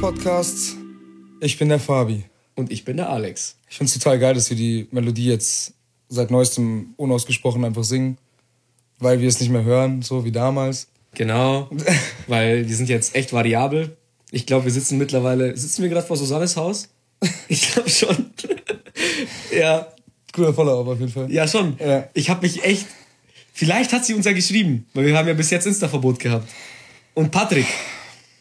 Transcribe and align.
Rescue 0.00 0.12
Table 0.12 0.12
Podcast. 0.12 0.76
Ich 1.40 1.58
bin 1.58 1.68
der 1.68 1.78
Fabi. 1.78 2.24
Und 2.54 2.72
ich 2.72 2.84
bin 2.84 2.96
der 2.96 3.10
Alex. 3.10 3.56
Ich 3.68 3.76
finde 3.76 3.88
es 3.88 3.94
total 3.98 4.18
geil, 4.18 4.34
dass 4.34 4.48
wir 4.50 4.56
die 4.56 4.88
Melodie 4.90 5.26
jetzt 5.26 5.74
seit 6.08 6.30
neuestem 6.30 6.94
unausgesprochen 6.96 7.64
einfach 7.64 7.84
singen, 7.84 8.18
weil 8.98 9.20
wir 9.20 9.28
es 9.28 9.40
nicht 9.40 9.50
mehr 9.50 9.64
hören, 9.64 10.02
so 10.02 10.24
wie 10.24 10.32
damals. 10.32 10.88
Genau, 11.14 11.68
weil 12.28 12.64
die 12.64 12.74
sind 12.74 12.88
jetzt 12.88 13.14
echt 13.14 13.32
variabel. 13.32 13.96
Ich 14.30 14.46
glaube, 14.46 14.66
wir 14.66 14.72
sitzen 14.72 14.98
mittlerweile. 14.98 15.56
Sitzen 15.56 15.82
wir 15.82 15.88
gerade 15.88 16.06
vor 16.06 16.16
Susannes 16.16 16.56
Haus? 16.56 16.88
Ich 17.48 17.72
glaube 17.72 17.90
schon. 17.90 18.30
ja. 19.52 19.88
Cooler 20.32 20.54
Follow-up 20.54 20.86
auf 20.86 21.00
jeden 21.00 21.12
Fall. 21.12 21.30
Ja, 21.30 21.46
schon. 21.48 21.76
Ja. 21.78 22.08
Ich 22.14 22.30
habe 22.30 22.42
mich 22.42 22.62
echt. 22.64 22.86
Vielleicht 23.52 23.92
hat 23.92 24.06
sie 24.06 24.14
uns 24.14 24.24
ja 24.24 24.32
geschrieben, 24.32 24.86
weil 24.94 25.06
wir 25.06 25.18
haben 25.18 25.26
ja 25.26 25.34
bis 25.34 25.50
jetzt 25.50 25.66
Insta-Verbot 25.66 26.18
gehabt. 26.18 26.48
Und 27.14 27.30
Patrick. 27.30 27.66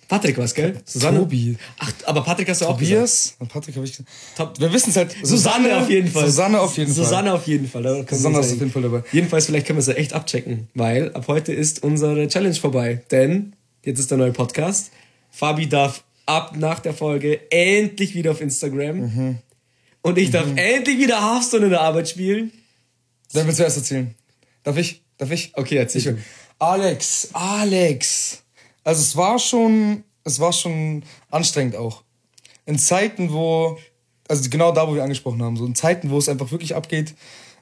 Patrick 0.09 0.39
war's, 0.39 0.55
gell? 0.55 0.73
Susanne? 0.85 1.19
Tobi. 1.19 1.55
Ach, 1.77 1.93
aber 2.05 2.23
Patrick 2.23 2.49
hast 2.49 2.61
du 2.61 2.65
auch 2.65 2.77
gesagt. 2.79 2.95
Tobias 2.95 3.35
und 3.37 3.47
Patrick 3.47 3.75
habe 3.75 3.85
ich 3.85 3.91
gesagt. 3.91 4.09
Top. 4.35 4.59
Wir 4.59 4.73
wissen 4.73 4.89
es 4.89 4.97
halt. 4.97 5.15
Susanne 5.21 5.77
auf 5.77 5.87
jeden 5.87 6.09
Fall. 6.09 6.25
Susanne 6.25 6.59
auf 6.59 6.75
jeden 6.75 6.91
Fall. 6.91 7.05
Susanne 7.05 7.31
auf 7.33 7.47
jeden 7.47 7.67
Fall. 7.67 8.05
Susanne 8.09 8.39
ist 8.39 8.53
auf 8.53 8.59
jeden 8.59 8.71
Fall 8.71 8.81
dabei. 8.81 9.03
Jedenfalls, 9.11 9.45
vielleicht 9.45 9.67
können 9.67 9.77
wir 9.77 9.81
es 9.81 9.87
ja 9.87 9.93
echt 9.93 10.13
abchecken, 10.13 10.67
weil 10.73 11.13
ab 11.13 11.25
heute 11.27 11.53
ist 11.53 11.83
unsere 11.83 12.27
Challenge 12.27 12.55
vorbei. 12.55 13.03
Denn 13.11 13.53
jetzt 13.85 13.99
ist 13.99 14.09
der 14.09 14.17
neue 14.17 14.31
Podcast. 14.31 14.89
Fabi 15.29 15.69
darf 15.69 16.03
ab 16.25 16.55
nach 16.57 16.79
der 16.79 16.95
Folge 16.95 17.39
endlich 17.51 18.15
wieder 18.15 18.31
auf 18.31 18.41
Instagram. 18.41 18.97
Mhm. 18.97 19.37
Und 20.01 20.17
ich 20.17 20.31
darf 20.31 20.47
endlich 20.55 20.97
wieder 20.97 21.21
Hearthstone 21.21 21.65
in 21.65 21.69
der 21.69 21.81
Arbeit 21.81 22.09
spielen. 22.09 22.51
Dann 23.33 23.45
willst 23.45 23.59
du 23.59 23.63
erst 23.63 23.77
erzählen. 23.77 24.15
Darf 24.63 24.75
ich? 24.75 25.03
Darf 25.19 25.29
ich? 25.29 25.51
Okay, 25.53 25.75
erzähl. 25.75 26.17
Ich. 26.17 26.23
Alex, 26.57 27.29
Alex. 27.33 28.41
Also 28.83 29.01
es 29.01 29.15
war 29.15 29.39
schon, 29.39 30.03
es 30.23 30.39
war 30.39 30.53
schon 30.53 31.03
anstrengend 31.29 31.75
auch. 31.75 32.03
In 32.65 32.77
Zeiten, 32.77 33.31
wo, 33.31 33.77
also 34.27 34.49
genau 34.49 34.71
da, 34.71 34.87
wo 34.87 34.95
wir 34.95 35.03
angesprochen 35.03 35.41
haben, 35.41 35.57
so 35.57 35.65
in 35.65 35.75
Zeiten, 35.75 36.09
wo 36.09 36.17
es 36.17 36.29
einfach 36.29 36.51
wirklich 36.51 36.75
abgeht, 36.75 37.15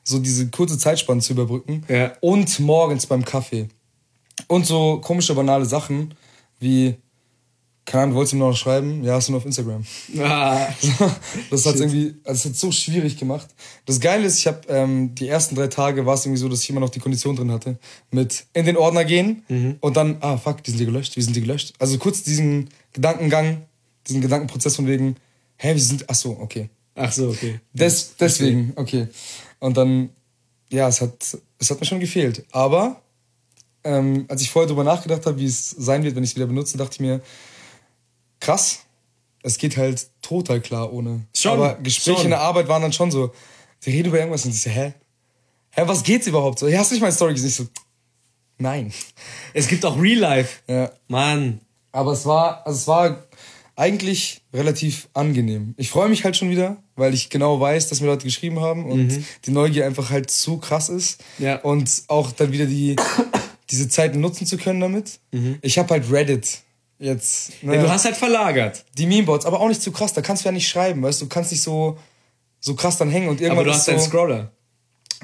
so 0.04 0.20
diese 0.20 0.50
kurze 0.50 0.78
Zeitspanne 0.78 1.22
zu 1.22 1.34
überbrücken. 1.34 1.86
Ja. 1.88 2.14
Und 2.22 2.60
morgens 2.60 3.06
beim 3.06 3.26
Kaffee. 3.26 3.68
Und 4.48 4.66
so 4.66 5.00
komische, 5.02 5.36
banale 5.36 5.66
Sachen 5.66 6.14
wie, 6.60 6.96
keine 7.88 8.04
Ahnung, 8.04 8.16
wolltest 8.18 8.34
du 8.34 8.38
mir 8.38 8.44
noch 8.44 8.58
schreiben? 8.58 9.02
Ja, 9.02 9.14
hast 9.14 9.30
du 9.30 9.32
nur 9.32 9.40
auf 9.40 9.46
Instagram. 9.46 9.86
Ah, 10.20 10.68
Das 11.50 11.66
hat 11.66 11.78
irgendwie, 11.78 12.16
also 12.26 12.34
es 12.34 12.46
hat 12.46 12.56
so 12.58 12.70
schwierig 12.70 13.16
gemacht. 13.18 13.48
Das 13.86 14.02
Geile 14.02 14.26
ist, 14.26 14.40
ich 14.40 14.46
habe 14.46 14.60
ähm, 14.68 15.16
die 15.16 15.30
ersten 15.30 15.56
drei 15.56 15.68
Tage 15.68 16.06
war 16.06 16.16
es 16.16 16.26
irgendwie 16.26 16.42
so, 16.42 16.50
dass 16.50 16.62
ich 16.64 16.70
immer 16.70 16.82
noch 16.82 16.90
die 16.90 17.00
Kondition 17.00 17.38
drin 17.38 17.50
hatte, 17.50 17.78
mit 18.12 18.46
in 18.52 18.66
den 18.66 18.76
Ordner 18.76 19.06
gehen 19.06 19.78
und 19.80 19.96
dann, 19.96 20.18
ah 20.20 20.36
fuck, 20.36 20.62
die 20.64 20.72
sind 20.72 20.80
hier 20.80 20.88
gelöscht, 20.88 21.16
wie 21.16 21.22
sind 21.22 21.34
die 21.34 21.40
gelöscht? 21.40 21.76
Also 21.80 21.98
kurz 21.98 22.24
diesen 22.24 22.70
Gedankengang, 22.92 23.66
diesen 24.06 24.20
Gedankenprozess 24.20 24.76
von 24.76 24.86
wegen, 24.86 25.16
hä, 25.56 25.74
wir 25.74 25.82
sind, 25.82 26.10
ach 26.10 26.16
so, 26.16 26.38
okay. 26.42 26.70
ach 26.94 27.14
so, 27.14 27.30
okay. 27.30 27.62
Des, 27.72 28.18
deswegen, 28.20 28.74
okay. 28.76 29.08
Und 29.60 29.78
dann, 29.78 30.10
ja, 30.70 30.90
es 30.90 31.00
hat, 31.00 31.38
es 31.58 31.72
hat 31.72 31.80
mir 31.80 31.86
schon 31.86 32.02
gefehlt. 32.02 32.44
Aber 32.52 33.02
ähm, 33.86 34.26
als 34.28 34.42
ich 34.42 34.52
vorher 34.52 34.68
drüber 34.68 34.84
nachgedacht 34.84 35.26
habe, 35.26 35.40
wie 35.40 35.46
es 35.46 35.70
sein 35.70 36.04
wird, 36.04 36.18
wenn 36.18 36.24
ich 36.26 36.32
es 36.32 36.36
wieder 36.36 36.48
benutze, 36.48 36.78
dachte 36.78 36.96
ich 36.96 37.00
mir, 37.00 37.22
krass, 38.40 38.80
es 39.44 39.58
geht 39.58 39.78
halt 39.78 40.08
total 40.22 40.62
klar 40.62 40.92
ohne. 40.92 41.26
Schon, 41.36 41.54
Aber 41.54 41.76
Gespräche 41.76 42.18
schon. 42.18 42.26
in 42.26 42.32
der 42.32 42.42
Arbeit 42.42 42.68
waren 42.68 42.82
dann 42.82 42.94
schon 42.94 43.12
so, 43.12 43.32
die 43.86 43.92
reden 43.92 44.10
über 44.10 44.20
irgendwas 44.20 44.46
und 44.46 44.52
ich 44.52 44.62
so, 44.62 44.70
hä? 44.70 44.94
Hä, 45.72 45.84
was 45.86 46.04
geht's 46.04 46.28
überhaupt 46.28 46.60
so? 46.60 46.68
Hey, 46.68 46.76
hast 46.76 46.92
du 46.92 46.96
nicht 46.96 47.02
meine 47.02 47.14
Story 47.14 47.34
gesehen? 47.34 47.50
Ich 47.50 47.56
so, 47.56 47.68
nein. 48.58 48.92
Es 49.54 49.68
gibt 49.68 49.86
auch 49.86 50.00
Real 50.00 50.20
Life. 50.20 50.60
Ja. 50.68 50.92
Mann. 51.08 51.62
Aber 51.92 52.12
es 52.12 52.26
war, 52.26 52.66
also 52.66 52.78
es 52.78 52.88
war 52.88 53.24
eigentlich 53.76 54.42
relativ 54.54 55.08
angenehm. 55.14 55.76
Ich 55.78 55.92
freue 55.92 56.10
mich 56.10 56.24
halt 56.24 56.36
schon 56.36 56.50
wieder, 56.50 56.78
weil 56.96 57.14
ich 57.14 57.30
genau 57.30 57.60
weiß, 57.60 57.90
dass 57.90 58.02
mir 58.02 58.08
Leute 58.08 58.26
geschrieben 58.26 58.60
haben 58.60 58.86
und 58.86 59.24
die 59.46 59.52
Neugier 59.52 59.86
einfach 59.86 60.10
halt 60.10 60.32
zu 60.32 60.58
krass 60.58 60.90
ist. 60.90 61.24
Ja. 61.38 61.58
Und 61.58 62.04
auch 62.08 62.32
dann 62.32 62.52
wieder 62.52 62.66
die, 62.66 62.96
diese 63.70 63.88
Zeiten 63.88 64.20
nutzen 64.20 64.48
zu 64.48 64.58
können 64.58 64.82
damit. 64.82 65.20
Ich 65.62 65.78
habe 65.78 65.94
halt 65.94 66.12
Reddit 66.12 66.62
jetzt. 67.00 67.52
Ja, 67.62 67.72
Ne, 67.72 67.80
du 67.82 67.90
hast 67.90 68.06
halt 68.06 68.16
verlagert. 68.18 68.84
die 68.98 69.06
Memebots, 69.06 69.46
aber 69.46 69.60
auch 69.60 69.68
nicht 69.68 69.82
zu 69.82 69.92
krass. 69.92 70.14
Da 70.14 70.22
kannst 70.22 70.44
du 70.44 70.48
ja 70.50 70.52
nicht 70.54 70.68
schreiben, 70.68 71.02
weißt 71.04 71.22
du, 71.22 71.26
du 71.26 71.30
kannst 71.30 71.52
nicht 71.52 71.62
so, 71.62 71.98
so 72.60 72.76
krass 72.76 72.98
dann 72.98 73.10
hängen 73.10 73.30
und 73.30 73.40
irgendwann 73.42 73.60
Aber 73.60 73.66
du 73.66 73.72
ist 73.72 73.78
hast 73.78 73.90
einen 73.90 74.00
so, 74.00 74.06
Scroller. 74.08 74.52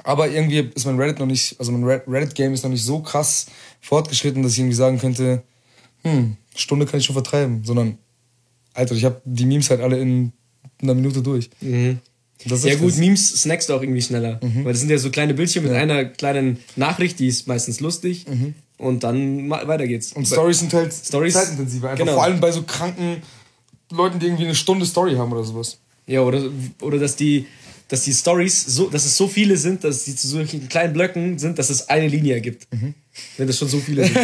aber 0.04 0.30
irgendwie 0.30 0.72
ist 0.76 0.86
mein 0.86 1.00
Reddit 1.00 1.20
noch 1.20 1.26
nicht, 1.26 1.56
also 1.60 1.72
mein 1.72 1.84
Red- 1.84 2.04
Reddit-Game 2.08 2.54
ist 2.54 2.64
noch 2.64 2.70
nicht 2.72 2.84
so 2.84 3.00
krass 3.00 3.48
fortgeschritten, 3.82 4.44
dass 4.44 4.54
ich 4.54 4.60
irgendwie 4.60 4.76
sagen 4.76 5.00
könnte, 5.00 5.44
hm, 6.04 6.38
Stunde 6.56 6.86
kann 6.86 7.00
ich 7.00 7.06
schon 7.06 7.14
vertreiben, 7.16 7.64
sondern, 7.64 7.98
Alter, 8.74 8.96
ich 8.96 9.06
habe 9.06 9.22
die 9.26 9.46
Memes 9.46 9.70
halt 9.70 9.82
alle 9.82 10.00
in 10.00 10.32
einer 10.82 10.94
Minute 10.94 11.22
durch. 11.22 11.50
Das 12.46 12.60
ist 12.60 12.64
Mhm. 12.66 12.70
Ja 12.70 12.76
gut, 12.76 12.90
krass. 12.90 12.98
Memes 12.98 13.42
snackst 13.42 13.70
du 13.70 13.74
auch 13.74 13.82
irgendwie 13.82 14.02
schneller. 14.02 14.40
Weil 14.42 14.74
das 14.74 14.80
sind 14.82 14.90
ja 14.90 14.98
so 14.98 15.10
kleine 15.12 15.34
Bildschirme 15.34 15.70
mit 15.70 15.78
einer 15.78 16.06
kleinen 16.06 16.58
Nachricht, 16.76 17.20
die 17.20 17.28
ist 17.28 17.48
meistens 17.48 17.80
lustig. 17.80 18.26
Und 18.84 19.02
dann 19.04 19.50
weiter 19.50 19.88
geht's. 19.88 20.12
Und 20.12 20.28
Stories 20.28 20.60
sind 20.60 20.74
halt 20.74 20.92
Stories- 20.92 21.34
zeitintensiver. 21.34 21.92
Einfach 21.92 22.04
genau. 22.04 22.16
vor 22.16 22.24
allem 22.24 22.42
bei 22.42 22.52
so 22.52 22.64
kranken 22.64 23.22
Leuten, 23.90 24.20
die 24.20 24.26
irgendwie 24.26 24.44
eine 24.44 24.56
Stunde 24.56 24.86
Story 24.86 25.16
haben 25.16 25.32
oder 25.32 25.44
sowas. 25.44 25.78
Ja, 26.06 26.22
oder, 26.22 26.44
oder 26.82 27.00
dass 27.00 27.16
die, 27.16 27.48
dass 27.88 28.04
die 28.04 28.12
Stories 28.14 28.66
so, 28.66 28.90
dass 28.90 29.06
es 29.06 29.16
so 29.16 29.30
viele 29.30 29.56
sind, 29.56 29.86
dass 29.86 30.04
die 30.04 30.16
zu 30.16 30.28
solchen 30.28 30.68
kleinen 30.68 30.92
Blöcken 30.92 31.40
sind, 31.40 31.60
dass 31.60 31.70
es 31.70 31.88
eine 31.88 32.10
Linie 32.10 32.34
ergibt. 32.34 32.68
Wenn 33.38 33.48
das 33.48 33.58
schon 33.58 33.70
so 33.70 33.80
viele 33.80 34.04
sind. 34.04 34.18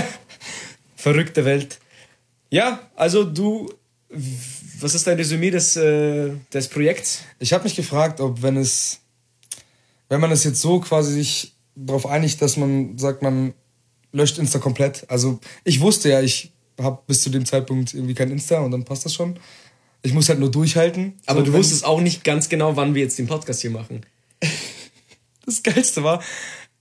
Verrückte 0.98 1.46
Welt. 1.46 1.80
Ja, 2.50 2.82
also 2.96 3.24
du, 3.24 3.72
was 4.80 4.94
ist 4.94 5.08
dein 5.08 5.16
Resümee 5.16 5.52
des, 5.52 5.78
äh, 5.78 6.32
des 6.52 6.68
Projekts? 6.68 7.22
Ich 7.40 7.54
habe 7.54 7.64
mich 7.64 7.78
gefragt, 7.78 8.20
ob 8.20 8.42
wenn 8.42 8.58
es, 8.58 9.00
wenn 10.10 10.20
man 10.20 10.32
es 10.32 10.44
jetzt 10.44 10.60
so 10.60 10.82
quasi 10.82 11.14
sich 11.14 11.54
darauf 11.76 12.06
einigt, 12.06 12.42
dass 12.42 12.58
man 12.58 12.98
sagt, 12.98 13.22
man 13.22 13.54
löscht 14.12 14.38
Insta 14.38 14.60
komplett. 14.60 15.06
Also 15.10 15.40
ich 15.64 15.80
wusste 15.80 16.10
ja, 16.10 16.22
ich 16.22 16.52
habe 16.80 17.02
bis 17.08 17.22
zu 17.22 17.30
dem 17.30 17.46
Zeitpunkt 17.46 17.94
irgendwie 17.94 18.14
kein 18.14 18.32
Insta 18.32 18.60
und 18.60 18.72
dann 18.72 18.86
passt 18.86 19.06
das 19.06 19.14
schon. 19.14 19.40
Ich 20.02 20.14
muss 20.14 20.30
halt 20.30 20.40
nur 20.40 20.50
durchhalten. 20.50 21.14
Aber 21.26 21.40
So, 21.40 21.48
du 21.48 21.54
wusstest 21.54 21.86
auch 21.86 22.00
nicht 22.00 22.24
ganz 22.24 22.48
genau, 22.48 22.76
wann 22.76 22.96
wir 22.96 23.02
jetzt 23.02 23.20
den 23.20 23.28
Podcast 23.28 23.62
hier 23.62 23.72
machen. 23.72 24.06
Das 25.46 25.64
Geilste 25.64 26.04
war, 26.04 26.22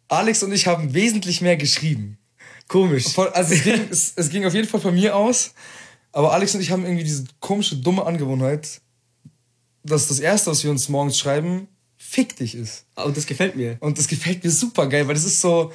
Alex 0.09 0.43
und 0.43 0.53
ich 0.53 0.67
haben 0.67 0.93
wesentlich 0.93 1.41
mehr 1.41 1.57
geschrieben. 1.57 2.19
Komisch. 2.67 3.17
Also 3.33 3.55
es 3.55 3.65
ging, 3.65 3.81
es, 3.91 4.13
es 4.15 4.29
ging 4.29 4.45
auf 4.45 4.53
jeden 4.53 4.69
Fall 4.69 4.81
von 4.81 4.95
mir 4.95 5.17
aus, 5.17 5.55
aber 6.13 6.35
Alex 6.35 6.55
und 6.55 6.61
ich 6.61 6.71
haben 6.71 6.85
irgendwie 6.85 7.05
diese 7.05 7.25
komische, 7.41 7.77
dumme 7.77 8.05
Angewohnheit, 8.05 8.83
dass 9.85 10.09
das 10.09 10.21
Erste, 10.21 10.51
was 10.51 10.65
wir 10.65 10.71
uns 10.71 10.91
morgens 10.91 11.19
schreiben, 11.19 11.67
fick 11.97 12.37
dich 12.37 12.55
ist. 12.55 12.85
Und 12.97 13.17
das 13.17 13.25
gefällt 13.25 13.57
mir. 13.57 13.79
Und 13.81 13.99
das 13.99 14.07
gefällt 14.07 14.45
mir 14.45 14.51
super 14.51 14.87
geil, 14.87 15.07
weil 15.09 15.15
das 15.15 15.25
ist 15.25 15.41
so, 15.41 15.73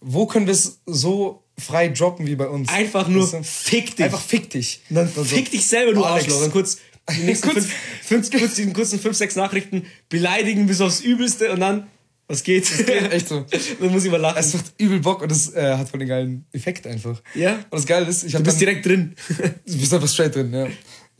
wo 0.00 0.26
können 0.26 0.46
wir 0.46 0.52
es 0.54 0.80
so 0.86 1.42
frei 1.58 1.88
droppen 1.88 2.26
wie 2.26 2.36
bei 2.36 2.48
uns? 2.48 2.68
Einfach 2.68 3.08
nur 3.08 3.26
fick 3.42 3.96
dich. 3.96 4.04
Einfach 4.04 4.20
fick 4.20 4.50
dich. 4.50 4.80
Dann 4.90 5.06
Also, 5.06 5.24
fick 5.24 5.50
dich 5.50 5.66
selber, 5.66 5.92
du 5.94 6.04
Alex. 6.04 6.26
Arschloch. 6.26 6.42
Dann 6.42 6.52
kurz 6.52 6.78
die 7.16 7.22
nächsten 7.22 7.48
Kurz- 7.48 7.64
fünf, 8.04 8.28
fünf, 8.28 8.40
kurz 8.40 8.54
die 8.54 8.72
kurzen 8.72 8.98
fünf, 9.00 9.16
sechs 9.16 9.34
Nachrichten 9.36 9.86
beleidigen 10.08 10.66
bis 10.66 10.80
aufs 10.80 11.00
Übelste 11.00 11.50
und 11.52 11.60
dann, 11.60 11.86
was 12.26 12.42
geht? 12.42 12.70
Echt 13.10 13.28
so. 13.28 13.46
dann 13.80 13.90
muss 13.90 14.04
ich 14.04 14.10
mal 14.10 14.18
lachen. 14.20 14.36
Es 14.38 14.52
macht 14.54 14.74
übel 14.78 15.00
Bock 15.00 15.22
und 15.22 15.32
es 15.32 15.54
äh, 15.54 15.74
hat 15.76 15.88
voll 15.88 16.00
den 16.00 16.08
geilen 16.08 16.44
Effekt 16.52 16.86
einfach. 16.86 17.22
Ja. 17.34 17.54
Und 17.54 17.64
das 17.72 17.86
Geile 17.86 18.06
ist, 18.06 18.24
ich 18.24 18.34
habe 18.34 18.44
du 18.44 18.50
bist 18.50 18.60
dann, 18.60 18.66
direkt 18.68 18.84
drin. 18.86 19.14
du 19.66 19.78
bist 19.78 19.94
einfach 19.94 20.08
straight 20.08 20.34
drin, 20.34 20.52
ja. 20.52 20.66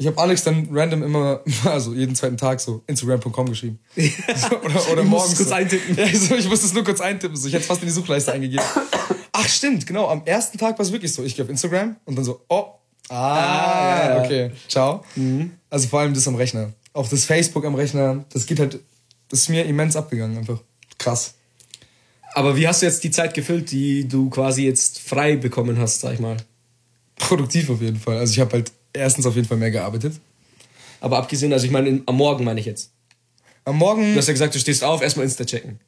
Ich 0.00 0.06
habe 0.06 0.16
Alex 0.18 0.44
dann 0.44 0.68
random 0.70 1.02
immer, 1.02 1.40
also 1.64 1.92
jeden 1.92 2.14
zweiten 2.14 2.36
Tag 2.36 2.60
so 2.60 2.82
Instagram.com 2.86 3.48
geschrieben. 3.50 3.80
So, 3.96 4.56
oder 4.60 4.92
oder 4.92 5.02
musst 5.04 5.10
morgens. 5.10 5.36
kurz 5.36 5.48
so. 5.48 5.54
eintippen. 5.54 5.96
Ja, 5.96 6.06
so, 6.16 6.36
ich 6.36 6.48
musste 6.48 6.66
es 6.66 6.72
nur 6.72 6.84
kurz 6.84 7.00
eintippen. 7.00 7.36
So. 7.36 7.48
Ich 7.48 7.52
hätte 7.54 7.62
es 7.62 7.66
fast 7.66 7.82
in 7.82 7.88
die 7.88 7.92
Suchleiste 7.92 8.32
eingegeben. 8.32 8.64
Ach, 9.32 9.48
stimmt, 9.48 9.86
genau. 9.86 10.06
Am 10.08 10.22
ersten 10.24 10.56
Tag 10.56 10.78
war 10.78 10.84
es 10.86 10.92
wirklich 10.92 11.12
so. 11.12 11.24
Ich 11.24 11.34
gehe 11.34 11.44
auf 11.44 11.50
Instagram 11.50 11.96
und 12.04 12.16
dann 12.16 12.24
so, 12.24 12.40
oh, 12.48 12.66
ah, 13.08 13.14
Ah, 13.14 14.14
ja, 14.16 14.24
okay, 14.24 14.50
ciao. 14.68 15.04
Also 15.68 15.88
vor 15.88 16.00
allem 16.00 16.14
das 16.14 16.28
am 16.28 16.36
Rechner. 16.36 16.72
Auch 16.92 17.08
das 17.08 17.24
Facebook 17.24 17.64
am 17.64 17.74
Rechner, 17.74 18.24
das 18.32 18.46
geht 18.46 18.60
halt, 18.60 18.78
das 19.28 19.40
ist 19.40 19.48
mir 19.48 19.64
immens 19.64 19.96
abgegangen 19.96 20.38
einfach. 20.38 20.60
Krass. 20.98 21.34
Aber 22.34 22.56
wie 22.56 22.68
hast 22.68 22.82
du 22.82 22.86
jetzt 22.86 23.02
die 23.02 23.10
Zeit 23.10 23.34
gefüllt, 23.34 23.70
die 23.72 24.06
du 24.06 24.30
quasi 24.30 24.64
jetzt 24.64 25.00
frei 25.00 25.36
bekommen 25.36 25.78
hast, 25.78 26.00
sag 26.00 26.14
ich 26.14 26.20
mal? 26.20 26.36
Produktiv 27.16 27.68
auf 27.70 27.80
jeden 27.80 27.98
Fall. 27.98 28.18
Also 28.18 28.32
ich 28.32 28.40
habe 28.40 28.52
halt 28.52 28.72
erstens 28.98 29.26
auf 29.26 29.34
jeden 29.36 29.46
Fall 29.48 29.56
mehr 29.58 29.70
gearbeitet. 29.70 30.20
Aber 31.00 31.18
abgesehen, 31.18 31.52
also 31.52 31.64
ich 31.64 31.70
meine, 31.72 31.88
in- 31.88 32.02
am 32.06 32.16
Morgen 32.16 32.44
meine 32.44 32.60
ich 32.60 32.66
jetzt. 32.66 32.90
Am 33.64 33.76
Morgen, 33.76 34.12
Du 34.12 34.18
hast 34.18 34.26
ja 34.26 34.32
gesagt, 34.32 34.54
du 34.54 34.58
stehst 34.58 34.82
auf, 34.84 35.02
erstmal 35.02 35.24
Insta 35.26 35.44
checken. 35.44 35.78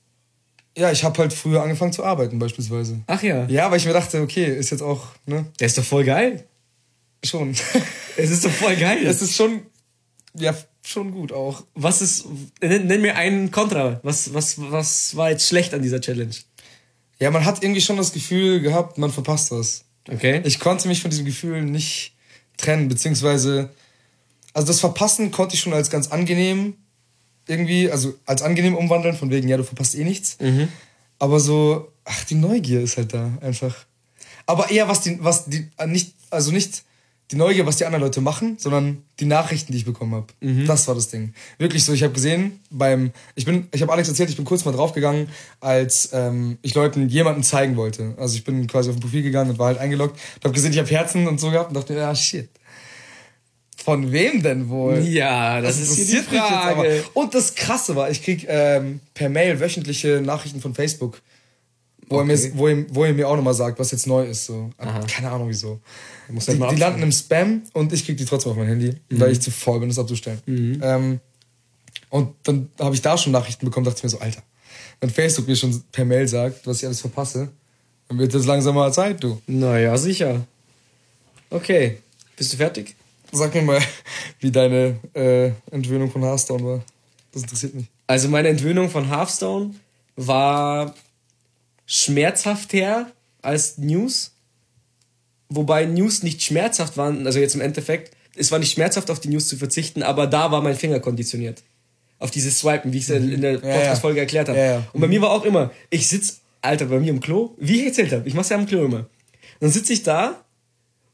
ja, 0.77 0.93
ich 0.93 1.03
habe 1.03 1.19
halt 1.19 1.33
früher 1.33 1.63
angefangen 1.63 1.93
zu 1.93 2.05
arbeiten 2.05 2.39
beispielsweise. 2.39 3.01
Ach 3.07 3.23
ja. 3.23 3.47
Ja, 3.47 3.71
weil 3.71 3.79
ich 3.79 3.87
mir 3.87 3.93
dachte, 3.93 4.21
okay, 4.21 4.45
ist 4.57 4.71
jetzt 4.71 4.83
auch, 4.83 5.09
ne, 5.27 5.47
Der 5.59 5.67
ist 5.67 5.77
doch 5.79 5.85
voll 5.85 6.05
geil. 6.05 6.45
schon. 7.25 7.55
Es 8.17 8.31
ist 8.31 8.45
doch 8.45 8.51
voll 8.51 8.77
geil. 8.77 9.07
es 9.07 9.23
ist 9.23 9.35
schon, 9.35 9.63
ja, 10.39 10.55
schon 10.85 11.11
gut 11.13 11.33
auch. 11.33 11.65
was 11.75 12.03
ist, 12.03 12.27
nenn, 12.61 12.87
nenn 12.87 13.01
mir 13.01 13.17
einen 13.17 13.51
Kontra. 13.51 13.99
Was, 14.03 14.35
was, 14.35 14.57
was 14.71 15.17
war 15.17 15.31
jetzt 15.31 15.47
schlecht 15.49 15.73
an 15.73 15.81
dieser 15.81 16.01
Challenge? 16.01 16.35
Ja, 17.19 17.31
man 17.31 17.45
hat 17.47 17.63
irgendwie 17.63 17.81
schon 17.81 17.97
das 17.97 18.13
Gefühl 18.13 18.61
gehabt, 18.61 18.99
man 18.99 19.11
verpasst 19.11 19.51
was. 19.53 19.85
Okay. 20.11 20.43
Ich 20.45 20.59
konnte 20.59 20.87
mich 20.89 21.01
von 21.01 21.11
diesem 21.11 21.25
Gefühl 21.25 21.63
nicht 21.63 22.15
trennen, 22.61 22.89
beziehungsweise, 22.89 23.71
also 24.53 24.67
das 24.67 24.81
Verpassen 24.81 25.31
konnte 25.31 25.55
ich 25.55 25.61
schon 25.61 25.73
als 25.73 25.91
ganz 25.91 26.09
angenehm 26.09 26.75
irgendwie, 27.47 27.91
also 27.91 28.15
als 28.27 28.43
angenehm 28.43 28.77
umwandeln, 28.77 29.17
von 29.17 29.31
wegen, 29.31 29.49
ja, 29.49 29.57
du 29.57 29.65
verpasst 29.65 29.97
eh 29.97 30.05
nichts. 30.05 30.39
Mhm. 30.41 30.69
Aber 31.19 31.41
so, 31.41 31.93
ach, 32.05 32.25
die 32.25 32.37
Neugier 32.37 32.81
ist 32.81 32.97
halt 32.97 33.13
da, 33.13 33.31
einfach. 33.41 33.75
Aber 34.47 34.71
eher 34.71 34.89
was 34.89 35.03
die, 35.03 35.23
was 35.23 35.47
die, 35.47 35.69
äh, 35.77 35.87
nicht, 35.87 36.15
also 36.31 36.53
nicht 36.53 36.85
die 37.31 37.37
Neugier, 37.37 37.65
was 37.65 37.77
die 37.77 37.85
anderen 37.85 38.03
Leute 38.03 38.21
machen, 38.21 38.57
sondern 38.59 39.05
die 39.21 39.25
Nachrichten, 39.25 39.73
die 39.73 39.79
ich 39.79 39.85
bekommen 39.85 40.15
habe. 40.15 40.27
Mhm. 40.41 40.67
Das 40.67 40.89
war 40.89 40.97
das 40.97 41.09
Ding. 41.09 41.33
Wirklich 41.59 41.85
so, 41.85 41.93
ich 41.93 42.03
habe 42.03 42.13
gesehen, 42.13 42.59
beim, 42.71 43.13
ich 43.37 43.45
bin, 43.45 43.69
ich 43.73 43.83
habe 43.83 43.93
Alex 43.93 44.09
erzählt, 44.09 44.31
ich 44.31 44.37
bin 44.37 44.45
kurz 44.45 44.65
mal 44.65 44.73
draufgegangen, 44.73 45.29
als 45.61 46.11
ähm, 46.13 46.59
ich 46.63 46.75
Leuten 46.75 47.09
jemanden 47.09 47.45
zeigen 47.45 47.77
wollte. 47.77 48.15
Also 48.19 48.35
ich 48.35 48.43
bin 48.43 48.67
quasi 48.67 48.91
auf 48.91 48.97
ein 48.97 49.01
Profil 49.01 49.23
gegangen 49.23 49.51
und 49.51 49.59
war 49.59 49.69
halt 49.69 49.79
eingeloggt, 49.79 50.19
habe 50.43 50.53
gesehen, 50.53 50.73
ich 50.73 50.79
habe 50.79 50.91
Herzen 50.91 51.29
und 51.29 51.39
so 51.39 51.51
gehabt 51.51 51.69
und 51.69 51.75
dachte, 51.75 51.95
ja, 51.95 52.15
shit. 52.15 52.49
Von 53.77 54.13
wem 54.13 54.43
denn 54.43 54.69
wohl? 54.69 54.99
Ja, 54.99 55.61
das, 55.61 55.79
ist 55.79 55.97
hier 55.97 56.23
die. 56.23 56.37
Frage. 56.37 57.03
Und 57.15 57.35
das 57.35 57.55
Krasse 57.55 57.97
war, 57.97 58.11
ich 58.11 58.23
krieg 58.23 58.45
ähm, 58.47 59.01
per 59.15 59.31
Mail 59.31 59.59
wöchentliche 59.59 60.21
Nachrichten 60.21 60.61
von 60.61 60.75
Facebook, 60.75 61.23
wo, 62.11 62.19
er, 62.19 62.25
Okay. 62.25 62.37
mir, 62.49 62.59
wo, 62.59 62.69
er, 62.69 62.85
wo 62.95 63.05
er 63.05 63.15
mir 63.15 63.29
auch 63.29 63.37
nochmal 63.37 63.55
sagt, 63.55 63.79
was 63.79 63.91
jetzt 63.93 64.07
neu 64.07 64.25
ist. 64.27 64.45
So. 64.47 64.71
Keine 65.09 65.31
Ahnung 65.31 65.49
wieso. 65.49 65.81
Die, 66.29 66.35
halt 66.35 66.47
die 66.49 66.53
abchecken. 66.63 66.79
landen 66.79 67.03
im 67.05 67.13
Spam 67.13 67.63
und 67.73 67.93
ich 67.93 68.05
krieg 68.05 68.17
die 68.19 68.25
trotzdem 68.25 68.53
auf 68.53 68.59
mein 68.59 68.67
Handy, 68.69 68.95
weil 69.11 69.33
ich 69.33 69.41
zu 69.41 69.51
faul 69.51 69.81
bin, 69.81 69.89
das 69.89 69.99
abzustellen. 69.99 70.41
Ähm, 70.47 71.21
und 72.11 72.35
dann 72.43 72.69
habe 72.79 72.95
ich 72.95 73.03
da 73.03 73.17
schon 73.17 73.33
Nachrichten 73.33 73.65
bekommen, 73.65 73.85
dachte 73.85 73.99
ich 73.99 74.03
mir 74.05 74.11
so, 74.11 74.19
Alter, 74.19 74.43
wenn 75.01 75.11
Facebook 75.11 75.47
mir 75.49 75.57
schon 75.57 75.83
per 75.93 76.05
Mail 76.05 76.27
sagt, 76.29 76.67
was 76.67 76.79
ich 76.79 76.87
alles 76.87 77.01
verpasse, 77.01 77.49
dann 78.09 78.19
wird 78.19 78.35
es 78.35 78.45
langsam 78.47 78.75
mal 78.75 78.93
Zeit, 78.93 79.23
du. 79.23 79.41
Naja, 79.47 79.97
sicher. 79.97 80.45
Okay. 81.49 81.99
Bist 82.37 82.53
du 82.53 82.57
fertig? 82.57 82.97
Sag 83.33 83.55
mir 83.55 83.63
mal, 83.63 83.81
wie 84.41 84.51
deine 84.51 84.97
äh, 85.15 85.53
Entwöhnung 85.71 86.11
von 86.11 86.23
Hearthstone 86.23 86.65
war. 86.65 86.83
Das 87.33 87.43
interessiert 87.43 87.75
mich. 87.75 87.87
Also 88.09 88.29
meine 88.29 88.49
Entwöhnung 88.49 88.91
von 88.91 89.09
Hearthstone 89.09 89.75
war 90.17 90.95
schmerzhafter 91.91 93.11
als 93.43 93.77
News. 93.79 94.33
Wobei 95.49 95.87
News 95.87 96.23
nicht 96.23 96.41
schmerzhaft 96.41 96.97
waren, 96.97 97.27
also 97.27 97.41
jetzt 97.41 97.57
im 97.57 97.61
Endeffekt, 97.61 98.15
es 98.37 98.53
war 98.53 98.61
nicht 98.61 98.73
schmerzhaft, 98.73 99.11
auf 99.11 99.19
die 99.19 99.29
News 99.29 99.49
zu 99.49 99.57
verzichten, 99.57 100.05
aber 100.05 100.29
da 100.29 100.53
war 100.53 100.63
mein 100.63 100.77
Finger 100.77 101.01
konditioniert. 101.01 101.65
Auf 102.21 102.31
dieses 102.31 102.61
Swipen, 102.61 102.93
wie 102.93 102.99
ich 102.99 103.09
es 103.09 103.11
in 103.11 103.41
der 103.41 103.55
Ja, 103.55 103.59
ja. 103.59 103.75
Podcast-Folge 103.75 104.21
erklärt 104.21 104.49
habe. 104.49 104.59
Ja, 104.59 104.65
ja. 104.65 104.85
Und 104.93 105.01
bei 105.01 105.09
mir 105.09 105.21
war 105.21 105.31
auch 105.31 105.45
immer, 105.45 105.73
ich 105.91 106.07
sitz, 106.07 106.43
Alter, 106.63 106.87
bei 106.87 107.01
mir 107.01 107.11
im 107.11 107.21
Klo, 107.21 107.57
wie 107.59 107.81
ich 107.81 107.87
erzählt 107.87 108.13
habe, 108.13 108.29
ich 108.29 108.35
mach's 108.35 108.51
ja 108.51 108.57
am 108.57 108.67
Klo 108.67 108.85
immer. 108.85 109.07
Dann 109.59 109.71
sitze 109.71 109.93
ich 109.93 110.05
da 110.05 110.45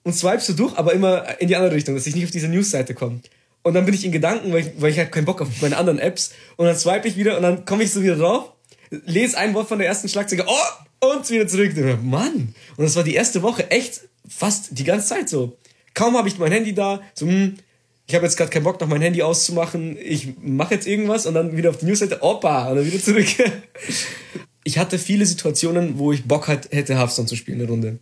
und 0.03 0.13
swipe 0.13 0.41
so 0.41 0.53
durch, 0.53 0.77
aber 0.77 0.93
immer 0.93 1.41
in 1.41 1.49
die 1.49 1.57
andere 1.57 1.75
Richtung, 1.75 1.95
dass 1.95 2.07
ich 2.07 2.15
nicht 2.15 2.25
auf 2.25 2.31
diese 2.33 2.49
News-Seite 2.49 2.93
komme. 2.93 3.21
Und 3.63 3.73
dann 3.73 3.87
bin 3.87 3.95
ich 3.95 4.05
in 4.05 4.13
Gedanken, 4.13 4.53
weil 4.53 4.61
ich, 4.61 4.73
weil 4.77 4.91
ich 4.91 4.99
halt 4.99 5.11
keinen 5.11 5.25
Bock 5.25 5.41
auf 5.41 5.49
meine 5.63 5.79
anderen 5.79 5.99
Apps. 5.99 6.33
Und 6.57 6.67
dann 6.67 6.77
swipe 6.77 7.09
ich 7.09 7.17
wieder 7.17 7.39
und 7.39 7.43
dann 7.43 7.65
komme 7.65 7.83
ich 7.83 7.93
so 7.93 8.03
wieder 8.03 8.17
drauf, 8.17 8.53
lese 8.91 9.39
ein 9.39 9.55
Wort 9.55 9.69
von 9.69 9.79
der 9.79 9.89
ersten 9.89 10.09
Schlagzeile, 10.09 10.45
oh, 10.47 11.13
und 11.13 11.29
wieder 11.31 11.47
zurück. 11.47 11.73
Mann! 12.03 12.55
Und 12.77 12.85
das 12.85 12.97
war 12.97 13.05
die 13.05 13.15
erste 13.15 13.43
Woche 13.43 13.71
echt 13.71 14.03
fast 14.29 14.69
die 14.79 14.85
ganze 14.85 15.09
Zeit 15.09 15.29
so. 15.29 15.57
Kaum 15.95 16.17
habe 16.17 16.29
ich 16.29 16.39
mein 16.39 16.53
Handy 16.53 16.75
da, 16.75 17.01
so, 17.15 17.27
hm, 17.27 17.57
ich 18.07 18.15
habe 18.15 18.25
jetzt 18.25 18.37
gerade 18.37 18.51
keinen 18.51 18.65
Bock, 18.65 18.81
noch 18.81 18.89
mein 18.89 19.01
Handy 19.01 19.23
auszumachen, 19.23 19.97
ich 19.99 20.35
mache 20.41 20.75
jetzt 20.75 20.87
irgendwas 20.87 21.27
und 21.27 21.35
dann 21.35 21.57
wieder 21.57 21.71
auf 21.71 21.79
die 21.79 21.87
Newsseite, 21.87 22.23
opa, 22.23 22.69
und 22.69 22.77
dann 22.77 22.87
wieder 22.87 23.01
zurück. 23.01 23.27
ich 24.65 24.79
hatte 24.79 24.99
viele 24.99 25.27
Situationen, 25.27 25.99
wo 25.99 26.13
ich 26.13 26.25
Bock 26.25 26.49
hat, 26.49 26.71
hätte, 26.73 26.97
Hearthstone 26.97 27.29
zu 27.29 27.37
spielen, 27.37 27.61
eine 27.61 27.69
Runde. 27.69 27.99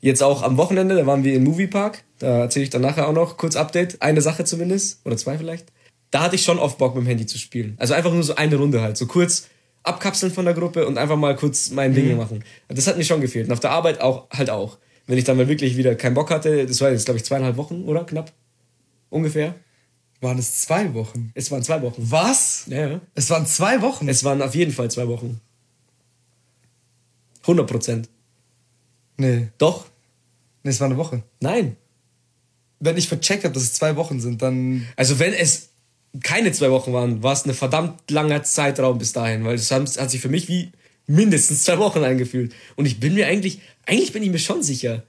Jetzt 0.00 0.22
auch 0.22 0.42
am 0.42 0.56
Wochenende, 0.56 0.94
da 0.94 1.06
waren 1.06 1.24
wir 1.24 1.34
im 1.34 1.44
Moviepark. 1.44 2.04
Da 2.18 2.42
erzähle 2.42 2.64
ich 2.64 2.70
dann 2.70 2.82
nachher 2.82 3.08
auch 3.08 3.12
noch 3.12 3.36
kurz 3.36 3.56
Update. 3.56 4.00
Eine 4.02 4.20
Sache 4.20 4.44
zumindest. 4.44 5.00
Oder 5.04 5.16
zwei 5.16 5.38
vielleicht. 5.38 5.66
Da 6.10 6.22
hatte 6.22 6.36
ich 6.36 6.44
schon 6.44 6.58
oft 6.58 6.78
Bock 6.78 6.94
mit 6.94 7.04
dem 7.04 7.08
Handy 7.08 7.26
zu 7.26 7.38
spielen. 7.38 7.74
Also 7.78 7.94
einfach 7.94 8.12
nur 8.12 8.22
so 8.22 8.36
eine 8.36 8.56
Runde 8.56 8.82
halt. 8.82 8.96
So 8.96 9.06
kurz 9.06 9.48
abkapseln 9.86 10.32
von 10.32 10.44
der 10.44 10.54
Gruppe 10.54 10.86
und 10.86 10.98
einfach 10.98 11.16
mal 11.16 11.36
kurz 11.36 11.70
mein 11.70 11.94
Ding 11.94 12.16
machen. 12.16 12.44
Das 12.68 12.86
hat 12.86 12.96
mir 12.96 13.04
schon 13.04 13.20
gefehlt. 13.20 13.46
Und 13.46 13.52
auf 13.52 13.60
der 13.60 13.70
Arbeit 13.70 14.00
auch 14.00 14.28
halt 14.30 14.50
auch. 14.50 14.78
Wenn 15.06 15.18
ich 15.18 15.24
dann 15.24 15.36
mal 15.36 15.48
wirklich 15.48 15.76
wieder 15.76 15.94
keinen 15.94 16.14
Bock 16.14 16.30
hatte, 16.30 16.66
das 16.66 16.80
war 16.80 16.90
jetzt, 16.90 17.04
glaube 17.04 17.18
ich, 17.18 17.24
zweieinhalb 17.24 17.56
Wochen, 17.56 17.84
oder? 17.84 18.04
Knapp. 18.04 18.32
Ungefähr. 19.08 19.54
Waren 20.20 20.38
es 20.38 20.62
zwei 20.62 20.92
Wochen? 20.94 21.30
Es 21.34 21.50
waren 21.50 21.62
zwei 21.62 21.80
Wochen. 21.82 22.02
Was? 22.10 22.64
Ja, 22.68 22.88
ja. 22.88 23.00
Es 23.14 23.30
waren 23.30 23.46
zwei 23.46 23.80
Wochen? 23.82 24.08
Es 24.08 24.24
waren 24.24 24.42
auf 24.42 24.54
jeden 24.54 24.72
Fall 24.72 24.90
zwei 24.90 25.06
Wochen. 25.06 25.40
100 27.42 27.66
Prozent. 27.66 28.08
nee. 29.16 29.48
Doch. 29.58 29.86
Nee, 30.64 30.70
es 30.70 30.80
war 30.80 30.86
eine 30.86 30.96
Woche. 30.96 31.22
Nein. 31.40 31.76
Wenn 32.80 32.96
ich 32.96 33.06
vercheckt 33.06 33.44
habe, 33.44 33.54
dass 33.54 33.62
es 33.62 33.74
zwei 33.74 33.94
Wochen 33.94 34.20
sind, 34.20 34.42
dann. 34.42 34.86
Also 34.96 35.20
wenn 35.20 35.32
es 35.32 35.68
keine 36.22 36.52
zwei 36.52 36.70
Wochen 36.70 36.92
waren, 36.92 37.22
war 37.22 37.32
es 37.32 37.44
ein 37.46 37.54
verdammt 37.54 38.10
langer 38.10 38.42
Zeitraum 38.42 38.98
bis 38.98 39.12
dahin, 39.12 39.44
weil 39.44 39.54
es 39.54 39.70
hat, 39.70 39.82
hat 39.98 40.10
sich 40.10 40.20
für 40.20 40.28
mich 40.28 40.48
wie 40.48 40.72
mindestens 41.06 41.64
zwei 41.64 41.78
Wochen 41.78 42.02
angefühlt. 42.04 42.52
Und 42.76 42.86
ich 42.86 43.00
bin 43.00 43.14
mir 43.14 43.26
eigentlich, 43.26 43.60
eigentlich 43.86 44.12
bin 44.12 44.22
ich 44.22 44.30
mir 44.30 44.38
schon 44.38 44.62
sicher. 44.62 45.02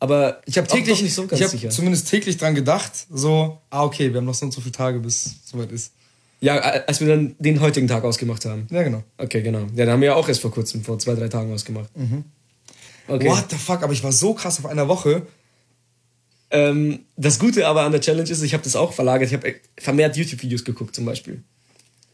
Aber 0.00 0.40
Ich 0.46 0.56
habe 0.58 0.68
täglich, 0.68 1.02
nicht 1.02 1.14
so 1.14 1.22
ganz 1.26 1.40
ich 1.40 1.46
habe 1.46 1.50
sicher. 1.50 1.70
zumindest 1.70 2.08
täglich 2.08 2.36
dran 2.36 2.54
gedacht, 2.54 2.92
so, 3.10 3.58
ah, 3.70 3.84
okay, 3.84 4.10
wir 4.12 4.18
haben 4.18 4.26
noch 4.26 4.34
so 4.34 4.46
und 4.46 4.52
so 4.52 4.60
viele 4.60 4.72
Tage, 4.72 5.00
bis 5.00 5.26
es 5.26 5.34
soweit 5.50 5.72
ist. 5.72 5.92
Ja, 6.40 6.56
als 6.56 7.00
wir 7.00 7.08
dann 7.08 7.34
den 7.40 7.60
heutigen 7.60 7.88
Tag 7.88 8.04
ausgemacht 8.04 8.44
haben. 8.44 8.68
Ja, 8.70 8.84
genau. 8.84 9.02
Okay, 9.16 9.42
genau. 9.42 9.60
Ja, 9.74 9.84
den 9.86 9.90
haben 9.90 10.00
wir 10.00 10.06
ja 10.08 10.14
auch 10.14 10.28
erst 10.28 10.40
vor 10.40 10.52
kurzem, 10.52 10.84
vor 10.84 10.96
zwei, 11.00 11.14
drei 11.14 11.26
Tagen 11.26 11.52
ausgemacht. 11.52 11.90
Okay. 13.08 13.26
What 13.26 13.46
the 13.50 13.56
fuck, 13.56 13.82
aber 13.82 13.92
ich 13.92 14.04
war 14.04 14.12
so 14.12 14.34
krass 14.34 14.58
auf 14.60 14.66
einer 14.66 14.86
Woche. 14.86 15.26
Ähm, 16.50 17.00
das 17.16 17.38
Gute 17.38 17.66
aber 17.66 17.82
an 17.82 17.92
der 17.92 18.00
Challenge 18.00 18.28
ist, 18.28 18.42
ich 18.42 18.54
habe 18.54 18.64
das 18.64 18.76
auch 18.76 18.92
verlagert. 18.92 19.28
Ich 19.28 19.34
habe 19.34 19.54
vermehrt 19.78 20.16
YouTube-Videos 20.16 20.64
geguckt 20.64 20.94
zum 20.94 21.04
Beispiel. 21.04 21.42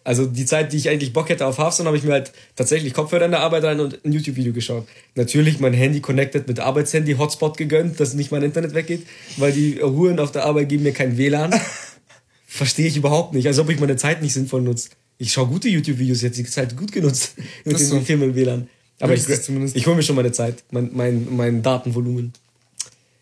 Also 0.05 0.27
die 0.27 0.45
Zeit, 0.45 0.73
die 0.73 0.77
ich 0.77 0.91
eigentlich 0.91 1.15
Bock 1.15 1.31
hätte 1.31 1.47
auf 1.47 1.57
Hearthstone, 1.57 1.87
habe 1.87 1.97
ich 1.97 2.05
mir 2.05 2.13
halt 2.13 2.33
tatsächlich 2.57 2.93
Kopfhörer 2.93 3.25
in 3.25 3.31
der 3.31 3.41
Arbeit 3.41 3.65
rein 3.65 3.81
und 3.81 4.05
ein 4.05 4.13
YouTube-Video 4.13 4.53
geschaut. 4.53 4.87
Natürlich 5.15 5.61
mein 5.61 5.73
Handy 5.73 6.01
connected 6.01 6.47
mit 6.47 6.61
Arbeitshandy, 6.61 7.15
Hotspot 7.15 7.57
gegönnt, 7.57 7.99
dass 7.99 8.13
nicht 8.13 8.31
mein 8.31 8.43
Internet 8.43 8.75
weggeht, 8.75 9.07
weil 9.39 9.53
die 9.53 9.81
Huren 9.83 10.19
auf 10.19 10.31
der 10.31 10.45
Arbeit 10.45 10.69
geben 10.69 10.83
mir 10.83 10.93
kein 10.93 11.17
WLAN. 11.17 11.59
Verstehe 12.47 12.87
ich 12.87 12.99
überhaupt 12.99 13.33
nicht, 13.33 13.47
als 13.47 13.59
ob 13.59 13.71
ich 13.71 13.81
meine 13.81 13.97
Zeit 13.97 14.21
nicht 14.21 14.35
sinnvoll 14.35 14.61
nutze. 14.61 14.91
Ich 15.17 15.33
schaue 15.33 15.47
gute 15.47 15.69
YouTube-Videos, 15.69 16.21
jetzt 16.21 16.37
die 16.37 16.45
Zeit 16.45 16.77
gut 16.77 16.93
genutzt 16.93 17.37
mit 17.65 17.79
so. 17.79 17.99
Film 18.01 18.23
im 18.23 18.35
WLAN. 18.35 18.69
Aber 19.01 19.15
ich, 19.15 19.27
ich 19.27 19.87
hole 19.87 19.97
mir 19.97 20.03
schon 20.03 20.17
meine 20.17 20.33
Zeit, 20.33 20.65
mein, 20.71 20.91
mein, 20.93 21.35
mein 21.35 21.63
Datenvolumen. 21.63 22.33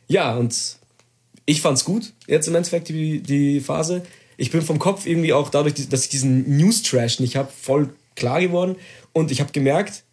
Ja, 0.09 0.37
und 0.37 0.79
ich 1.45 1.61
fand's 1.61 1.85
gut, 1.85 2.13
jetzt 2.27 2.49
im 2.49 2.55
Endeffekt 2.55 2.89
die, 2.89 3.21
die 3.21 3.61
Phase. 3.61 4.03
Ich 4.37 4.51
bin 4.51 4.63
vom 4.63 4.79
Kopf 4.79 5.07
irgendwie 5.07 5.33
auch 5.33 5.51
dadurch, 5.51 5.75
dass 5.89 6.05
ich 6.05 6.11
diesen 6.11 6.57
News-Trash 6.57 7.21
nicht 7.21 7.37
habe, 7.37 7.51
voll 7.53 7.91
klar 8.15 8.41
geworden. 8.41 8.77
Und 9.13 9.31
ich 9.31 9.41
habe 9.41 9.53
gemerkt, 9.53 10.05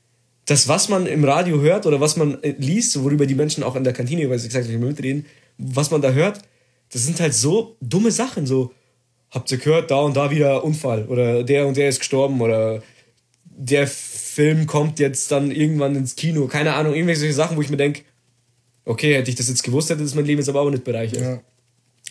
dass 0.45 0.67
was 0.67 0.89
man 0.89 1.05
im 1.05 1.23
Radio 1.23 1.61
hört 1.61 1.85
oder 1.85 2.01
was 2.01 2.17
man 2.17 2.41
äh, 2.43 2.55
liest, 2.57 3.01
worüber 3.03 3.25
die 3.25 3.35
Menschen 3.35 3.63
auch 3.63 3.75
in 3.75 3.83
der 3.83 3.93
Kantine, 3.93 4.29
weil 4.29 4.39
sie 4.39 4.47
gesagt 4.47 4.67
haben, 4.67 4.79
mitreden, 4.79 5.25
was 5.57 5.91
man 5.91 6.01
da 6.01 6.11
hört, 6.11 6.41
das 6.91 7.05
sind 7.05 7.19
halt 7.19 7.33
so 7.33 7.75
dumme 7.81 8.11
Sachen. 8.11 8.47
So, 8.47 8.73
habt 9.29 9.51
ihr 9.51 9.59
gehört, 9.59 9.91
da 9.91 9.99
und 9.99 10.17
da 10.17 10.31
wieder 10.31 10.63
Unfall 10.63 11.05
oder 11.05 11.43
der 11.43 11.67
und 11.67 11.77
der 11.77 11.89
ist 11.89 11.99
gestorben 11.99 12.41
oder 12.41 12.81
der 13.45 13.87
Film 13.87 14.65
kommt 14.67 14.99
jetzt 14.99 15.31
dann 15.31 15.51
irgendwann 15.51 15.95
ins 15.95 16.15
Kino. 16.15 16.47
Keine 16.47 16.73
Ahnung, 16.73 16.95
irgendwelche 16.95 17.31
Sachen, 17.33 17.57
wo 17.57 17.61
ich 17.61 17.69
mir 17.69 17.77
denke, 17.77 18.01
okay, 18.89 19.15
hätte 19.15 19.29
ich 19.29 19.35
das 19.35 19.47
jetzt 19.49 19.63
gewusst, 19.63 19.89
hätte 19.89 20.03
das 20.03 20.15
mein 20.15 20.25
Leben 20.25 20.39
jetzt 20.39 20.49
aber 20.49 20.61
auch 20.61 20.69
nicht 20.69 20.83
bereichert. 20.83 21.21
Ja. 21.21 21.41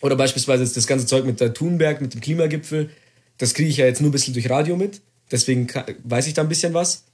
Oder 0.00 0.16
beispielsweise 0.16 0.62
jetzt 0.62 0.76
das 0.76 0.87
ganze 0.87 1.06
Zeug 1.06 1.25
mit 1.25 1.40
der 1.40 1.52
Thunberg, 1.52 2.00
mit 2.00 2.14
dem 2.14 2.20
Klimagipfel. 2.20 2.90
Das 3.38 3.52
kriege 3.54 3.68
ich 3.68 3.76
ja 3.78 3.87
jetzt 3.87 4.00
nur 4.00 4.11
ein 4.11 4.12
bisschen 4.12 4.32
durch 4.35 4.49
Radio 4.49 4.76
mit. 4.76 5.00
Deswegen 5.30 5.66
weiß 6.04 6.26
ich 6.28 6.35
da 6.35 6.42
ein 6.42 6.49
bisschen 6.49 6.73
was. 6.75 7.04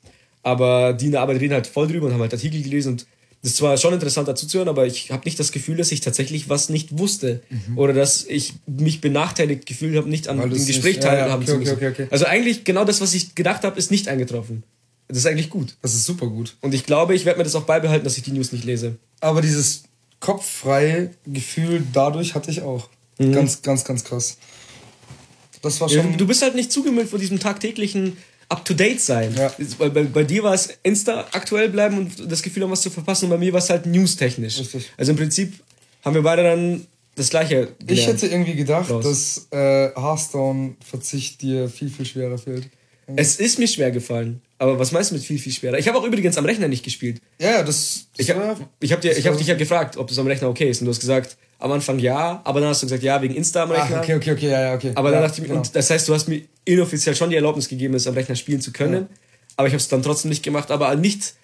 Aber 0.42 0.92
die 0.92 1.06
in 1.06 1.12
der 1.12 1.22
Arbeit 1.22 1.40
reden 1.40 1.54
halt 1.54 1.66
voll 1.66 1.88
drüber 1.88 2.06
und 2.06 2.12
haben 2.12 2.20
halt 2.20 2.32
Artikel 2.34 2.62
gelesen. 2.62 2.92
Und 2.92 3.06
das 3.42 3.52
ist 3.52 3.56
zwar 3.58 3.76
schon 3.78 3.94
interessant 3.94 4.28
dazu 4.28 4.46
zu 4.46 4.58
hören, 4.58 4.68
aber 4.68 4.86
ich 4.86 5.10
habe 5.10 5.22
nicht 5.24 5.38
das 5.40 5.52
Gefühl, 5.52 5.76
dass 5.78 5.92
ich 5.92 6.00
tatsächlich 6.02 6.48
was 6.50 6.68
nicht 6.68 6.98
wusste. 6.98 7.40
Oder 7.76 7.92
dass 7.94 8.24
ich 8.26 8.52
mich 8.66 9.00
benachteiligt 9.00 9.64
gefühlt 9.66 9.96
habe, 9.96 10.08
nicht 10.08 10.28
an 10.28 10.36
Mhm. 10.38 10.50
Dem 10.50 10.66
Gespräch 10.66 10.96
nicht- 10.96 11.04
ja, 11.04 11.12
ja, 11.14 11.20
teilhaben 11.22 11.42
okay, 11.42 11.52
zu 11.52 11.58
müssen. 11.58 11.74
okay, 11.74 11.88
okay. 11.88 12.06
Also 12.10 12.26
eigentlich 12.26 12.64
genau 12.64 12.84
das, 12.84 13.00
was 13.00 13.14
ich 13.14 13.34
gedacht 13.34 13.62
habe, 13.64 13.78
ist 13.78 13.90
nicht 13.90 14.08
eingetroffen. 14.08 14.62
Das 15.08 15.18
ist 15.18 15.26
eigentlich 15.26 15.50
gut. 15.50 15.76
Das 15.82 15.94
ist 15.94 16.04
super 16.06 16.26
gut. 16.26 16.56
Und 16.60 16.74
ich 16.74 16.84
glaube, 16.84 17.14
ich 17.14 17.24
werde 17.24 17.38
mir 17.38 17.44
das 17.44 17.54
auch 17.54 17.64
beibehalten, 17.64 18.04
dass 18.04 18.16
ich 18.16 18.22
die 18.22 18.32
News 18.32 18.52
nicht 18.52 18.64
lese. 18.64 18.96
Aber 19.20 19.40
dieses 19.42 19.84
kopffreie 20.20 21.10
Gefühl 21.26 21.82
dadurch 21.92 22.34
hatte 22.34 22.50
ich 22.50 22.62
auch. 22.62 22.88
Mhm. 23.18 23.32
Ganz, 23.32 23.62
ganz, 23.62 23.84
ganz 23.84 24.02
krass. 24.04 24.38
Das 25.62 25.80
war 25.80 25.90
Ja, 25.90 26.02
schon. 26.02 26.16
du 26.16 26.26
bist 26.26 26.42
halt 26.42 26.54
nicht 26.54 26.72
zugemüllt 26.72 27.08
von 27.08 27.20
diesem 27.20 27.38
tagtäglichen 27.38 28.16
Up-to-Date 28.48 29.00
sein. 29.00 29.34
Ja. 29.36 29.52
Bei, 29.78 29.88
bei, 29.88 30.02
bei 30.04 30.24
dir 30.24 30.42
war 30.42 30.54
es 30.54 30.70
Insta 30.82 31.26
aktuell 31.32 31.68
bleiben 31.68 31.98
und 31.98 32.30
das 32.30 32.42
Gefühl 32.42 32.62
haben, 32.64 32.70
was 32.70 32.82
zu 32.82 32.90
verpassen. 32.90 33.26
Und 33.26 33.30
bei 33.30 33.38
mir 33.38 33.52
war 33.52 33.58
es 33.60 33.70
halt 33.70 33.86
newstechnisch. 33.86 34.60
Also 34.96 35.12
im 35.12 35.16
Prinzip 35.18 35.54
haben 36.04 36.14
wir 36.14 36.22
beide 36.22 36.42
dann 36.42 36.86
das 37.14 37.30
Gleiche 37.30 37.68
gelernt. 37.78 37.90
ich 37.90 38.06
hätte 38.06 38.26
irgendwie 38.26 38.54
gedacht, 38.54 38.90
Raus. 38.90 39.04
dass 39.04 39.46
äh, 39.58 39.90
Hearthstone-Verzicht 39.94 41.40
dir 41.42 41.68
viel, 41.68 41.88
viel 41.88 42.04
schwerer 42.06 42.38
fällt. 42.38 42.68
es 43.16 43.36
ist 43.36 43.58
mir 43.58 43.68
schwer 43.68 43.90
gefallen. 43.90 44.40
Aber 44.58 44.78
was 44.78 44.92
meinst 44.92 45.10
du 45.10 45.16
mit 45.16 45.24
viel, 45.24 45.38
viel 45.38 45.52
schwerer? 45.52 45.78
Ich 45.78 45.88
habe 45.88 45.98
auch 45.98 46.04
übrigens 46.04 46.38
am 46.38 46.44
Rechner 46.44 46.68
nicht 46.68 46.84
gespielt. 46.84 47.20
Ja, 47.40 47.50
ja, 47.50 47.62
das. 47.62 48.06
Ich 48.16 48.30
habe 48.30 48.56
ich 48.80 48.92
hab 48.92 49.00
dir, 49.00 49.10
das 49.10 49.18
ich 49.18 49.26
hab 49.26 49.36
dich 49.36 49.46
ja 49.46 49.54
gefragt, 49.54 49.96
ob 49.96 50.06
das 50.06 50.18
am 50.18 50.26
Rechner 50.26 50.48
okay 50.48 50.70
ist. 50.70 50.80
Und 50.80 50.86
du 50.86 50.92
hast 50.92 51.00
gesagt, 51.00 51.36
am 51.58 51.72
Anfang 51.72 51.98
ja, 51.98 52.40
aber 52.44 52.60
dann 52.60 52.68
hast 52.68 52.82
du 52.82 52.86
gesagt, 52.86 53.02
ja, 53.02 53.20
wegen 53.20 53.34
Insta 53.34 53.64
am 53.64 53.72
Rechner. 53.72 53.96
Ach, 53.98 54.02
okay, 54.02 54.14
okay, 54.14 54.32
okay, 54.32 54.50
ja, 54.50 54.60
ja, 54.60 54.74
okay. 54.74 54.92
Aber 54.94 55.10
ja, 55.10 55.14
dann 55.16 55.28
dachte 55.28 55.42
ich 55.42 55.48
mir, 55.48 55.54
genau. 55.54 55.68
das 55.72 55.90
heißt, 55.90 56.08
du 56.08 56.14
hast 56.14 56.28
mir 56.28 56.42
inoffiziell 56.64 57.16
schon 57.16 57.30
die 57.30 57.36
Erlaubnis 57.36 57.68
gegeben, 57.68 57.94
es 57.94 58.06
am 58.06 58.14
Rechner 58.14 58.36
spielen 58.36 58.60
zu 58.60 58.72
können. 58.72 59.02
Ja. 59.02 59.08
Aber 59.56 59.66
ich 59.66 59.72
habe 59.72 59.80
es 59.80 59.88
dann 59.88 60.02
trotzdem 60.02 60.28
nicht 60.28 60.42
gemacht. 60.42 60.70
Aber 60.70 60.94
nicht, 60.94 61.34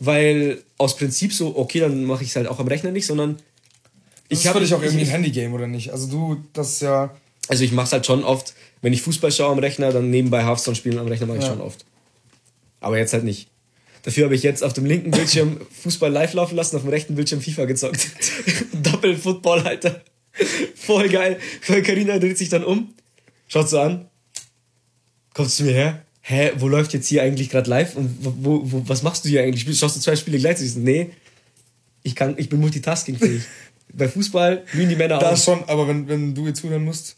weil 0.00 0.62
aus 0.76 0.96
Prinzip 0.96 1.32
so, 1.32 1.56
okay, 1.56 1.80
dann 1.80 2.04
mache 2.04 2.22
ich 2.22 2.30
es 2.30 2.36
halt 2.36 2.48
auch 2.48 2.58
am 2.58 2.68
Rechner 2.68 2.90
nicht, 2.90 3.06
sondern 3.06 3.36
Das 4.28 4.40
ich 4.40 4.46
habe 4.46 4.60
dich 4.60 4.74
auch 4.74 4.82
irgendwie 4.82 5.04
ein 5.04 5.10
Handygame, 5.10 5.54
oder 5.54 5.66
nicht? 5.66 5.90
Also 5.90 6.06
du, 6.06 6.36
das 6.52 6.72
ist 6.74 6.82
ja... 6.82 7.14
Also 7.48 7.64
ich 7.64 7.72
mache 7.72 7.86
es 7.86 7.92
halt 7.92 8.04
schon 8.04 8.24
oft, 8.24 8.52
wenn 8.82 8.92
ich 8.92 9.00
Fußball 9.00 9.32
schaue 9.32 9.52
am 9.52 9.58
Rechner, 9.58 9.90
dann 9.90 10.10
nebenbei 10.10 10.44
Hearthstone 10.44 10.76
spielen 10.76 10.98
am 10.98 11.08
Rechner 11.08 11.26
mache 11.26 11.38
ich 11.38 11.44
Ja. 11.44 11.50
schon 11.50 11.62
oft. 11.62 11.84
Aber 12.80 12.98
jetzt 12.98 13.12
halt 13.12 13.24
nicht. 13.24 13.48
Dafür 14.02 14.24
habe 14.24 14.34
ich 14.34 14.42
jetzt 14.42 14.62
auf 14.62 14.72
dem 14.72 14.86
linken 14.86 15.10
Bildschirm 15.10 15.60
Fußball 15.82 16.10
live 16.10 16.32
laufen 16.32 16.56
lassen, 16.56 16.76
auf 16.76 16.82
dem 16.82 16.90
rechten 16.90 17.14
Bildschirm 17.14 17.40
FIFA 17.40 17.64
gezockt. 17.64 18.10
Doppel-Football, 18.82 19.60
Alter. 19.62 20.02
Voll 20.76 21.08
geil. 21.08 21.38
Carina 21.66 22.18
dreht 22.18 22.38
sich 22.38 22.48
dann 22.48 22.64
um, 22.64 22.94
schaut 23.48 23.68
so 23.68 23.80
an, 23.80 24.06
kommt 25.34 25.50
zu 25.50 25.64
mir 25.64 25.72
her. 25.72 26.04
Hä, 26.20 26.52
wo 26.58 26.68
läuft 26.68 26.92
jetzt 26.92 27.08
hier 27.08 27.22
eigentlich 27.22 27.48
gerade 27.48 27.68
live 27.68 27.96
und 27.96 28.16
wo, 28.20 28.60
wo, 28.64 28.82
was 28.86 29.02
machst 29.02 29.24
du 29.24 29.30
hier 29.30 29.42
eigentlich? 29.42 29.78
Schaust 29.78 29.96
du 29.96 30.00
zwei 30.00 30.14
Spiele 30.14 30.38
gleichzeitig? 30.38 30.76
Nee, 30.76 31.10
ich, 32.02 32.14
kann, 32.14 32.34
ich 32.38 32.48
bin 32.48 32.60
multitaskingfähig. 32.60 33.42
Bei 33.94 34.08
Fußball 34.08 34.64
blühen 34.72 34.90
die 34.90 34.96
Männer 34.96 35.18
Da 35.18 35.30
aus. 35.30 35.44
schon, 35.44 35.64
aber 35.66 35.88
wenn, 35.88 36.06
wenn 36.08 36.34
du 36.34 36.46
jetzt 36.46 36.60
zuhören 36.60 36.84
musst... 36.84 37.16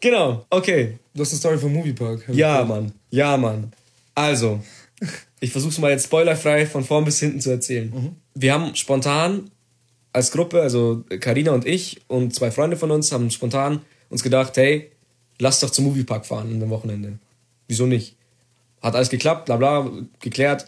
Genau, 0.00 0.46
okay. 0.50 0.96
Du 1.12 1.22
hast 1.22 1.32
eine 1.32 1.38
Story 1.40 1.58
vom 1.58 1.72
Moviepark. 1.72 2.24
Ja, 2.32 2.64
Mann. 2.64 2.92
Ja, 3.10 3.36
Mann. 3.36 3.72
Also, 4.14 4.62
ich 5.40 5.52
versuch's 5.52 5.78
mal 5.78 5.90
jetzt 5.90 6.04
spoilerfrei 6.04 6.66
von 6.66 6.84
vorn 6.84 7.04
bis 7.04 7.20
hinten 7.20 7.40
zu 7.40 7.50
erzählen. 7.50 8.16
Wir 8.34 8.52
haben 8.52 8.74
spontan 8.74 9.50
als 10.12 10.30
Gruppe, 10.32 10.60
also 10.60 11.04
Karina 11.20 11.52
und 11.52 11.66
ich 11.66 12.00
und 12.08 12.34
zwei 12.34 12.50
Freunde 12.50 12.76
von 12.76 12.90
uns, 12.90 13.12
haben 13.12 13.30
spontan 13.30 13.82
uns 14.10 14.22
gedacht, 14.22 14.56
hey, 14.56 14.90
lass 15.38 15.60
doch 15.60 15.70
zum 15.70 15.84
Moviepark 15.84 16.26
fahren 16.26 16.52
an 16.52 16.60
dem 16.60 16.70
Wochenende. 16.70 17.18
Wieso 17.68 17.86
nicht? 17.86 18.16
Hat 18.82 18.94
alles 18.94 19.10
geklappt, 19.10 19.46
bla 19.46 19.56
bla, 19.56 19.90
geklärt. 20.20 20.66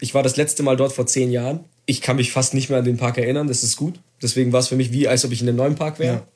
Ich 0.00 0.14
war 0.14 0.22
das 0.22 0.36
letzte 0.36 0.62
Mal 0.62 0.76
dort 0.76 0.92
vor 0.92 1.06
zehn 1.06 1.30
Jahren. 1.30 1.64
Ich 1.86 2.00
kann 2.00 2.16
mich 2.16 2.32
fast 2.32 2.54
nicht 2.54 2.70
mehr 2.70 2.78
an 2.78 2.84
den 2.84 2.96
Park 2.96 3.18
erinnern, 3.18 3.48
das 3.48 3.62
ist 3.62 3.76
gut. 3.76 4.00
Deswegen 4.22 4.52
war 4.52 4.60
es 4.60 4.68
für 4.68 4.76
mich 4.76 4.92
wie, 4.92 5.08
als 5.08 5.24
ob 5.24 5.32
ich 5.32 5.42
in 5.42 5.48
einem 5.48 5.56
neuen 5.56 5.74
Park 5.74 5.98
wäre. 5.98 6.14
Ja. 6.14 6.26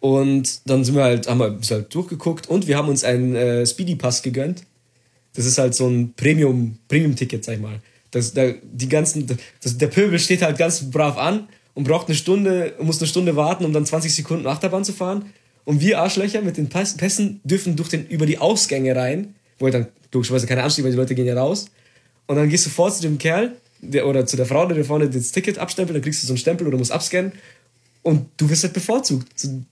Und 0.00 0.60
dann 0.66 0.84
sind 0.84 0.94
wir 0.94 1.02
halt, 1.02 1.28
haben 1.28 1.40
wir 1.40 1.58
halt 1.70 1.94
durchgeguckt 1.94 2.48
und 2.48 2.66
wir 2.66 2.76
haben 2.76 2.88
uns 2.88 3.04
einen 3.04 3.34
äh, 3.34 3.66
Speedy 3.66 3.96
Pass 3.96 4.22
gegönnt. 4.22 4.64
Das 5.34 5.46
ist 5.46 5.58
halt 5.58 5.74
so 5.74 5.86
ein 5.88 6.14
Premium, 6.14 6.78
Premium-Ticket, 6.88 7.44
sag 7.44 7.54
ich 7.54 7.60
mal. 7.60 7.80
Das, 8.10 8.32
da, 8.32 8.52
die 8.62 8.88
ganzen, 8.88 9.26
das, 9.62 9.78
der 9.78 9.88
Pöbel 9.88 10.18
steht 10.18 10.42
halt 10.42 10.58
ganz 10.58 10.90
brav 10.90 11.18
an 11.18 11.48
und 11.74 11.84
braucht 11.84 12.08
eine 12.08 12.16
Stunde, 12.16 12.74
muss 12.80 12.98
eine 12.98 13.06
Stunde 13.06 13.36
warten, 13.36 13.64
um 13.64 13.72
dann 13.72 13.84
20 13.84 14.14
Sekunden 14.14 14.46
Achterbahn 14.46 14.84
zu 14.84 14.92
fahren. 14.92 15.26
Und 15.64 15.80
wir 15.80 16.00
Arschlöcher 16.00 16.40
mit 16.40 16.56
den 16.56 16.68
Pässen 16.68 17.40
dürfen 17.44 17.76
durch 17.76 17.90
den, 17.90 18.06
über 18.06 18.24
die 18.24 18.38
Ausgänge 18.38 18.96
rein, 18.96 19.34
wo 19.58 19.66
er 19.66 19.72
dann 19.72 19.86
logischerweise 20.12 20.46
keine 20.46 20.62
ansteht, 20.62 20.84
weil 20.84 20.92
die 20.92 20.96
Leute 20.96 21.14
gehen 21.14 21.26
ja 21.26 21.38
raus. 21.38 21.66
Und 22.26 22.36
dann 22.36 22.48
gehst 22.48 22.66
du 22.66 22.70
vor 22.70 22.90
zu 22.90 23.02
dem 23.02 23.18
Kerl 23.18 23.52
der, 23.80 24.06
oder 24.06 24.26
zu 24.26 24.36
der 24.36 24.46
Frau, 24.46 24.66
der 24.66 24.76
dir 24.76 24.84
vorne 24.84 25.08
das 25.08 25.32
Ticket 25.32 25.58
abstempelt, 25.58 25.96
dann 25.96 26.02
kriegst 26.02 26.22
du 26.22 26.26
so 26.26 26.32
einen 26.32 26.38
Stempel 26.38 26.66
oder 26.66 26.78
musst 26.78 26.92
abscannen 26.92 27.32
und 28.02 28.26
du 28.36 28.48
wirst 28.48 28.64
halt 28.64 28.72
bevorzugt. 28.72 29.38
So, 29.38 29.62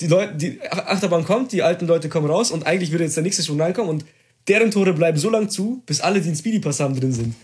die 0.00 0.06
Leute, 0.06 0.34
die 0.34 0.60
Achterbahn 0.62 1.24
kommt, 1.24 1.52
die 1.52 1.62
alten 1.62 1.86
Leute 1.86 2.08
kommen 2.08 2.26
raus 2.26 2.50
und 2.50 2.66
eigentlich 2.66 2.90
würde 2.90 3.04
jetzt 3.04 3.16
der 3.16 3.22
nächste 3.22 3.42
schon 3.42 3.60
reinkommen 3.60 3.90
und 3.90 4.04
deren 4.48 4.70
Tore 4.70 4.92
bleiben 4.92 5.18
so 5.18 5.30
lang 5.30 5.48
zu, 5.48 5.82
bis 5.86 6.00
alle, 6.00 6.20
die 6.20 6.28
einen 6.28 6.36
Speedy 6.36 6.58
Pass 6.60 6.80
haben, 6.80 6.98
drin 6.98 7.12
sind. 7.12 7.34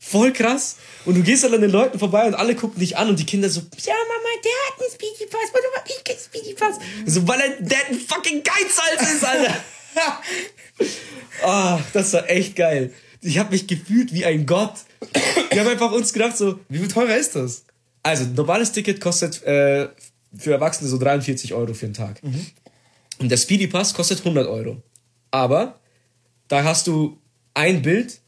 Voll 0.00 0.32
krass. 0.32 0.76
Und 1.04 1.16
du 1.16 1.22
gehst 1.22 1.42
dann 1.44 1.54
an 1.54 1.60
den 1.60 1.70
Leuten 1.70 1.98
vorbei 1.98 2.26
und 2.26 2.34
alle 2.34 2.54
gucken 2.54 2.78
dich 2.78 2.96
an 2.96 3.08
und 3.08 3.18
die 3.18 3.26
Kinder 3.26 3.48
so, 3.48 3.60
ja 3.60 3.94
Mama, 3.94 4.28
der 4.44 4.52
hat 4.68 4.80
einen 4.80 4.90
Speedy 4.94 5.26
Pass, 5.30 5.52
warte 5.52 5.66
mal, 5.74 5.82
ich 5.86 6.04
kein 6.04 6.16
Speedy 6.16 6.54
Pass. 6.54 6.76
So, 7.06 7.26
weil 7.26 7.40
er 7.40 7.62
der 7.62 7.86
ein 7.88 7.98
fucking 7.98 8.42
Geizhals 8.42 9.12
ist, 9.14 9.24
Alter. 9.24 9.54
Ah, 11.42 11.80
das 11.92 12.12
war 12.12 12.28
echt 12.30 12.54
geil. 12.56 12.92
Ich 13.20 13.38
habe 13.38 13.50
mich 13.50 13.66
gefühlt 13.66 14.12
wie 14.12 14.24
ein 14.24 14.46
Gott. 14.46 14.74
Wir 15.50 15.60
haben 15.60 15.68
einfach 15.68 15.90
uns 15.92 16.12
gedacht 16.12 16.36
so, 16.36 16.60
Wie 16.68 16.78
viel 16.78 16.88
teurer 16.88 17.16
ist 17.16 17.34
das? 17.36 17.64
also, 18.02 18.24
ein 18.24 18.34
normales 18.34 18.70
Ticket 18.72 19.00
kostet 19.00 19.42
äh, 19.42 19.88
für 20.36 20.52
Erwachsene 20.52 20.88
so 20.88 20.98
43 20.98 21.52
Euro 21.54 21.74
für 21.74 21.86
den 21.86 21.94
Tag. 21.94 22.20
Und 23.18 23.28
der 23.28 23.36
Speedy 23.36 23.66
Pass 23.66 23.92
kostet 23.94 24.18
100 24.20 24.46
Euro. 24.46 24.82
Aber 25.30 25.80
da 26.48 26.64
hast 26.64 26.86
du 26.86 27.18
ein 27.54 27.82
Bild 27.82 28.20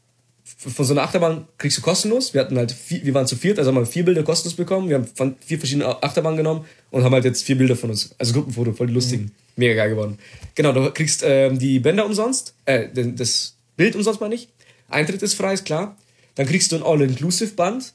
von 0.57 0.85
so 0.85 0.93
einer 0.93 1.01
Achterbahn 1.03 1.47
kriegst 1.57 1.77
du 1.77 1.81
kostenlos. 1.81 2.33
Wir 2.33 2.41
hatten 2.41 2.57
halt 2.57 2.71
vier, 2.71 3.03
wir 3.03 3.13
waren 3.13 3.25
zu 3.25 3.35
viert, 3.35 3.57
also 3.57 3.69
haben 3.69 3.77
wir 3.77 3.85
vier 3.85 4.05
Bilder 4.05 4.23
kostenlos 4.23 4.55
bekommen. 4.55 4.89
Wir 4.89 5.03
haben 5.19 5.35
vier 5.43 5.57
verschiedene 5.57 6.03
Achterbahnen 6.03 6.37
genommen 6.37 6.65
und 6.91 7.03
haben 7.03 7.13
halt 7.13 7.25
jetzt 7.25 7.43
vier 7.43 7.57
Bilder 7.57 7.75
von 7.75 7.89
uns. 7.89 8.13
Also 8.19 8.33
Gruppenfoto, 8.33 8.73
voll 8.73 8.87
die 8.87 8.93
lustigen. 8.93 9.31
Mega 9.55 9.73
geil 9.73 9.89
geworden. 9.91 10.19
Genau, 10.55 10.71
du 10.71 10.91
kriegst 10.91 11.23
ähm, 11.25 11.57
die 11.57 11.79
Bänder 11.79 12.05
umsonst, 12.05 12.53
äh, 12.65 12.87
das 12.93 13.55
Bild 13.75 13.95
umsonst 13.95 14.21
mal 14.21 14.29
nicht. 14.29 14.49
Eintritt 14.87 15.21
ist 15.23 15.33
frei, 15.33 15.53
ist 15.53 15.65
klar. 15.65 15.97
Dann 16.35 16.45
kriegst 16.45 16.71
du 16.71 16.77
ein 16.77 16.83
All-Inclusive-Band. 16.83 17.93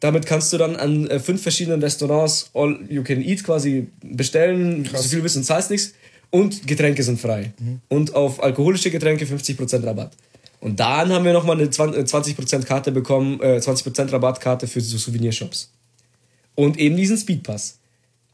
Damit 0.00 0.26
kannst 0.26 0.52
du 0.52 0.58
dann 0.58 0.76
an 0.76 1.06
äh, 1.08 1.18
fünf 1.20 1.42
verschiedenen 1.42 1.82
Restaurants 1.82 2.50
All 2.52 2.80
You 2.88 3.02
Can 3.02 3.22
Eat 3.22 3.44
quasi 3.44 3.88
bestellen, 4.02 4.84
Krass. 4.84 5.04
so 5.04 5.08
viel 5.08 5.18
du 5.18 5.22
willst 5.24 5.36
und 5.36 5.44
zahlst 5.44 5.70
nichts. 5.70 5.94
Und 6.30 6.66
Getränke 6.66 7.02
sind 7.02 7.20
frei. 7.20 7.52
Und 7.88 8.14
auf 8.14 8.42
alkoholische 8.42 8.90
Getränke 8.90 9.24
50% 9.24 9.84
Rabatt. 9.84 10.12
Und 10.60 10.80
dann 10.80 11.12
haben 11.12 11.24
wir 11.24 11.32
nochmal 11.32 11.56
eine 11.56 11.68
20% 11.68 12.06
20% 12.08 12.64
Karte 12.64 12.92
bekommen, 12.92 13.40
äh, 13.40 13.58
20% 13.60 14.12
Rabattkarte 14.12 14.66
für 14.66 14.80
so 14.80 14.98
Souvenirshops. 14.98 15.70
Und 16.54 16.78
eben 16.78 16.96
diesen 16.96 17.16
Speedpass, 17.16 17.78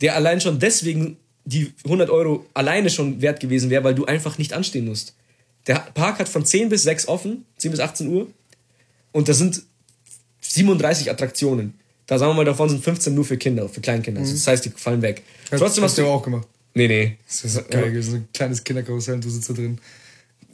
der 0.01 0.17
allein 0.17 0.41
schon 0.41 0.59
deswegen 0.59 1.17
die 1.45 1.73
100 1.85 2.09
Euro 2.11 2.47
alleine 2.55 2.89
schon 2.89 3.21
wert 3.21 3.41
gewesen 3.41 3.71
wäre, 3.71 3.85
weil 3.85 3.95
du 3.95 4.05
einfach 4.05 4.39
nicht 4.39 4.53
anstehen 4.53 4.87
musst. 4.87 5.15
Der 5.67 5.75
Park 5.95 6.19
hat 6.21 6.29
von 6.29 6.45
10 6.45 6.69
bis 6.69 6.85
6 6.85 7.09
offen, 7.09 7.45
10 7.59 7.71
bis 7.73 7.81
18 7.81 8.09
Uhr. 8.09 8.29
Und 9.13 9.29
da 9.29 9.35
sind 9.35 9.63
37 10.41 11.11
Attraktionen. 11.11 11.75
Da 12.07 12.19
sagen 12.19 12.31
wir 12.31 12.37
mal, 12.37 12.45
davon 12.45 12.69
sind 12.69 12.83
15 12.83 13.15
nur 13.15 13.25
für 13.25 13.37
Kinder, 13.37 13.69
für 13.69 13.81
Kleinkinder. 13.81 14.21
Also 14.21 14.33
das 14.33 14.47
heißt, 14.47 14.65
die 14.65 14.71
fallen 14.71 15.03
weg. 15.03 15.23
Trotzdem 15.51 15.85
hast 15.85 15.99
du. 15.99 16.07
auch 16.07 16.23
gemacht. 16.23 16.47
Nee, 16.75 16.89
nee. 16.89 17.19
Das 17.27 17.45
ist 17.45 17.71
geil. 17.71 18.03
So 18.03 18.17
ein 18.17 18.29
kleines 18.33 18.65
Kinderkarussell 18.65 19.15
und 19.15 19.25
du 19.25 19.31
sitzt 19.31 19.51
da 19.51 19.55
drin. 19.55 19.79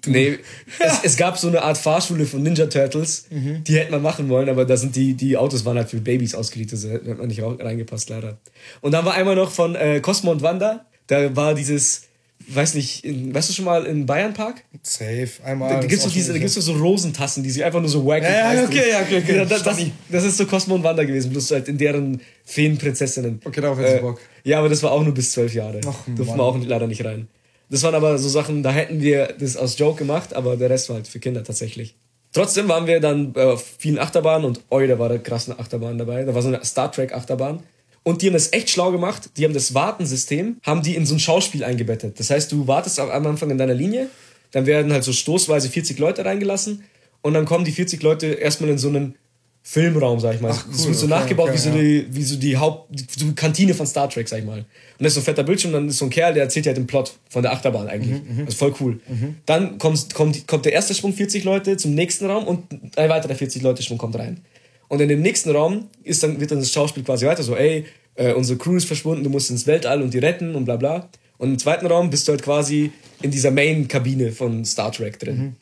Nee, 0.06 0.38
es, 0.78 1.00
es 1.02 1.16
gab 1.16 1.36
so 1.38 1.48
eine 1.48 1.62
Art 1.62 1.76
Fahrschule 1.76 2.24
von 2.24 2.42
Ninja 2.42 2.66
Turtles, 2.66 3.26
die 3.30 3.74
hätten 3.74 3.92
wir 3.92 3.98
machen 3.98 4.28
wollen, 4.28 4.48
aber 4.48 4.64
da 4.64 4.76
sind 4.76 4.94
die, 4.94 5.14
die 5.14 5.36
Autos 5.36 5.64
waren 5.64 5.76
halt 5.76 5.90
für 5.90 6.00
Babys 6.00 6.34
ausgerichtet, 6.34 6.74
also 6.74 6.90
hätte 6.90 7.14
man 7.14 7.26
nicht 7.26 7.42
reingepasst, 7.42 8.08
leider. 8.08 8.38
Und 8.80 8.92
dann 8.92 9.04
war 9.04 9.14
einmal 9.14 9.34
noch 9.34 9.50
von 9.50 9.74
äh, 9.74 10.00
Cosmo 10.00 10.30
und 10.30 10.42
Wanda, 10.42 10.86
da 11.08 11.34
war 11.34 11.54
dieses, 11.54 12.07
weiß 12.54 12.74
nicht, 12.74 13.04
in, 13.04 13.34
weißt 13.34 13.50
du 13.50 13.52
schon 13.54 13.64
mal 13.64 13.84
in 13.86 14.06
Bayern 14.06 14.34
Park? 14.34 14.64
Safe. 14.82 15.28
Einmal. 15.44 15.68
Da 15.70 15.76
das 15.76 15.82
gibt's 15.88 15.96
ist 15.96 16.06
doch 16.06 16.12
diese, 16.12 16.32
da 16.32 16.38
gibt's 16.38 16.54
doch 16.54 16.62
so 16.62 16.72
Rosentassen, 16.72 17.42
die 17.42 17.50
sie 17.50 17.62
einfach 17.64 17.80
nur 17.80 17.88
so 17.88 18.06
wacken. 18.06 18.24
Ja, 18.24 18.54
ja, 18.54 18.64
okay, 18.64 18.90
ja, 18.90 19.00
okay, 19.00 19.18
okay. 19.22 19.36
Ja, 19.36 19.44
das, 19.44 19.62
das, 19.62 19.78
das 20.08 20.24
ist 20.24 20.36
so 20.38 20.46
Cosmo 20.46 20.74
und 20.74 20.82
Wanda 20.82 21.04
gewesen, 21.04 21.30
bloß 21.30 21.50
halt 21.50 21.68
in 21.68 21.78
deren 21.78 22.20
Feenprinzessinnen. 22.44 23.40
Okay, 23.44 23.60
darauf 23.60 23.78
hätte 23.78 23.88
ich 23.88 23.98
Äh, 23.98 24.00
Bock. 24.00 24.20
Ja, 24.44 24.58
aber 24.58 24.68
das 24.68 24.82
war 24.82 24.92
auch 24.92 25.02
nur 25.02 25.14
bis 25.14 25.32
zwölf 25.32 25.54
Jahre. 25.54 25.80
Ach, 25.86 25.94
Durften 26.06 26.36
wir 26.36 26.42
auch 26.42 26.58
leider 26.64 26.86
nicht 26.86 27.04
rein. 27.04 27.28
Das 27.70 27.82
waren 27.82 27.94
aber 27.94 28.16
so 28.18 28.28
Sachen, 28.28 28.62
da 28.62 28.72
hätten 28.72 29.02
wir 29.02 29.34
das 29.38 29.56
aus 29.56 29.78
Joke 29.78 29.98
gemacht, 29.98 30.34
aber 30.34 30.56
der 30.56 30.70
Rest 30.70 30.88
war 30.88 30.96
halt 30.96 31.08
für 31.08 31.18
Kinder 31.18 31.44
tatsächlich. 31.44 31.96
Trotzdem 32.32 32.68
waren 32.68 32.86
wir 32.86 33.00
dann 33.00 33.34
auf 33.36 33.64
vielen 33.78 33.98
Achterbahnen 33.98 34.46
und 34.46 34.60
oi, 34.70 34.86
da 34.86 34.98
war 34.98 35.10
eine 35.10 35.18
krasse 35.18 35.58
Achterbahn 35.58 35.98
dabei. 35.98 36.24
Da 36.24 36.34
war 36.34 36.42
so 36.42 36.48
eine 36.48 36.64
Star 36.64 36.90
Trek 36.92 37.12
Achterbahn. 37.12 37.62
Und 38.02 38.22
die 38.22 38.26
haben 38.26 38.34
das 38.34 38.52
echt 38.52 38.70
schlau 38.70 38.90
gemacht. 38.90 39.30
Die 39.36 39.44
haben 39.44 39.54
das 39.54 39.74
Wartensystem, 39.74 40.58
haben 40.62 40.82
die 40.82 40.94
in 40.94 41.06
so 41.06 41.14
ein 41.14 41.20
Schauspiel 41.20 41.64
eingebettet. 41.64 42.18
Das 42.18 42.30
heißt, 42.30 42.50
du 42.52 42.66
wartest 42.66 42.98
am 43.00 43.26
Anfang 43.26 43.50
in 43.50 43.58
deiner 43.58 43.74
Linie, 43.74 44.08
dann 44.52 44.66
werden 44.66 44.92
halt 44.92 45.04
so 45.04 45.12
stoßweise 45.12 45.68
40 45.68 45.98
Leute 45.98 46.24
reingelassen 46.24 46.84
und 47.22 47.34
dann 47.34 47.44
kommen 47.44 47.64
die 47.64 47.72
40 47.72 48.02
Leute 48.02 48.26
erstmal 48.26 48.70
in 48.70 48.78
so 48.78 48.88
einen 48.88 49.14
Filmraum, 49.62 50.18
sag 50.18 50.36
ich 50.36 50.40
mal. 50.40 50.52
Ach, 50.54 50.66
das 50.66 50.80
cool, 50.80 50.86
wird 50.86 50.96
so 50.96 51.06
okay, 51.06 51.14
nachgebaut 51.14 51.48
okay, 51.50 51.54
wie, 51.54 51.60
so 51.60 51.68
ja. 51.68 51.76
die, 51.76 52.06
wie 52.10 52.22
so 52.22 52.36
die 52.36 52.56
Haupt, 52.56 52.88
die, 52.90 53.04
so 53.14 53.26
Kantine 53.34 53.74
von 53.74 53.86
Star 53.86 54.08
Trek, 54.08 54.26
sag 54.26 54.38
ich 54.38 54.46
mal. 54.46 54.60
Und 54.60 54.66
das 54.98 55.08
ist 55.08 55.14
so 55.16 55.20
ein 55.20 55.24
fetter 55.24 55.42
Bildschirm, 55.42 55.72
dann 55.72 55.88
ist 55.88 55.98
so 55.98 56.06
ein 56.06 56.10
Kerl, 56.10 56.32
der 56.32 56.44
erzählt 56.44 56.64
ja 56.64 56.72
den 56.72 56.86
Plot 56.86 57.12
von 57.28 57.42
der 57.42 57.52
Achterbahn 57.52 57.86
eigentlich. 57.86 58.22
Mhm, 58.22 58.46
Das 58.46 58.54
ist 58.54 58.58
voll 58.58 58.74
cool. 58.80 59.00
Dann 59.44 59.76
kommt, 59.76 60.14
kommt, 60.14 60.46
kommt 60.46 60.64
der 60.64 60.72
erste 60.72 60.94
Schwung 60.94 61.12
40 61.12 61.44
Leute 61.44 61.76
zum 61.76 61.94
nächsten 61.94 62.24
Raum 62.24 62.46
und 62.46 62.64
ein 62.96 63.10
weiterer 63.10 63.34
40 63.34 63.60
Leute 63.60 63.82
Schwung 63.82 63.98
kommt 63.98 64.16
rein. 64.16 64.40
Und 64.88 65.00
in 65.00 65.08
dem 65.08 65.20
nächsten 65.20 65.50
Raum 65.50 65.88
ist 66.02 66.22
dann, 66.22 66.40
wird 66.40 66.50
dann 66.50 66.60
das 66.60 66.72
Schauspiel 66.72 67.04
quasi 67.04 67.26
weiter 67.26 67.42
so, 67.42 67.54
ey, 67.56 67.84
äh, 68.14 68.32
unsere 68.32 68.58
Crew 68.58 68.76
ist 68.76 68.86
verschwunden, 68.86 69.22
du 69.22 69.30
musst 69.30 69.50
ins 69.50 69.66
Weltall 69.66 70.02
und 70.02 70.12
die 70.12 70.18
retten 70.18 70.54
und 70.54 70.64
bla 70.64 70.76
bla. 70.76 71.08
Und 71.36 71.50
im 71.50 71.58
zweiten 71.58 71.86
Raum 71.86 72.10
bist 72.10 72.26
du 72.26 72.32
halt 72.32 72.42
quasi 72.42 72.90
in 73.22 73.30
dieser 73.30 73.50
Main-Kabine 73.50 74.32
von 74.32 74.64
Star 74.64 74.90
Trek 74.90 75.18
drin. 75.18 75.56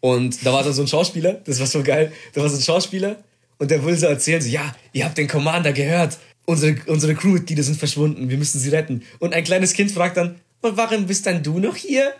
Und 0.00 0.44
da 0.44 0.52
war 0.52 0.62
dann 0.62 0.72
so 0.72 0.82
ein 0.82 0.88
Schauspieler, 0.88 1.40
das 1.44 1.58
war 1.60 1.66
so 1.66 1.82
geil, 1.82 2.12
da 2.34 2.42
war 2.42 2.48
so 2.48 2.56
ein 2.56 2.62
Schauspieler 2.62 3.16
und 3.58 3.70
der 3.70 3.84
will 3.84 3.96
so 3.96 4.06
erzählen, 4.06 4.42
so, 4.42 4.48
ja, 4.48 4.74
ihr 4.92 5.04
habt 5.04 5.16
den 5.16 5.28
Commander 5.28 5.72
gehört, 5.72 6.18
unsere, 6.44 6.76
unsere 6.86 7.14
Crewmitglieder 7.14 7.62
sind 7.62 7.78
verschwunden, 7.78 8.28
wir 8.28 8.36
müssen 8.36 8.60
sie 8.60 8.68
retten. 8.68 9.02
Und 9.18 9.32
ein 9.32 9.44
kleines 9.44 9.72
Kind 9.72 9.90
fragt 9.90 10.16
dann, 10.16 10.36
warum 10.60 11.06
bist 11.06 11.26
dann 11.26 11.42
du 11.42 11.58
noch 11.58 11.76
hier? 11.76 12.12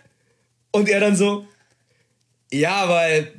Und 0.73 0.89
er 0.89 1.01
dann 1.01 1.17
so, 1.17 1.47
ja, 2.51 2.89
weil 2.89 3.33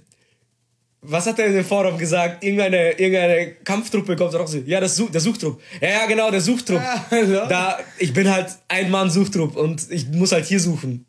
was 1.01 1.25
hat 1.25 1.39
er 1.39 1.48
in 1.48 1.54
dem 1.54 1.66
Forum 1.66 1.98
gesagt? 1.98 2.44
Irgendeine, 2.44 2.92
irgendeine 2.92 3.54
Kampftruppe 3.63 4.16
kommt 4.16 4.34
raus. 4.34 4.56
Ja, 4.66 4.80
das 4.80 4.96
Such, 4.96 5.12
der 5.12 5.22
Suchtrupp. 5.22 5.62
Ja, 5.82 5.89
ja, 5.89 6.06
genau, 6.06 6.32
der 6.32 6.42
Suchtrupp. 6.42 6.82
Ja, 6.82 7.46
Da, 7.48 7.80
ich 8.00 8.13
bin 8.13 8.30
halt 8.30 8.48
ein 8.68 8.89
Mann 8.89 9.10
Suchtrupp 9.10 9.56
und 9.56 9.89
ich 9.92 10.08
muss 10.10 10.32
halt 10.32 10.46
hier 10.46 10.60
suchen. 10.60 11.06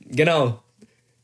Genau. 0.00 0.60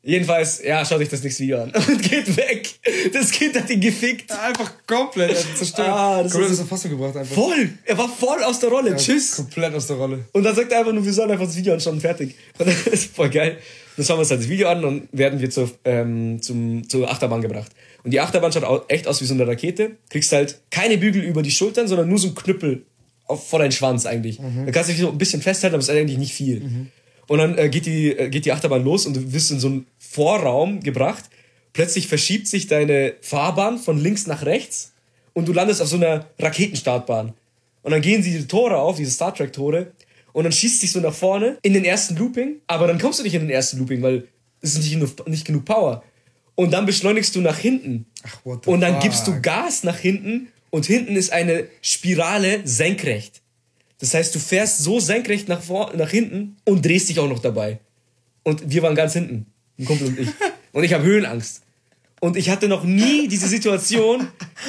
Jedenfalls, 0.07 0.63
ja, 0.63 0.85
schaut 0.85 1.01
euch 1.01 1.09
das 1.09 1.23
nächste 1.23 1.45
Video 1.45 1.63
an. 1.63 1.71
Und 1.89 2.03
geht 2.03 2.37
weg. 2.37 2.69
Das 3.15 3.31
Kind 3.31 3.57
hat 3.57 3.71
ihn 3.71 3.81
gefickt. 3.81 4.31
Einfach 4.31 4.71
komplett 4.87 5.35
zerstört. 5.57 5.89
Ah, 5.89 6.23
das 6.23 6.31
komplett 6.31 6.51
aus 6.51 6.59
der 6.59 6.67
Fassung 6.67 6.91
gebracht 6.91 7.17
einfach. 7.17 7.35
Voll. 7.35 7.71
Er 7.87 7.97
war 7.97 8.09
voll 8.11 8.43
aus 8.45 8.61
der 8.61 8.69
Rolle. 8.69 8.91
Ja, 8.91 8.97
Tschüss. 8.97 9.37
Komplett 9.37 9.75
aus 9.75 9.87
der 9.87 9.97
Rolle. 9.97 10.27
Und 10.33 10.43
dann 10.43 10.55
sagt 10.55 10.71
er 10.73 10.81
einfach 10.81 10.93
nur, 10.93 11.03
wir 11.03 11.13
sollen 11.13 11.31
einfach 11.31 11.47
das 11.47 11.57
Video 11.57 11.73
anschauen, 11.73 11.99
fertig. 12.03 12.35
Und 12.59 12.69
das 12.85 12.87
ist 12.87 13.17
voll 13.17 13.31
geil. 13.31 13.57
Dann 13.97 14.05
schauen 14.05 14.17
wir 14.17 14.21
uns 14.21 14.31
halt 14.31 14.41
das 14.41 14.49
Video 14.49 14.69
an 14.69 14.85
und 14.85 15.09
werden 15.13 15.41
wir 15.41 15.51
zur, 15.51 15.71
ähm, 15.85 16.43
zum, 16.43 16.89
zur 16.89 17.11
Achterbahn 17.11 17.43
gebracht. 17.43 17.73
Und 18.03 18.11
die 18.11 18.21
Achterbahn 18.21 18.53
schaut 18.53 18.91
echt 18.91 19.07
aus 19.07 19.21
wie 19.21 19.25
so 19.25 19.35
eine 19.35 19.47
Rakete. 19.47 19.93
Kriegst 20.11 20.33
halt 20.33 20.61
keine 20.71 20.99
Bügel 20.99 21.23
über 21.23 21.43
die 21.43 21.51
Schultern, 21.51 21.87
sondern 21.87 22.09
nur 22.09 22.19
so 22.19 22.29
ein 22.29 22.35
Knüppel 22.35 22.85
auf, 23.27 23.49
vor 23.49 23.61
deinen 23.61 23.73
Schwanz 23.73 24.07
eigentlich. 24.07 24.41
Mhm. 24.41 24.67
Da 24.67 24.73
kannst 24.73 24.91
du 24.91 24.95
dich 24.95 25.03
so 25.03 25.11
ein 25.11 25.19
bisschen 25.19 25.43
festhalten, 25.43 25.75
aber 25.75 25.81
es 25.81 25.89
ist 25.89 25.95
eigentlich 25.95 26.19
nicht 26.19 26.35
viel. 26.35 26.61
Mhm. 26.61 26.91
Und 27.27 27.39
dann 27.39 27.57
äh, 27.57 27.69
geht, 27.69 27.87
die, 27.87 28.11
äh, 28.11 28.29
geht 28.29 28.45
die 28.45 28.53
Achterbahn 28.53 28.85
los 28.85 29.07
und 29.07 29.17
du 29.17 29.33
wirst 29.33 29.51
in 29.51 29.61
so 29.61 29.69
einen 29.69 29.87
Vorraum 29.99 30.81
gebracht. 30.81 31.25
Plötzlich 31.73 32.07
verschiebt 32.07 32.47
sich 32.47 32.67
deine 32.67 33.15
Fahrbahn 33.21 33.79
von 33.79 33.99
links 33.99 34.27
nach 34.27 34.45
rechts 34.45 34.93
und 35.33 35.49
du 35.49 35.53
landest 35.53 35.81
auf 35.81 35.89
so 35.89 35.97
einer 35.97 36.27
Raketenstartbahn. 36.39 37.33
Und 37.83 37.91
dann 37.91 38.01
gehen 38.01 38.23
sie 38.23 38.39
die 38.39 38.47
Tore 38.47 38.79
auf, 38.79 38.97
diese 38.97 39.11
Star 39.11 39.35
Trek 39.35 39.53
Tore, 39.53 39.89
und 40.35 40.43
dann 40.43 40.53
schießt 40.53 40.81
sich 40.81 40.91
so 40.91 41.01
nach 41.01 41.15
vorne 41.15 41.59
in 41.63 41.73
den 41.75 41.85
ersten 41.85 42.17
Looping, 42.17 42.57
aber 42.67 42.89
dann 42.89 42.99
kommst 42.99 43.21
du 43.21 43.23
nicht 43.23 43.35
in 43.35 43.43
den 43.43 43.51
ersten 43.51 43.79
Looping, 43.79 44.03
weil 44.03 44.27
es 44.61 44.73
ist 44.73 44.79
nicht 44.79 44.93
genug, 44.93 45.29
nicht 45.29 45.47
genug 45.47 45.65
Power. 45.65 46.03
Und 46.57 46.73
dann 46.73 46.87
beschleunigst 46.87 47.35
du 47.37 47.41
nach 47.41 47.57
hinten. 47.57 48.07
Ach, 48.25 48.45
what 48.45 48.65
the 48.65 48.71
und 48.71 48.81
dann 48.81 48.95
fuck? 48.95 49.03
gibst 49.03 49.27
du 49.29 49.41
Gas 49.41 49.85
nach 49.85 49.97
hinten 49.97 50.49
und 50.71 50.87
hinten 50.87 51.15
ist 51.15 51.33
eine 51.33 51.69
Spirale 51.83 52.63
senkrecht. 52.65 53.43
Das 54.01 54.13
heißt, 54.13 54.35
du 54.35 54.41
fährst 54.41 54.81
so 54.81 54.99
senkrecht 54.99 55.49
nach, 55.49 55.63
vor, 55.63 55.93
nach 55.97 56.11
hinten 56.11 56.57
und 56.65 56.85
drehst 56.85 57.09
dich 57.09 57.21
auch 57.21 57.29
noch 57.29 57.39
dabei. 57.39 57.79
Und 58.43 58.69
wir 58.69 58.83
waren 58.83 58.97
ganz 58.97 59.13
hinten, 59.13 59.47
ein 59.79 59.85
Kumpel 59.85 60.09
und 60.09 60.19
ich. 60.19 60.29
Und 60.73 60.83
ich 60.83 60.93
habe 60.93 61.05
Höhenangst. 61.05 61.63
Und 62.19 62.37
ich 62.37 62.51
hatte 62.51 62.67
noch 62.67 62.83
nie 62.83 63.29
diese 63.29 63.47
Situation, 63.47 64.27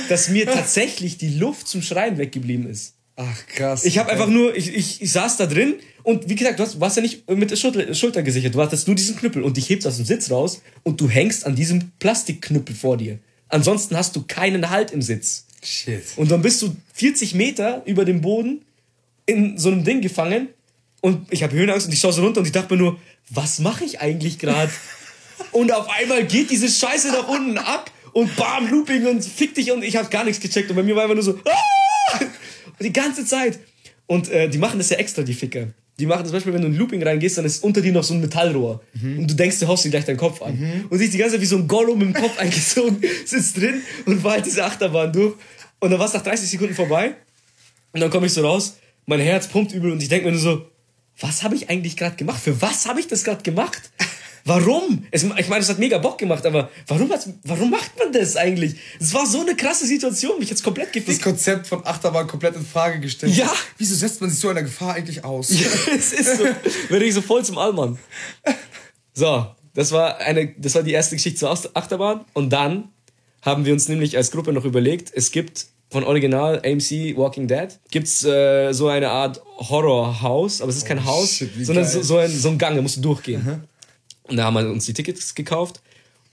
dass 0.07 0.29
mir 0.29 0.45
tatsächlich 0.45 1.17
die 1.17 1.39
Luft 1.39 1.67
zum 1.67 1.81
Schreien 1.81 2.19
weggeblieben 2.19 2.69
ist. 2.69 2.94
Ach 3.17 3.47
krass. 3.47 3.85
Ich 3.85 3.97
habe 3.97 4.11
einfach 4.11 4.27
nur, 4.27 4.55
ich, 4.55 4.75
ich, 4.75 5.01
ich 5.01 5.11
saß 5.11 5.37
da 5.37 5.45
drin 5.45 5.75
und 6.03 6.27
wie 6.27 6.35
gesagt, 6.35 6.59
du 6.59 6.63
hast, 6.63 6.79
warst 6.81 6.97
ja 6.97 7.01
nicht 7.01 7.29
mit 7.29 7.49
der 7.49 7.55
Schulter, 7.55 7.93
Schulter 7.93 8.23
gesichert, 8.23 8.55
du 8.55 8.61
hattest 8.61 8.87
nur 8.87 8.95
diesen 8.95 9.15
Knüppel 9.15 9.41
und 9.41 9.55
dich 9.55 9.69
hebst 9.69 9.87
aus 9.87 9.95
dem 9.95 10.05
Sitz 10.05 10.29
raus 10.29 10.61
und 10.83 10.99
du 10.99 11.09
hängst 11.09 11.45
an 11.45 11.55
diesem 11.55 11.91
Plastikknüppel 11.99 12.75
vor 12.75 12.97
dir. 12.97 13.19
Ansonsten 13.47 13.95
hast 13.95 14.15
du 14.15 14.23
keinen 14.27 14.69
Halt 14.69 14.91
im 14.91 15.01
Sitz. 15.01 15.45
Shit. 15.63 16.03
Und 16.17 16.29
dann 16.29 16.41
bist 16.41 16.61
du 16.61 16.75
40 16.93 17.35
Meter 17.35 17.83
über 17.85 18.03
dem 18.03 18.21
Boden 18.21 18.65
in 19.25 19.57
so 19.57 19.69
einem 19.69 19.83
Ding 19.85 20.01
gefangen 20.01 20.49
und 21.01 21.31
ich 21.31 21.41
habe 21.41 21.55
Höhenangst 21.55 21.87
und 21.87 21.93
ich 21.93 21.99
schaue 21.99 22.13
so 22.13 22.21
runter 22.21 22.41
und 22.41 22.45
ich 22.45 22.51
dachte 22.51 22.73
mir 22.73 22.81
nur, 22.81 22.99
was 23.29 23.59
mache 23.59 23.85
ich 23.85 24.01
eigentlich 24.01 24.39
gerade? 24.39 24.71
und 25.51 25.71
auf 25.71 25.89
einmal 25.89 26.25
geht 26.25 26.51
diese 26.51 26.67
Scheiße 26.67 27.11
nach 27.13 27.29
unten 27.29 27.57
ab 27.57 27.91
und 28.11 28.35
bam, 28.35 28.69
Looping 28.69 29.05
und 29.07 29.23
fick 29.23 29.55
dich 29.55 29.71
und 29.71 29.83
ich 29.83 29.95
habe 29.95 30.09
gar 30.09 30.25
nichts 30.25 30.41
gecheckt 30.41 30.69
und 30.69 30.75
bei 30.75 30.83
mir 30.83 30.95
war 30.95 31.03
einfach 31.03 31.15
nur 31.15 31.23
so, 31.23 31.39
ah! 31.45 32.19
Die 32.79 32.93
ganze 32.93 33.25
Zeit. 33.25 33.59
Und 34.07 34.29
äh, 34.29 34.49
die 34.49 34.57
machen 34.57 34.77
das 34.77 34.89
ja 34.89 34.97
extra, 34.97 35.23
die 35.23 35.33
Ficker. 35.33 35.67
Die 35.97 36.05
machen 36.05 36.25
zum 36.25 36.33
Beispiel, 36.33 36.53
wenn 36.53 36.61
du 36.61 36.67
in 36.67 36.73
ein 36.73 36.77
Looping 36.77 37.01
reingehst, 37.01 37.37
dann 37.37 37.45
ist 37.45 37.63
unter 37.63 37.81
dir 37.81 37.93
noch 37.93 38.03
so 38.03 38.13
ein 38.13 38.21
Metallrohr. 38.21 38.81
Mhm. 38.93 39.19
Und 39.19 39.31
du 39.31 39.35
denkst, 39.35 39.59
du 39.59 39.67
haust 39.67 39.85
dir 39.85 39.89
gleich 39.89 40.05
deinen 40.05 40.17
Kopf 40.17 40.41
an. 40.41 40.59
Mhm. 40.59 40.85
Und 40.89 40.97
sich 40.97 41.09
die 41.09 41.17
ganze 41.17 41.35
Zeit 41.35 41.41
wie 41.41 41.45
so 41.45 41.57
ein 41.57 41.67
Gollum 41.67 42.01
im 42.01 42.13
Kopf 42.13 42.37
eingezogen, 42.37 43.01
sitzt 43.25 43.57
drin 43.57 43.81
und 44.05 44.23
war 44.23 44.33
halt 44.33 44.45
diese 44.45 44.63
Achterbahn 44.65 45.13
durch. 45.13 45.35
Und 45.79 45.91
dann 45.91 45.99
war 45.99 46.07
es 46.07 46.13
nach 46.13 46.23
30 46.23 46.49
Sekunden 46.49 46.75
vorbei. 46.75 47.15
Und 47.93 48.01
dann 48.01 48.09
komme 48.09 48.27
ich 48.27 48.33
so 48.33 48.41
raus, 48.41 48.77
mein 49.05 49.21
Herz 49.21 49.47
pumpt 49.47 49.71
übel 49.71 49.91
und 49.91 50.01
ich 50.01 50.09
denke 50.09 50.25
mir 50.25 50.31
nur 50.33 50.41
so, 50.41 50.69
was 51.19 51.43
habe 51.43 51.55
ich 51.55 51.69
eigentlich 51.69 51.95
gerade 51.95 52.15
gemacht? 52.17 52.41
Für 52.41 52.61
was 52.61 52.87
habe 52.87 52.99
ich 52.99 53.07
das 53.07 53.23
gerade 53.23 53.41
gemacht? 53.41 53.89
Warum? 54.47 55.03
Es, 55.09 55.23
ich 55.23 55.47
meine, 55.47 55.61
es 55.61 55.69
hat 55.69 55.79
mega 55.79 55.97
Bock 55.97 56.19
gemacht, 56.19 56.45
aber 56.45 56.69
warum, 56.85 57.11
warum 57.43 57.71
macht 57.71 57.97
man 57.97 58.13
das 58.13 58.35
eigentlich? 58.35 58.75
Es 58.99 59.11
war 59.11 59.25
so 59.25 59.41
eine 59.41 59.55
krasse 59.55 59.87
Situation, 59.87 60.37
mich 60.37 60.51
jetzt 60.51 60.63
komplett 60.63 60.93
gefickt. 60.93 61.17
Das 61.17 61.23
Konzept 61.23 61.65
von 61.65 61.83
Achterbahn 61.83 62.27
komplett 62.27 62.55
in 62.55 62.63
Frage 62.63 62.99
gestellt. 62.99 63.35
Ja. 63.35 63.51
Wieso 63.79 63.95
setzt 63.95 64.21
man 64.21 64.29
sich 64.29 64.37
so 64.37 64.49
einer 64.49 64.61
Gefahr 64.61 64.93
eigentlich 64.93 65.23
aus? 65.23 65.49
Ja, 65.49 65.67
es 65.95 66.13
ist 66.13 66.37
so. 66.37 66.43
Werde 66.89 67.05
ich 67.05 67.15
so 67.15 67.23
voll 67.23 67.43
zum 67.43 67.57
Allmann. 67.57 67.97
So, 69.15 69.47
das 69.73 69.91
war, 69.91 70.19
eine, 70.19 70.53
das 70.59 70.75
war 70.75 70.83
die 70.83 70.93
erste 70.93 71.15
Geschichte 71.15 71.39
zur 71.39 71.49
Achterbahn. 71.73 72.21
Und 72.33 72.51
dann 72.51 72.89
haben 73.41 73.65
wir 73.65 73.73
uns 73.73 73.87
nämlich 73.87 74.15
als 74.15 74.29
Gruppe 74.29 74.53
noch 74.53 74.65
überlegt, 74.65 75.11
es 75.15 75.31
gibt 75.31 75.65
von 75.89 76.03
Original 76.03 76.61
AMC 76.65 77.15
Walking 77.15 77.47
Dead 77.47 77.69
gibt's 77.89 78.23
äh, 78.25 78.73
so 78.73 78.89
eine 78.89 79.09
Art 79.09 79.41
Horrorhaus, 79.57 80.61
aber 80.61 80.69
es 80.69 80.77
ist 80.77 80.85
kein 80.85 80.99
oh, 80.99 81.05
Haus, 81.05 81.31
shit, 81.31 81.49
sondern 81.61 81.85
so, 81.85 82.01
so, 82.01 82.17
ein, 82.17 82.29
so 82.29 82.49
ein 82.49 82.57
Gang, 82.57 82.75
da 82.75 82.81
musst 82.81 82.97
du 82.97 83.01
durchgehen. 83.01 83.43
Mhm. 83.43 83.61
Und 84.27 84.37
da 84.37 84.45
haben 84.45 84.53
wir 84.55 84.69
uns 84.69 84.85
die 84.85 84.93
Tickets 84.93 85.35
gekauft. 85.35 85.81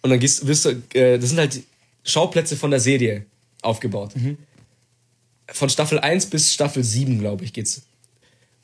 Und 0.03 0.11
dann 0.11 0.19
gehst, 0.19 0.47
wirst 0.47 0.65
du, 0.65 0.71
äh, 0.95 1.19
das 1.19 1.31
sind 1.31 1.39
halt 1.39 1.63
Schauplätze 2.05 2.57
von 2.57 2.71
der 2.71 2.81
Serie 2.81 3.27
aufgebaut. 3.63 4.17
Mhm. 4.17 4.39
Von 5.49 5.69
Staffel 5.69 5.99
1 5.99 6.27
bis 6.27 6.53
Staffel 6.53 6.83
7, 6.83 7.19
glaube 7.19 7.45
ich, 7.45 7.53
geht's. 7.53 7.83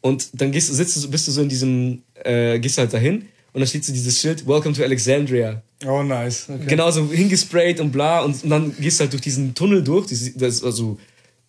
Und 0.01 0.29
dann 0.33 0.53
gehst, 0.53 0.73
sitzt 0.73 0.97
du, 0.97 1.11
bist 1.11 1.29
du 1.29 1.33
so 1.33 1.43
in 1.43 1.49
diesem, 1.49 2.03
äh, 2.25 2.59
gehst 2.59 2.79
halt 2.79 2.93
dahin 2.93 3.29
und 3.53 3.61
dann 3.61 3.67
steht 3.67 3.85
so 3.85 3.93
dieses 3.93 4.21
Schild, 4.21 4.47
Welcome 4.47 4.75
to 4.75 4.83
Alexandria. 4.83 5.63
Oh, 5.87 6.03
nice. 6.03 6.49
Okay. 6.49 6.67
Genau, 6.67 6.91
so 6.91 7.11
hingesprayt 7.11 7.81
und 7.81 7.93
bla. 7.93 8.21
Und, 8.23 8.43
und, 8.45 8.51
dann 8.51 8.75
gehst 8.79 8.99
du 8.99 9.03
halt 9.03 9.13
durch 9.13 9.23
diesen 9.23 9.55
Tunnel 9.55 9.83
durch. 9.83 10.07
Das 10.37 10.63
also, 10.63 10.99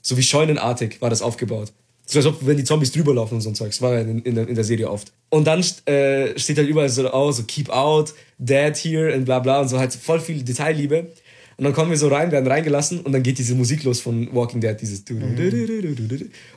so 0.01 0.17
wie 0.17 0.23
scheunenartig 0.23 1.01
war 1.01 1.09
das 1.09 1.21
aufgebaut. 1.21 1.71
So 2.11 2.17
als 2.17 2.25
ob, 2.25 2.37
wenn 2.41 2.57
die 2.57 2.63
Zombies 2.63 2.91
drüber 2.91 3.13
laufen 3.13 3.35
und 3.35 3.41
so 3.41 3.49
ein 3.49 3.55
Zeug. 3.55 3.69
Das 3.69 3.83
war 3.83 3.93
ja 3.93 3.99
in, 3.99 4.19
in, 4.23 4.33
der, 4.33 4.47
in 4.47 4.55
der 4.55 4.63
Serie 4.63 4.89
oft. 4.89 5.11
Und 5.29 5.45
dann 5.45 5.63
äh, 5.85 6.37
steht 6.39 6.57
halt 6.57 6.67
überall 6.67 6.89
so, 6.89 7.07
oh, 7.13 7.31
so 7.31 7.43
keep 7.43 7.69
out, 7.69 8.15
dead 8.39 8.75
here 8.75 9.13
und 9.13 9.25
bla 9.25 9.37
bla 9.37 9.61
und 9.61 9.67
so 9.67 9.77
halt 9.77 9.93
voll 9.93 10.19
viel 10.19 10.41
Detailliebe. 10.41 11.07
Und 11.57 11.63
dann 11.65 11.73
kommen 11.73 11.91
wir 11.91 11.97
so 11.97 12.07
rein, 12.07 12.31
werden 12.31 12.47
reingelassen 12.47 13.01
und 13.01 13.11
dann 13.11 13.21
geht 13.21 13.37
diese 13.37 13.53
Musik 13.53 13.83
los 13.83 13.99
von 13.99 14.33
Walking 14.33 14.59
Dead, 14.59 14.75
dieses 14.81 15.03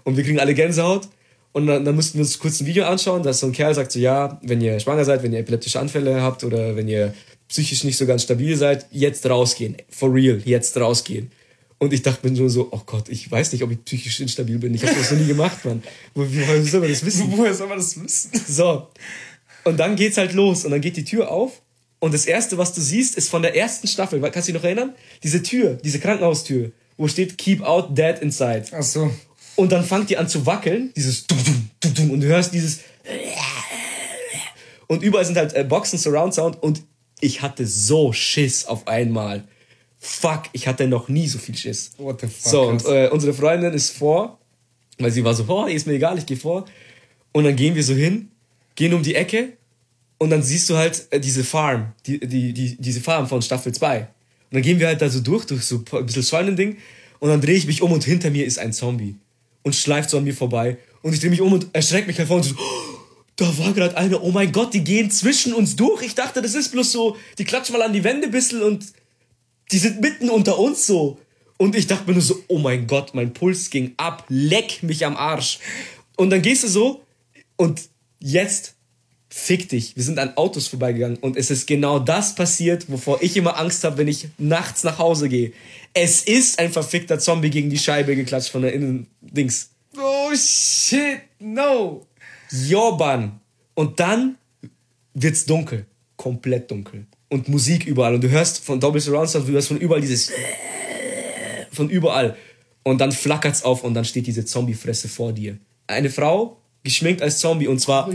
und 0.05 0.17
wir 0.17 0.25
kriegen 0.25 0.39
alle 0.39 0.55
Gänsehaut 0.55 1.09
und 1.53 1.67
dann, 1.67 1.85
dann 1.85 1.97
mussten 1.97 2.19
wir 2.19 2.25
uns 2.25 2.39
kurz 2.39 2.61
ein 2.61 2.67
Video 2.67 2.85
anschauen, 2.85 3.23
dass 3.23 3.41
so 3.41 3.47
ein 3.47 3.53
Kerl 3.53 3.75
sagt 3.75 3.93
so, 3.93 3.99
ja, 3.99 4.41
wenn 4.43 4.61
ihr 4.61 4.81
schwanger 4.81 5.05
seid, 5.05 5.23
wenn 5.23 5.33
ihr 5.33 5.41
epileptische 5.41 5.79
Anfälle 5.79 6.23
habt 6.23 6.45
oder 6.45 6.77
wenn 6.77 6.89
ihr 6.89 7.13
psychisch 7.49 7.85
nicht 7.85 7.99
so 7.99 8.07
ganz 8.07 8.23
stabil 8.23 8.57
seid, 8.57 8.87
jetzt 8.91 9.29
rausgehen, 9.29 9.77
for 9.91 10.15
real, 10.15 10.41
jetzt 10.45 10.79
rausgehen. 10.79 11.31
Und 11.83 11.93
ich 11.93 12.03
dachte 12.03 12.29
mir 12.29 12.33
nur 12.33 12.49
so, 12.49 12.69
oh 12.71 12.83
Gott, 12.87 13.09
ich 13.09 13.29
weiß 13.29 13.51
nicht, 13.51 13.65
ob 13.65 13.73
ich 13.73 13.85
psychisch 13.85 14.21
instabil 14.21 14.57
bin. 14.57 14.73
Ich 14.73 14.85
habe 14.85 14.95
das 14.95 15.11
noch 15.11 15.19
nie 15.19 15.27
gemacht, 15.27 15.65
Mann. 15.65 15.83
Woher 16.15 16.63
soll 16.63 16.79
man 16.79 16.89
das 16.89 17.05
wissen? 17.05 17.27
Woher 17.37 17.53
soll 17.53 17.67
man 17.67 17.79
das 17.79 18.01
wissen? 18.01 18.31
So. 18.47 18.87
Und 19.65 19.81
dann 19.81 19.97
geht's 19.97 20.17
halt 20.17 20.33
los 20.33 20.65
und 20.65 20.71
dann 20.71 20.81
geht 20.81 20.97
die 20.97 21.03
Tür 21.03 21.29
auf 21.29 21.61
und 21.99 22.15
das 22.15 22.27
erste, 22.27 22.57
was 22.57 22.73
du 22.73 22.81
siehst, 22.81 23.17
ist 23.17 23.29
von 23.29 23.43
der 23.43 23.57
ersten 23.57 23.89
Staffel. 23.89 24.21
Kannst 24.21 24.47
du 24.47 24.53
dich 24.53 24.61
noch 24.61 24.65
erinnern? 24.65 24.95
Diese 25.25 25.43
Tür, 25.43 25.75
diese 25.83 25.99
Krankenhaustür, 25.99 26.71
wo 26.99 27.09
steht 27.09 27.37
Keep 27.37 27.63
out 27.63 27.99
dead 27.99 28.21
inside. 28.21 28.67
Ach 28.71 28.85
so. 28.85 29.11
Und 29.57 29.73
dann 29.73 29.85
fängt 29.85 30.09
die 30.09 30.17
an 30.17 30.29
zu 30.29 30.47
wackeln, 30.47 30.93
dieses 30.95 31.27
und 31.99 32.21
du 32.21 32.29
hörst 32.29 32.55
dieses 32.55 32.79
und 34.87 35.03
überall 35.03 35.25
sind 35.25 35.37
halt 35.37 35.53
äh, 35.55 35.65
Boxen, 35.65 35.99
Surround 35.99 36.33
Sound 36.33 36.63
und 36.63 36.85
ich 37.19 37.43
hatte 37.43 37.67
so 37.67 38.13
Schiss 38.13 38.67
auf 38.67 38.87
einmal 38.87 39.43
fuck, 40.03 40.43
ich 40.53 40.67
hatte 40.67 40.89
noch 40.89 41.09
nie 41.09 41.29
so 41.29 41.39
viel 41.39 41.57
Schiss. 41.57 41.93
What 41.97 42.21
the 42.21 42.27
fuck? 42.27 42.51
So, 42.51 42.63
und 42.63 42.85
äh, 42.87 43.09
unsere 43.11 43.33
Freundin 43.33 43.73
ist 43.73 43.91
vor, 43.91 44.39
weil 44.99 45.13
sie 45.13 45.25
war 45.25 45.33
so, 45.33 45.45
oh, 45.47 45.67
ist 45.67 45.87
mir 45.87 45.95
egal, 45.95 46.19
ich 46.19 46.27
gehe 46.27 46.37
vor. 46.37 46.65
Und 47.31 47.45
dann 47.45 47.55
gehen 47.55 47.77
wir 47.77 47.85
so 47.85 47.95
hin, 47.95 48.29
gehen 48.75 48.93
um 48.95 49.03
die 49.03 49.15
Ecke 49.15 49.53
und 50.19 50.31
dann 50.31 50.43
siehst 50.43 50.69
du 50.69 50.77
halt 50.77 51.07
äh, 51.11 51.21
diese 51.21 51.45
Farm, 51.45 51.93
die, 52.05 52.19
die, 52.19 52.53
die, 52.53 52.77
diese 52.77 53.01
Farm 53.01 53.29
von 53.29 53.43
Staffel 53.43 53.73
2. 53.73 54.01
Und 54.01 54.07
dann 54.51 54.63
gehen 54.63 54.81
wir 54.81 54.89
halt 54.89 55.01
da 55.01 55.09
so 55.09 55.21
durch, 55.21 55.47
durch 55.47 55.63
so 55.63 55.85
ein 55.93 56.05
bisschen 56.07 56.25
Scheunending 56.25 56.79
und 57.21 57.29
dann 57.29 57.41
drehe 57.41 57.57
ich 57.57 57.67
mich 57.69 57.81
um 57.81 57.93
und 57.93 58.03
hinter 58.03 58.31
mir 58.31 58.45
ist 58.45 58.59
ein 58.59 58.73
Zombie 58.73 59.15
und 59.63 59.77
schleift 59.77 60.11
so 60.11 60.19
an 60.19 60.25
mir 60.25 60.35
vorbei. 60.35 60.79
Und 61.03 61.15
ich 61.15 61.21
drehe 61.21 61.31
mich 61.31 61.41
um 61.41 61.53
und 61.53 61.69
erschrecke 61.73 62.09
mich 62.09 62.19
halt 62.19 62.27
vor 62.27 62.39
und 62.39 62.43
so, 62.43 62.57
oh, 62.57 62.99
da 63.37 63.47
war 63.59 63.73
gerade 63.73 63.97
eine, 63.97 64.21
oh 64.21 64.33
mein 64.33 64.51
Gott, 64.51 64.75
die 64.75 64.83
gehen 64.83 65.13
zwischen 65.13 65.55
uns 65.55 65.77
durch. 65.77 66.03
Ich 66.03 66.17
dachte, 66.17 66.43
das 66.43 66.55
ist 66.55 66.73
bloß 66.73 66.91
so, 66.91 67.17
die 67.39 67.45
klatschen 67.45 67.77
mal 67.77 67.83
an 67.83 67.93
die 67.93 68.03
Wände 68.03 68.27
ein 68.27 68.33
bisschen 68.33 68.63
und 68.63 68.85
die 69.73 69.79
sind 69.79 70.01
mitten 70.01 70.31
unter 70.31 70.59
uns 70.59 70.87
so. 70.87 71.19
Und 71.57 71.77
ich 71.77 71.87
dachte 71.87 72.07
mir 72.07 72.15
nur 72.15 72.23
so, 72.23 72.43
oh 72.49 72.59
mein 72.59 72.87
Gott, 72.87 73.15
mein 73.15 73.33
Puls 73.33 73.71
ging 73.71 73.95
ab, 73.97 74.25
leck 74.29 74.83
mich 74.83 75.07
am 75.07 75.17
Arsch. 75.17 75.59
Und 76.17 76.31
dann 76.31 76.43
gehst 76.43 76.65
du 76.65 76.69
so 76.69 77.05
und 77.57 77.89
jetzt 78.19 78.75
fick 79.29 79.69
dich. 79.69 79.97
Wir 79.97 80.03
sind 80.03 80.19
an 80.19 80.37
Autos 80.37 80.67
vorbeigegangen 80.69 81.17
und 81.19 81.37
es 81.37 81.51
ist 81.51 81.67
genau 81.67 81.99
das 81.99 82.35
passiert, 82.35 82.91
wovor 82.91 83.23
ich 83.23 83.37
immer 83.37 83.59
Angst 83.59 83.85
habe, 83.85 83.99
wenn 83.99 84.09
ich 84.09 84.29
nachts 84.39 84.85
nach 84.85 84.99
Hause 84.99 85.29
gehe. 85.29 85.53
Es 85.95 86.23
ist 86.23 86.59
ein 86.59 86.71
verfickter 86.71 87.19
Zombie 87.19 87.51
gegen 87.51 87.71
die 87.71 87.79
Scheibe 87.79 88.15
geklatscht 88.15 88.51
von 88.51 88.63
der 88.63 88.73
Innendings. 88.75 89.71
Oh 89.97 90.35
shit, 90.35 91.21
no. 91.39 92.07
Jorban. 92.51 93.41
Und 93.75 94.01
dann 94.01 94.37
wird's 95.15 95.47
dunkel. 95.47 95.87
Komplett 96.17 96.71
dunkel. 96.71 97.07
Und 97.33 97.49
Musik 97.49 97.87
überall. 97.87 98.15
Und 98.15 98.23
du 98.23 98.31
hörst 98.31 98.63
von 98.63 98.79
Double 98.79 99.01
Surround 99.01 99.31
Sound, 99.31 99.49
du 99.49 99.53
hörst 99.53 99.69
von 99.69 99.79
überall 99.79 100.01
dieses 100.01 100.31
von 101.73 101.89
überall. 101.89 102.37
Und 102.83 103.01
dann 103.01 103.13
flackert's 103.13 103.63
auf 103.63 103.85
und 103.85 103.95
dann 103.95 104.05
steht 104.05 104.27
diese 104.27 104.45
Zombiefresse 104.45 105.09
vor 105.09 105.33
dir. 105.33 105.57
Eine 105.87 106.11
Frau, 106.11 106.61
geschminkt 106.83 107.23
als 107.23 107.39
Zombie 107.39 107.69
und 107.69 107.81
zwar 107.81 108.11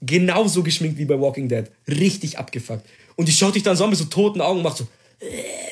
genauso 0.00 0.62
geschminkt 0.62 0.98
wie 0.98 1.04
bei 1.04 1.20
Walking 1.20 1.48
Dead. 1.48 1.64
Richtig 1.88 2.38
abgefuckt. 2.38 2.86
Und 3.16 3.28
die 3.28 3.32
schaut 3.32 3.54
dich 3.54 3.62
dann 3.62 3.76
so 3.76 3.84
an 3.84 3.90
mit 3.90 3.98
so 3.98 4.06
toten 4.06 4.40
Augen 4.40 4.58
und 4.58 4.64
macht 4.64 4.78
so 4.78 4.86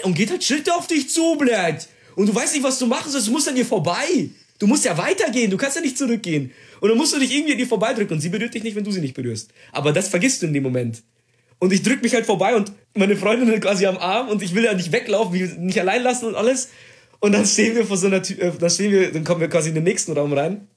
und 0.03 0.15
geht 0.15 0.31
halt 0.31 0.43
Schritte 0.45 0.75
auf 0.75 0.87
dich 0.87 1.09
zu, 1.09 1.37
blöd. 1.37 1.89
Und 2.17 2.29
du 2.29 2.35
weißt 2.35 2.55
nicht, 2.55 2.65
was 2.65 2.79
du 2.79 2.87
machen 2.87 3.11
sollst, 3.11 3.29
du 3.29 3.33
musst 3.33 3.49
an 3.49 3.57
ihr 3.57 3.67
vorbei. 3.67 4.31
Du 4.59 4.67
musst 4.67 4.85
ja 4.85 4.97
weitergehen, 4.97 5.51
du 5.51 5.57
kannst 5.57 5.77
ja 5.77 5.83
nicht 5.83 5.99
zurückgehen. 5.99 6.51
Und 6.81 6.89
dann 6.89 6.99
musst 6.99 7.15
du 7.15 7.19
dich 7.19 7.33
irgendwie 7.33 7.53
an 7.53 7.59
ihr 7.59 7.67
vorbeidrücken 7.67 8.17
und 8.17 8.21
sie 8.21 8.31
berührt 8.31 8.55
dich 8.55 8.63
nicht, 8.63 8.75
wenn 8.75 8.85
du 8.85 8.91
sie 8.91 9.01
nicht 9.01 9.15
berührst. 9.15 9.51
Aber 9.73 9.93
das 9.93 10.09
vergisst 10.09 10.43
du 10.43 10.47
in 10.47 10.55
dem 10.55 10.63
Moment. 10.63 11.03
Und 11.59 11.73
ich 11.73 11.83
drück 11.83 12.03
mich 12.03 12.15
halt 12.15 12.27
vorbei 12.27 12.55
und 12.55 12.73
meine 12.95 13.17
Freundin 13.17 13.49
ist 13.49 13.63
quasi 13.63 13.87
am 13.87 13.97
Arm 13.97 14.29
und 14.29 14.43
ich 14.43 14.55
will 14.55 14.65
ja 14.65 14.75
nicht 14.75 14.93
weglaufen, 14.93 15.33
mich 15.33 15.57
nicht 15.57 15.81
allein 15.81 16.03
lassen 16.03 16.27
und 16.27 16.35
alles. 16.35 16.69
Und 17.21 17.33
dann 17.33 17.47
stehen 17.47 17.75
wir 17.75 17.87
vor 17.87 17.97
so 17.97 18.07
einer 18.07 18.23
Tür, 18.23 18.41
äh, 18.43 18.53
dann 18.59 18.71
stehen 18.71 18.93
wir, 18.93 19.11
dann 19.11 19.25
kommen 19.25 19.41
wir 19.41 19.49
quasi 19.49 19.71
in 19.71 19.75
den 19.75 19.85
nächsten 19.85 20.13
Raum 20.13 20.33
rein. 20.33 20.69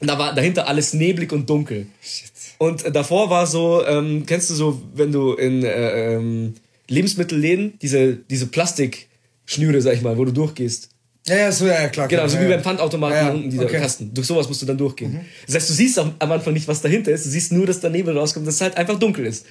Und 0.00 0.08
da 0.08 0.18
war 0.18 0.34
dahinter 0.34 0.68
alles 0.68 0.94
neblig 0.94 1.32
und 1.32 1.50
dunkel. 1.50 1.86
Shit. 2.00 2.30
Und 2.58 2.84
äh, 2.84 2.92
davor 2.92 3.30
war 3.30 3.46
so, 3.46 3.84
ähm, 3.86 4.24
kennst 4.26 4.50
du 4.50 4.54
so, 4.54 4.82
wenn 4.94 5.10
du 5.12 5.32
in 5.32 5.64
äh, 5.64 6.14
ähm, 6.14 6.54
Lebensmittelläden 6.88 7.78
diese, 7.80 8.16
diese 8.16 8.46
Plastikschnüre, 8.46 9.80
sag 9.80 9.94
ich 9.94 10.02
mal, 10.02 10.16
wo 10.16 10.24
du 10.24 10.32
durchgehst. 10.32 10.90
Ja, 11.26 11.36
ja, 11.36 11.52
so, 11.52 11.66
ja, 11.66 11.88
klar. 11.88 12.08
Genau, 12.08 12.26
so 12.26 12.36
ja, 12.36 12.44
wie 12.44 12.48
beim 12.48 12.62
Pfandautomaten 12.62 13.16
Ja, 13.16 13.30
unten 13.30 13.50
dieser 13.50 13.64
okay. 13.64 13.78
Kasten. 13.78 14.12
Durch 14.12 14.26
sowas 14.26 14.48
musst 14.48 14.62
du 14.62 14.66
dann 14.66 14.78
durchgehen. 14.78 15.20
Das 15.46 15.54
heißt, 15.54 15.70
du 15.70 15.74
siehst 15.74 15.98
am, 15.98 16.14
am 16.18 16.32
Anfang 16.32 16.54
nicht, 16.54 16.66
was 16.66 16.80
dahinter 16.80 17.12
ist. 17.12 17.26
Du 17.26 17.30
siehst 17.30 17.52
nur, 17.52 17.66
dass 17.66 17.80
da 17.80 17.88
Nebel 17.88 18.16
rauskommt, 18.16 18.46
dass 18.46 18.54
es 18.54 18.60
halt 18.60 18.76
einfach 18.76 18.98
dunkel 18.98 19.26
ist. 19.26 19.46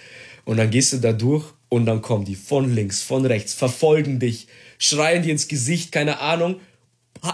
Und 0.45 0.57
dann 0.57 0.69
gehst 0.69 0.93
du 0.93 0.97
da 0.97 1.13
durch 1.13 1.45
und 1.69 1.85
dann 1.85 2.01
kommen 2.01 2.25
die 2.25 2.35
von 2.35 2.73
links, 2.73 3.01
von 3.01 3.25
rechts, 3.25 3.53
verfolgen 3.53 4.19
dich, 4.19 4.47
schreien 4.77 5.23
dir 5.23 5.31
ins 5.31 5.47
Gesicht, 5.47 5.91
keine 5.91 6.19
Ahnung. 6.19 6.59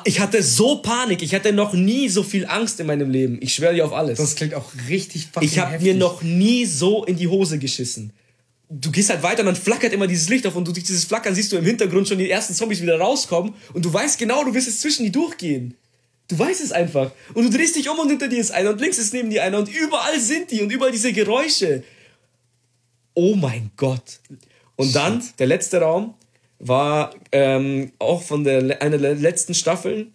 Ich 0.04 0.20
hatte 0.20 0.42
so 0.42 0.78
Panik. 0.78 1.22
Ich 1.22 1.36
hatte 1.36 1.54
noch 1.54 1.74
nie 1.74 2.10
so 2.10 2.24
viel 2.24 2.46
Angst 2.46 2.80
in 2.80 2.88
meinem 2.88 3.12
Leben. 3.12 3.38
Ich 3.42 3.54
schwöre 3.54 3.76
dir 3.76 3.86
auf 3.86 3.94
alles. 3.94 4.18
Das 4.18 4.36
klingt 4.36 4.56
auch 4.56 4.72
richtig 4.90 5.28
fucking 5.32 5.48
Ich 5.48 5.60
habe 5.60 5.80
mir 5.80 5.94
noch 5.94 6.24
nie 6.24 6.66
so 6.66 7.06
in 7.06 7.16
die 7.18 7.28
Hose 7.28 7.60
geschissen. 7.60 8.12
Du 8.68 8.90
gehst 8.90 9.12
halt 9.12 9.22
weiter 9.22 9.42
und 9.42 9.46
dann 9.46 9.56
flackert 9.56 9.94
immer 9.94 10.08
dieses 10.08 10.28
Licht 10.28 10.48
auf 10.48 10.56
und 10.56 10.68
du 10.68 10.72
durch 10.72 10.86
dieses 10.86 11.06
Flackern 11.06 11.36
siehst 11.36 11.52
du 11.52 11.58
im 11.58 11.66
Hintergrund 11.66 12.08
schon 12.08 12.18
die 12.18 12.30
ersten 12.30 12.56
Zombies 12.56 12.82
wieder 12.82 13.00
rauskommen 13.00 13.54
und 13.74 13.86
du 13.86 13.94
weißt 13.94 14.18
genau, 14.18 14.44
du 14.44 14.56
wirst 14.56 14.66
jetzt 14.66 14.82
zwischen 14.82 15.04
die 15.04 15.12
durchgehen. 15.12 15.76
Du 16.28 16.40
weißt 16.40 16.64
es 16.64 16.72
einfach. 16.72 17.12
Und 17.36 17.44
du 17.44 17.56
drehst 17.56 17.76
dich 17.76 17.88
um 17.88 18.00
und 18.00 18.10
hinter 18.10 18.28
dir 18.28 18.40
ist 18.40 18.50
einer 18.50 18.72
und 18.72 18.82
links 18.82 18.98
ist 18.98 19.14
neben 19.14 19.30
dir 19.30 19.44
einer 19.44 19.60
und 19.60 19.70
überall 19.70 20.20
sind 20.20 20.50
die 20.50 20.64
und 20.64 20.72
überall 20.72 20.92
diese 20.92 21.14
Geräusche. 21.14 21.84
Oh 23.16 23.36
mein 23.36 23.72
Gott. 23.76 24.20
Und 24.76 24.96
dann, 24.96 25.24
der 25.40 25.48
letzte 25.48 25.82
Raum 25.82 26.14
war 26.60 27.14
ähm, 27.32 27.92
auch 28.00 28.22
von 28.22 28.44
der 28.44 28.82
einer 28.82 28.98
der 28.98 29.16
letzten 29.16 29.54
Staffeln, 29.54 30.14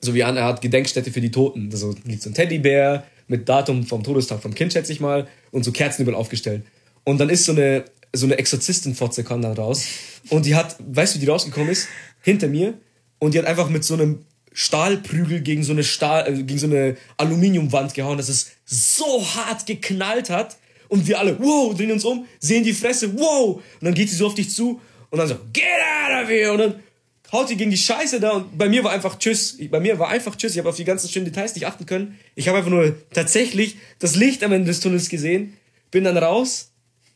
so 0.00 0.14
wie 0.14 0.24
eine 0.24 0.42
Art 0.42 0.60
Gedenkstätte 0.60 1.10
für 1.10 1.20
die 1.20 1.30
Toten. 1.30 1.68
Also 1.70 1.94
liegt 2.04 2.22
so 2.22 2.30
ein 2.30 2.34
Teddybär 2.34 3.04
mit 3.26 3.48
Datum 3.48 3.84
vom 3.84 4.02
Todestag 4.02 4.40
vom 4.40 4.54
Kind, 4.54 4.72
schätze 4.72 4.92
ich 4.92 5.00
mal, 5.00 5.28
und 5.50 5.64
so 5.64 5.72
Kerzen 5.72 6.02
überall 6.02 6.18
aufgestellt. 6.18 6.64
Und 7.04 7.18
dann 7.18 7.28
ist 7.28 7.44
so 7.44 7.52
eine, 7.52 7.84
so 8.12 8.26
eine 8.26 8.38
Exorzistin-Fotze 8.38 9.24
kam 9.24 9.42
dann 9.42 9.52
raus. 9.52 9.84
Und 10.30 10.46
die 10.46 10.54
hat, 10.54 10.76
weißt 10.78 11.14
du, 11.14 11.20
wie 11.20 11.24
die 11.24 11.30
rausgekommen 11.30 11.68
ist? 11.68 11.88
Hinter 12.22 12.48
mir. 12.48 12.74
Und 13.18 13.34
die 13.34 13.38
hat 13.38 13.46
einfach 13.46 13.68
mit 13.68 13.84
so 13.84 13.94
einem 13.94 14.24
Stahlprügel 14.52 15.40
gegen 15.40 15.62
so 15.62 15.72
eine 15.72 15.84
Stahl, 15.84 16.26
äh, 16.28 16.42
gegen 16.42 16.58
so 16.58 16.66
eine 16.66 16.96
Aluminiumwand 17.16 17.94
gehauen, 17.94 18.18
dass 18.18 18.28
es 18.28 18.50
so 18.64 19.24
hart 19.34 19.66
geknallt 19.66 20.30
hat. 20.30 20.56
Und 20.88 21.06
wir 21.06 21.18
alle, 21.18 21.38
wow, 21.38 21.74
drehen 21.76 21.92
uns 21.92 22.04
um, 22.04 22.26
sehen 22.38 22.64
die 22.64 22.72
Fresse, 22.72 23.12
wow. 23.18 23.56
Und 23.56 23.62
dann 23.84 23.94
geht 23.94 24.08
sie 24.08 24.16
so 24.16 24.26
auf 24.26 24.34
dich 24.34 24.50
zu 24.50 24.80
und 25.10 25.18
dann 25.18 25.28
so, 25.28 25.36
get 25.52 25.64
out 25.64 26.22
of 26.24 26.28
here. 26.28 26.52
Und 26.52 26.58
dann 26.58 26.74
haut 27.30 27.50
die 27.50 27.56
gegen 27.56 27.70
die 27.70 27.76
Scheiße 27.76 28.20
da 28.20 28.30
und 28.32 28.56
bei 28.56 28.68
mir 28.70 28.82
war 28.84 28.92
einfach 28.92 29.18
Tschüss. 29.18 29.56
Ich- 29.58 29.70
Bei 29.70 29.80
mir 29.80 29.98
war 29.98 30.08
einfach 30.08 30.34
Tschüss. 30.36 30.52
Ich 30.52 30.58
habe 30.58 30.68
auf 30.70 30.76
die 30.76 30.84
ganzen 30.84 31.08
schönen 31.10 31.26
Details 31.26 31.54
nicht 31.54 31.66
achten 31.66 31.84
können. 31.84 32.18
Ich 32.34 32.48
habe 32.48 32.56
einfach 32.58 32.70
nur 32.70 32.94
tatsächlich 33.12 33.76
das 33.98 34.14
Licht 34.16 34.42
am 34.42 34.52
Ende 34.52 34.66
des 34.68 34.80
Tunnels 34.80 35.08
gesehen, 35.10 35.52
bin 35.90 36.04
dann 36.04 36.16
raus 36.16 36.70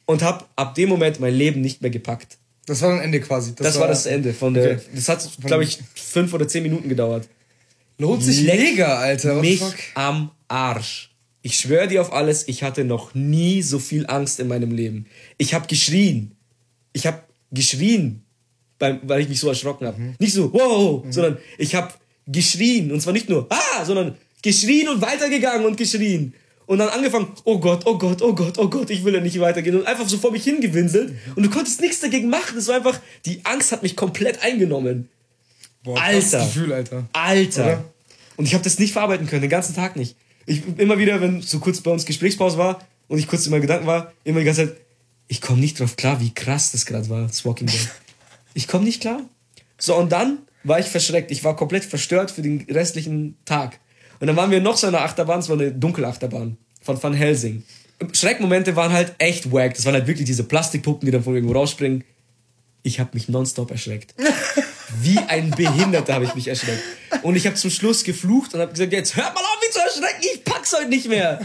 und 0.05 0.23
habe 0.23 0.45
ab 0.57 0.75
dem 0.75 0.91
Moment 0.91 1.19
mein 1.21 1.35
Leben 1.35 1.63
nicht 1.63 1.81
mehr 1.81 1.91
gepackt. 1.91 2.37
Das 2.67 2.83
war 2.83 2.91
dann 2.91 3.01
Ende 3.01 3.21
quasi. 3.21 3.55
Das, 3.57 3.79
war 3.81 3.89
das 3.89 4.05
Ende 4.07 4.35
von 4.35 4.53
der. 4.55 4.73
Okay. 4.73 4.81
Das 4.95 5.09
hat, 5.09 5.29
glaube 5.45 5.65
ich, 5.65 5.79
fünf 5.95 6.33
oder 6.35 6.47
zehn 6.47 6.63
Minuten 6.63 6.89
gedauert. 6.89 7.27
Lohnt 7.99 8.23
sich 8.23 8.43
Leck 8.43 8.61
mega, 8.61 8.99
Alter. 8.99 9.37
The 9.37 9.41
mich 9.41 9.59
fuck? 9.61 9.75
am 9.95 10.31
Arsch. 10.49 11.11
Ich 11.43 11.57
schwöre 11.57 11.89
dir 11.89 12.01
auf 12.01 12.13
alles, 12.13 12.47
ich 12.47 12.63
hatte 12.63 12.85
noch 12.85 13.15
nie 13.15 13.63
so 13.63 13.79
viel 13.79 14.07
Angst 14.07 14.39
in 14.39 14.49
meinem 14.49 14.71
Leben. 14.71 15.07
Ich 15.39 15.55
habe 15.55 15.67
geschrien. 15.67 16.37
Ich 16.93 17.07
habe 17.07 17.23
geschrien, 17.51 18.23
weil 18.79 19.21
ich 19.21 19.29
mich 19.29 19.41
so 19.41 19.49
erschrocken 19.49 19.87
habe. 19.87 20.01
Mhm. 20.01 20.15
Nicht 20.19 20.33
so, 20.33 20.53
wow, 20.53 21.05
sondern 21.11 21.39
ich 21.59 21.75
habe 21.75 21.93
geschrien. 22.27 22.93
Und 22.93 23.01
zwar 23.01 23.13
nicht 23.13 23.29
nur, 23.29 23.47
ah, 23.51 23.85
sondern 23.85 24.17
geschrien 24.43 24.89
und 24.89 25.03
weitergegangen 25.03 25.67
und 25.67 25.77
geschrien. 25.77 26.35
Und 26.67 26.79
dann 26.79 26.89
angefangen, 26.89 27.29
oh 27.45 27.59
Gott, 27.59 27.83
oh 27.87 27.99
Gott, 27.99 28.23
oh 28.23 28.35
Gott, 28.35 28.59
oh 28.59 28.69
Gott, 28.69 28.89
ich 28.91 29.05
will 29.05 29.15
ja 29.15 29.21
nicht 29.21 29.39
weitergehen. 29.41 29.77
Und 29.77 29.87
einfach 29.87 30.09
so 30.09 30.19
vor 30.19 30.31
mich 30.31 30.45
hingewinselt. 30.45 31.11
Mhm. 31.11 31.33
Und 31.35 31.43
du 31.45 31.51
konntest 31.51 31.81
nichts 31.81 32.01
dagegen 32.01 32.29
machen. 32.31 32.57
Es 32.57 32.69
war 32.69 32.77
einfach, 32.77 33.01
die 33.27 33.45
Angst 33.45 33.73
hat 33.73 33.83
mich 33.83 33.97
komplett 33.97 34.43
eingenommen. 34.43 35.09
Boah, 35.83 36.01
Alter. 36.01 36.39
Gefühl, 36.39 36.73
Alter. 36.73 37.09
Alter. 37.13 37.65
Oder? 37.65 37.85
Und 38.37 38.47
ich 38.47 38.55
habe 38.55 38.65
das 38.65 38.79
nicht 38.79 38.93
verarbeiten 38.93 39.27
können, 39.27 39.43
den 39.43 39.51
ganzen 39.51 39.75
Tag 39.75 39.97
nicht. 39.97 40.17
Ich 40.47 40.63
immer 40.79 40.99
wieder, 40.99 41.21
wenn 41.21 41.41
so 41.41 41.59
kurz 41.59 41.81
bei 41.81 41.91
uns 41.91 42.05
Gesprächspause 42.05 42.59
war 42.59 42.87
und 43.09 43.19
ich 43.19 43.27
kurz 43.27 43.47
in 43.47 43.53
meinen 43.53 43.63
Gedanken 43.63 43.87
war, 43.87 44.13
immer 44.25 44.41
die 44.41 44.47
ganze 44.47 44.67
Zeit, 44.69 44.77
ich 45.29 45.41
komme 45.41 45.61
nicht 45.61 45.79
drauf 45.81 45.97
klar, 45.97 46.21
wie 46.21 46.35
krass 46.35 46.73
das 46.73 46.85
gerade 46.87 47.09
war, 47.09 47.27
das 47.27 47.45
Walking 47.45 47.67
Dead. 47.67 47.81
Ich 48.55 48.69
komme 48.69 48.85
nicht 48.85 49.01
klar. 49.01 49.23
So, 49.79 49.97
und 49.97 50.13
dann 50.13 50.41
war 50.63 50.79
ich 50.79 50.87
verschreckt. 50.87 51.31
Ich 51.31 51.43
war 51.43 51.57
komplett 51.57 51.87
verstört 51.87 52.31
für 52.31 52.43
den 52.43 52.67
restlichen 52.69 53.39
Tag. 53.47 53.79
Und 54.21 54.27
dann 54.27 54.37
waren 54.37 54.51
wir 54.51 54.61
noch 54.61 54.77
so 54.77 54.87
in 54.87 54.95
einer 54.95 55.05
Achterbahn, 55.05 55.41
es 55.41 55.49
war 55.49 55.59
eine 55.59 55.73
Dunkelachterbahn 55.73 56.59
von 56.83 57.03
Van 57.03 57.15
Helsing. 57.15 57.63
Schreckmomente 58.13 58.77
waren 58.77 58.93
halt 58.93 59.15
echt 59.19 59.51
wack. 59.53 59.75
Das 59.75 59.85
waren 59.85 59.95
halt 59.95 60.07
wirklich 60.07 60.27
diese 60.27 60.45
Plastikpuppen, 60.45 61.07
die 61.07 61.13
dann 61.13 61.23
von 61.23 61.35
irgendwo 61.35 61.55
rausspringen. 61.55 62.05
Ich 62.83 63.01
habe 63.01 63.11
mich 63.15 63.29
nonstop 63.29 63.71
erschreckt. 63.71 64.15
Wie 65.01 65.19
ein 65.19 65.51
Behinderter 65.51 66.15
habe 66.15 66.25
ich 66.25 66.35
mich 66.35 66.49
erschreckt. 66.49 66.83
Und 67.23 67.37
ich 67.37 67.47
habe 67.47 67.57
zum 67.57 67.71
Schluss 67.71 68.05
geflucht 68.05 68.55
und 68.55 68.61
habe 68.61 68.73
gesagt, 68.73 68.93
jetzt 68.93 69.17
hört 69.17 69.35
mal 69.35 69.41
auf, 69.41 69.59
mich 69.61 69.71
zu 69.71 69.81
erschrecken, 69.81 70.23
ich 70.35 70.45
pack's 70.45 70.73
heute 70.77 70.89
nicht 70.89 71.09
mehr. 71.09 71.41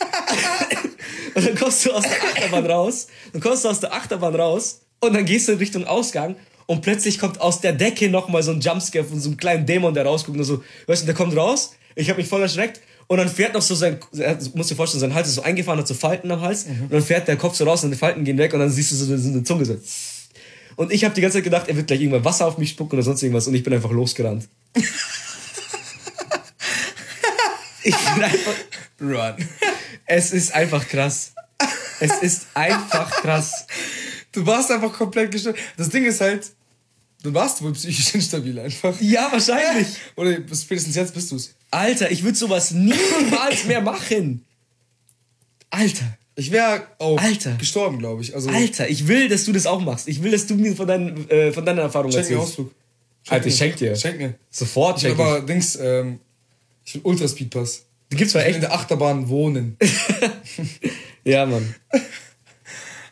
und 1.34 1.46
dann 1.46 1.54
kommst 1.54 1.84
du 1.84 1.92
aus 1.92 2.02
der 2.02 2.22
Achterbahn 2.22 2.66
raus, 2.66 3.06
dann 3.32 3.40
kommst 3.40 3.64
du 3.64 3.68
aus 3.68 3.80
der 3.80 3.92
Achterbahn 3.92 4.34
raus 4.34 4.80
und 5.00 5.14
dann 5.14 5.24
gehst 5.24 5.48
du 5.48 5.52
in 5.52 5.58
Richtung 5.58 5.86
Ausgang 5.86 6.36
und 6.66 6.82
plötzlich 6.82 7.18
kommt 7.18 7.40
aus 7.40 7.60
der 7.60 7.72
Decke 7.72 8.08
nochmal 8.08 8.42
so 8.42 8.50
ein 8.50 8.60
Jumpscare 8.60 9.04
von 9.04 9.20
so 9.20 9.28
einem 9.28 9.36
kleinen 9.36 9.66
Dämon, 9.66 9.94
der 9.94 10.04
rausguckt 10.04 10.38
und 10.38 10.44
so, 10.44 10.62
weißt 10.86 11.02
du, 11.02 11.06
der 11.06 11.14
kommt 11.14 11.36
raus, 11.36 11.72
ich 11.94 12.08
habe 12.08 12.20
mich 12.20 12.28
voll 12.28 12.42
erschreckt 12.42 12.80
und 13.06 13.18
dann 13.18 13.28
fährt 13.28 13.54
noch 13.54 13.62
so 13.62 13.74
sein, 13.74 13.98
er 14.16 14.38
muss 14.54 14.68
dir 14.68 14.76
vorstellen, 14.76 15.00
sein 15.00 15.14
Hals 15.14 15.28
ist 15.28 15.34
so 15.34 15.42
eingefahren, 15.42 15.78
hat 15.78 15.88
so 15.88 15.94
Falten 15.94 16.30
am 16.30 16.40
Hals 16.40 16.64
und 16.64 16.92
dann 16.92 17.02
fährt 17.02 17.28
der 17.28 17.36
Kopf 17.36 17.56
so 17.56 17.64
raus 17.64 17.84
und 17.84 17.90
die 17.90 17.96
Falten 17.96 18.24
gehen 18.24 18.38
weg 18.38 18.52
und 18.54 18.60
dann 18.60 18.70
siehst 18.70 18.92
du 18.92 18.96
so 18.96 19.12
eine, 19.12 19.18
so 19.18 19.28
eine 19.28 19.42
Zunge 19.42 19.64
so. 19.64 19.76
Und 20.76 20.92
ich 20.92 21.04
habe 21.04 21.14
die 21.14 21.20
ganze 21.20 21.38
Zeit 21.38 21.44
gedacht, 21.44 21.68
er 21.68 21.76
wird 21.76 21.86
gleich 21.86 22.00
irgendwann 22.00 22.24
Wasser 22.24 22.46
auf 22.46 22.58
mich 22.58 22.70
spucken 22.70 22.94
oder 22.94 23.02
sonst 23.02 23.22
irgendwas 23.22 23.46
und 23.46 23.54
ich 23.54 23.62
bin 23.62 23.72
einfach 23.72 23.90
losgerannt. 23.90 24.48
ich 27.82 27.96
bin 27.96 28.22
einfach. 28.22 28.54
Run. 29.00 29.36
Es 30.06 30.32
ist 30.32 30.54
einfach 30.54 30.86
krass. 30.86 31.32
Es 32.00 32.12
ist 32.22 32.46
einfach 32.54 33.10
krass. 33.22 33.66
Du 34.32 34.44
warst 34.46 34.70
einfach 34.70 34.92
komplett 34.92 35.30
gestört. 35.30 35.56
Das 35.76 35.88
Ding 35.88 36.04
ist 36.04 36.20
halt, 36.20 36.50
du 37.22 37.32
warst 37.32 37.62
wohl 37.62 37.72
psychisch 37.72 38.14
instabil 38.14 38.58
einfach. 38.58 39.00
Ja, 39.00 39.30
wahrscheinlich. 39.30 39.88
Oder 40.16 40.36
spätestens 40.54 40.96
jetzt 40.96 41.14
bist 41.14 41.32
du's. 41.32 41.54
Alter, 41.70 42.10
ich 42.10 42.22
würde 42.22 42.36
sowas 42.36 42.70
niemals 42.72 43.64
mehr 43.64 43.80
machen. 43.80 44.44
Alter. 45.70 46.18
Ich 46.36 46.50
wäre 46.50 46.82
auch 46.98 47.18
Alter. 47.20 47.52
gestorben, 47.56 47.98
glaube 47.98 48.22
ich. 48.22 48.34
Also, 48.34 48.50
Alter, 48.50 48.88
ich 48.88 49.06
will, 49.06 49.28
dass 49.28 49.44
du 49.44 49.52
das 49.52 49.66
auch 49.66 49.80
machst. 49.80 50.08
Ich 50.08 50.22
will, 50.22 50.32
dass 50.32 50.46
du 50.46 50.54
mir 50.56 50.74
von, 50.74 50.86
deinen, 50.88 51.28
äh, 51.30 51.52
von 51.52 51.64
deiner 51.64 51.82
Erfahrung 51.82 52.10
schenk 52.10 52.22
erzählst. 52.24 52.42
Ausflug. 52.42 52.72
Alter, 53.28 53.46
ich 53.46 53.56
schenk 53.56 53.76
dir. 53.76 53.94
Schenk 53.94 54.18
mir. 54.18 54.34
Sofort 54.50 55.00
schenk 55.00 55.14
ich. 55.14 55.20
aber 55.20 55.40
Dings, 55.42 55.76
ähm, 55.76 56.18
ich 56.84 56.94
will 56.96 57.02
Ultraspeedpass. 57.04 57.84
Du 58.10 58.16
gibt's 58.16 58.34
Ich 58.34 58.40
will 58.40 58.46
in 58.48 58.54
echt. 58.54 58.62
der 58.62 58.72
Achterbahn 58.74 59.28
wohnen. 59.28 59.76
Ja, 61.26 61.46
Mann. 61.46 61.74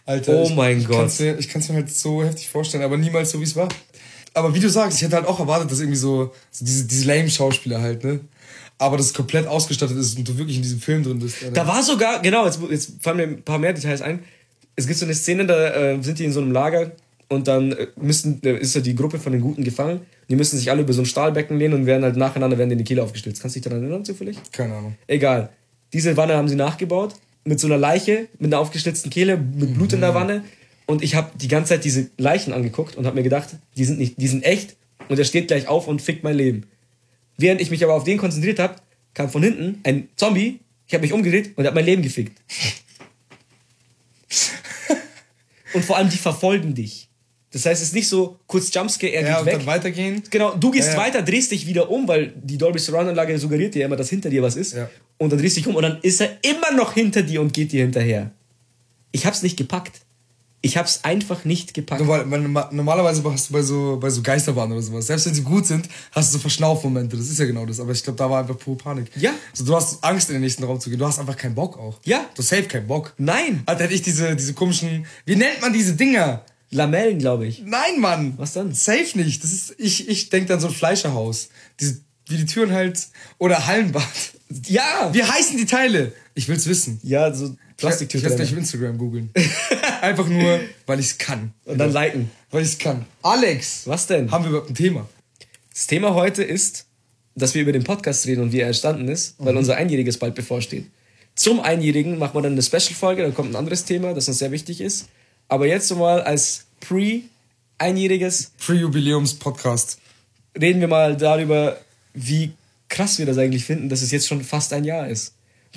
Alter. 0.04 0.34
Oh 0.36 0.44
ich, 0.44 0.54
mein 0.54 0.78
ich 0.80 0.86
Gott. 0.86 0.98
Kann's 0.98 1.18
mir, 1.20 1.38
ich 1.38 1.48
kann 1.48 1.62
es 1.62 1.68
mir 1.70 1.76
halt 1.76 1.90
so 1.90 2.22
heftig 2.22 2.48
vorstellen, 2.48 2.82
aber 2.82 2.98
niemals 2.98 3.30
so, 3.30 3.40
wie 3.40 3.44
es 3.44 3.56
war. 3.56 3.68
Aber 4.34 4.54
wie 4.54 4.60
du 4.60 4.68
sagst, 4.68 4.98
ich 4.98 5.04
hätte 5.04 5.16
halt 5.16 5.26
auch 5.26 5.40
erwartet, 5.40 5.70
dass 5.70 5.80
irgendwie 5.80 5.96
so, 5.98 6.32
so 6.50 6.64
diese, 6.64 6.84
diese 6.84 7.06
lame 7.06 7.30
Schauspieler 7.30 7.80
halt, 7.80 8.04
ne? 8.04 8.20
Aber 8.82 8.96
das 8.96 9.14
komplett 9.14 9.46
ausgestattet 9.46 9.96
ist 9.96 10.18
und 10.18 10.28
du 10.28 10.36
wirklich 10.36 10.56
in 10.56 10.62
diesem 10.62 10.80
Film 10.80 11.04
drin 11.04 11.20
bist. 11.20 11.42
Alter. 11.42 11.54
Da 11.54 11.66
war 11.68 11.82
sogar, 11.82 12.20
genau, 12.20 12.44
jetzt, 12.44 12.58
jetzt 12.68 12.92
fallen 13.00 13.16
mir 13.16 13.22
ein 13.22 13.42
paar 13.42 13.58
mehr 13.58 13.72
Details 13.72 14.02
ein. 14.02 14.20
Es 14.74 14.86
gibt 14.86 14.98
so 14.98 15.04
eine 15.04 15.14
Szene, 15.14 15.46
da 15.46 15.68
äh, 15.68 16.02
sind 16.02 16.18
die 16.18 16.24
in 16.24 16.32
so 16.32 16.40
einem 16.40 16.50
Lager 16.50 16.90
und 17.28 17.46
dann 17.46 17.72
äh, 17.72 17.86
müssen, 17.94 18.42
äh, 18.42 18.56
ist 18.56 18.74
ja 18.74 18.80
die 18.80 18.96
Gruppe 18.96 19.20
von 19.20 19.32
den 19.32 19.40
Guten 19.40 19.62
gefangen. 19.62 20.00
Die 20.28 20.34
müssen 20.34 20.58
sich 20.58 20.68
alle 20.68 20.82
über 20.82 20.92
so 20.92 21.02
ein 21.02 21.06
Stahlbecken 21.06 21.58
lehnen 21.58 21.74
und 21.74 21.86
werden 21.86 22.02
halt 22.02 22.16
nacheinander 22.16 22.58
werden 22.58 22.72
in 22.72 22.78
die 22.78 22.84
Kehle 22.84 23.04
aufgestützt. 23.04 23.40
Kannst 23.40 23.54
du 23.54 23.60
dich 23.60 23.64
daran 23.64 23.82
erinnern 23.82 24.04
zufällig? 24.04 24.36
Keine 24.50 24.74
Ahnung. 24.74 24.96
Egal. 25.06 25.50
Diese 25.92 26.16
Wanne 26.16 26.34
haben 26.34 26.48
sie 26.48 26.56
nachgebaut 26.56 27.14
mit 27.44 27.60
so 27.60 27.68
einer 27.68 27.78
Leiche, 27.78 28.28
mit 28.38 28.52
einer 28.52 28.60
aufgeschlitzten 28.60 29.10
Kehle, 29.10 29.36
mit 29.36 29.74
Blut 29.74 29.92
in 29.92 30.00
der 30.00 30.14
Wanne. 30.14 30.42
Und 30.86 31.02
ich 31.04 31.14
habe 31.14 31.30
die 31.36 31.48
ganze 31.48 31.70
Zeit 31.70 31.84
diese 31.84 32.10
Leichen 32.18 32.52
angeguckt 32.52 32.96
und 32.96 33.06
habe 33.06 33.14
mir 33.14 33.22
gedacht, 33.22 33.50
die 33.76 33.84
sind 33.84 33.98
nicht, 33.98 34.20
die 34.20 34.28
sind 34.28 34.42
echt 34.44 34.74
und 35.08 35.18
er 35.18 35.24
steht 35.24 35.48
gleich 35.48 35.68
auf 35.68 35.86
und 35.86 36.02
fickt 36.02 36.24
mein 36.24 36.36
Leben. 36.36 36.64
Während 37.36 37.60
ich 37.60 37.70
mich 37.70 37.82
aber 37.84 37.94
auf 37.94 38.04
den 38.04 38.18
konzentriert 38.18 38.58
habe, 38.58 38.76
kam 39.14 39.30
von 39.30 39.42
hinten 39.42 39.80
ein 39.84 40.08
Zombie, 40.16 40.60
ich 40.86 40.94
habe 40.94 41.02
mich 41.02 41.12
umgedreht 41.12 41.52
und 41.56 41.66
hat 41.66 41.74
mein 41.74 41.84
Leben 41.84 42.02
gefickt. 42.02 42.38
und 45.74 45.84
vor 45.84 45.96
allem 45.96 46.10
die 46.10 46.16
verfolgen 46.18 46.74
dich. 46.74 47.08
Das 47.50 47.66
heißt, 47.66 47.82
es 47.82 47.88
ist 47.88 47.94
nicht 47.94 48.08
so 48.08 48.38
kurz 48.46 48.72
Jumpscare, 48.72 49.12
er 49.12 49.22
Ja, 49.22 49.28
geht 49.28 49.38
und 49.40 49.46
weg. 49.46 49.54
dann 49.58 49.66
weitergehen. 49.66 50.22
Genau, 50.30 50.54
du 50.54 50.70
gehst 50.70 50.88
Ja, 50.88 50.94
ja. 50.94 51.00
weiter, 51.00 51.22
drehst 51.22 51.50
dich 51.50 51.66
wieder 51.66 51.90
um, 51.90 52.08
weil 52.08 52.32
die 52.42 52.56
Dolby 52.56 52.78
Surround 52.78 53.08
Anlage 53.10 53.38
suggeriert 53.38 53.74
dir 53.74 53.80
ja 53.80 53.86
immer, 53.86 53.96
dass 53.96 54.08
hinter 54.08 54.30
dir 54.30 54.42
was 54.42 54.56
ist. 54.56 54.74
Und 55.18 55.30
dann 55.30 55.38
drehst 55.38 55.56
dich 55.58 55.66
um 55.66 55.74
und 55.76 55.82
dann 55.82 55.98
ist 56.00 56.20
er 56.22 56.38
immer 56.42 56.72
noch 56.72 56.94
hinter 56.94 57.22
dir 57.22 57.42
und 57.42 57.52
geht 57.52 57.72
dir 57.72 57.82
hinterher. 57.82 58.30
Ich 59.12 59.26
hab's 59.26 59.42
nicht 59.42 59.58
gepackt. 59.58 60.00
Ich 60.64 60.76
hab's 60.76 61.00
einfach 61.02 61.44
nicht 61.44 61.74
gepackt. 61.74 62.00
Nur 62.00 62.08
weil, 62.08 62.30
weil 62.30 62.40
norma- 62.40 62.68
normalerweise 62.72 63.22
hast 63.24 63.48
du 63.48 63.52
bei 63.52 63.62
so, 63.62 63.98
bei 64.00 64.10
so 64.10 64.22
Geisterbahnen 64.22 64.72
oder 64.72 64.82
sowas, 64.82 65.08
selbst 65.08 65.26
wenn 65.26 65.34
sie 65.34 65.42
gut 65.42 65.66
sind, 65.66 65.88
hast 66.12 66.30
du 66.32 66.38
so 66.38 66.42
Verschnaufmomente. 66.42 67.16
Das 67.16 67.28
ist 67.28 67.38
ja 67.40 67.46
genau 67.46 67.66
das. 67.66 67.80
Aber 67.80 67.90
ich 67.90 68.02
glaube, 68.04 68.16
da 68.16 68.30
war 68.30 68.40
einfach 68.40 68.56
pure 68.56 68.76
Panik. 68.76 69.10
Ja. 69.16 69.32
So, 69.52 69.64
du 69.64 69.74
hast 69.74 70.02
Angst, 70.04 70.28
in 70.30 70.34
den 70.36 70.42
nächsten 70.42 70.62
Raum 70.62 70.78
zu 70.78 70.88
gehen. 70.88 71.00
Du 71.00 71.06
hast 71.06 71.18
einfach 71.18 71.36
keinen 71.36 71.56
Bock 71.56 71.76
auch. 71.78 71.98
Ja. 72.04 72.26
Du 72.36 72.42
hast 72.42 72.48
safe 72.50 72.62
keinen 72.64 72.86
Bock. 72.86 73.12
Nein. 73.18 73.62
Alter, 73.66 73.84
hätte 73.84 73.94
ich 73.94 74.02
diese, 74.02 74.36
diese 74.36 74.54
komischen, 74.54 75.04
wie 75.26 75.34
nennt 75.34 75.60
man 75.60 75.72
diese 75.72 75.94
Dinger? 75.94 76.44
Lamellen, 76.70 77.18
glaube 77.18 77.46
ich. 77.46 77.62
Nein, 77.66 77.98
Mann. 78.00 78.34
Was 78.38 78.52
dann? 78.54 78.72
Safe 78.72 79.04
nicht. 79.18 79.42
Das 79.42 79.50
ist, 79.52 79.74
ich, 79.78 80.08
ich 80.08 80.30
denke 80.30 80.46
dann 80.48 80.60
so 80.60 80.68
ein 80.68 80.72
Fleischerhaus. 80.72 81.48
Diese, 81.80 82.00
wie 82.28 82.36
die 82.36 82.46
Türen 82.46 82.70
halt, 82.72 82.98
oder 83.38 83.66
Hallenbad. 83.66 84.02
Ja! 84.68 85.10
Wie 85.12 85.22
heißen 85.24 85.56
die 85.58 85.66
Teile? 85.66 86.12
Ich 86.34 86.48
will's 86.48 86.66
wissen. 86.66 86.98
Ja, 87.02 87.34
so 87.34 87.44
Ich 87.44 87.50
werde 87.50 87.58
Plastiktüten. 87.76 88.36
gleich 88.36 88.52
auf 88.52 88.56
Instagram 88.58 88.96
googeln. 88.96 89.30
Einfach 90.02 90.26
nur, 90.26 90.58
weil 90.86 90.98
ich's 90.98 91.16
kann. 91.16 91.52
Und 91.64 91.78
dann 91.78 91.92
liken. 91.92 92.28
Weil 92.50 92.64
ich's 92.64 92.76
kann. 92.76 93.06
Alex, 93.22 93.86
Was 93.86 94.08
denn? 94.08 94.32
haben 94.32 94.42
wir 94.42 94.50
überhaupt 94.50 94.70
ein 94.70 94.74
Thema? 94.74 95.08
Das 95.72 95.86
Thema 95.86 96.14
heute 96.14 96.42
ist, 96.42 96.86
dass 97.36 97.54
wir 97.54 97.62
über 97.62 97.70
den 97.70 97.84
Podcast 97.84 98.26
reden 98.26 98.42
und 98.42 98.50
wie 98.50 98.58
er 98.58 98.66
entstanden 98.66 99.06
ist, 99.06 99.36
weil 99.38 99.56
unser 99.56 99.76
Einjähriges 99.76 100.18
bald 100.18 100.34
bevorsteht. 100.34 100.86
Zum 101.36 101.60
Einjährigen 101.60 102.18
machen 102.18 102.34
wir 102.34 102.42
dann 102.42 102.52
eine 102.52 102.62
Special-Folge, 102.62 103.22
dann 103.22 103.32
kommt 103.32 103.52
ein 103.52 103.56
anderes 103.56 103.84
Thema, 103.84 104.12
das 104.12 104.26
uns 104.26 104.40
sehr 104.40 104.50
wichtig 104.50 104.80
ist. 104.80 105.08
Aber 105.46 105.68
jetzt 105.68 105.94
mal 105.94 106.20
als 106.20 106.64
Pre-Einjähriges 106.80 108.50
Pre-Jubiläums-Podcast. 108.58 110.00
reden 110.60 110.80
wir 110.80 110.88
mal 110.88 111.16
darüber, 111.16 111.78
wie 112.12 112.50
krass 112.88 113.20
wir 113.20 113.26
das 113.26 113.38
eigentlich 113.38 113.64
finden, 113.64 113.88
dass 113.88 114.02
es 114.02 114.10
jetzt 114.10 114.26
schon 114.26 114.42
fast 114.42 114.72
ein 114.72 114.82
Jahr 114.82 115.06
ist. 115.08 115.32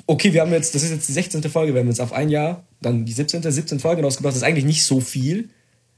Okay, 0.08 0.34
wir 0.34 0.42
haben 0.42 0.52
jetzt, 0.52 0.76
das 0.76 0.84
ist 0.84 0.92
jetzt 0.92 1.08
die 1.08 1.14
16. 1.14 1.42
Folge, 1.44 1.74
wir 1.74 1.82
haben 1.82 1.88
jetzt 1.88 2.02
auf 2.02 2.14
ein 2.14 2.30
Jahr, 2.30 2.64
dann 2.82 3.06
die 3.06 3.14
17. 3.14 3.42
17 3.42 3.80
Folgen 3.80 4.04
rausgebracht, 4.04 4.32
das 4.32 4.38
ist 4.38 4.44
eigentlich 4.44 4.66
nicht 4.66 4.84
so 4.84 5.00
viel. 5.00 5.50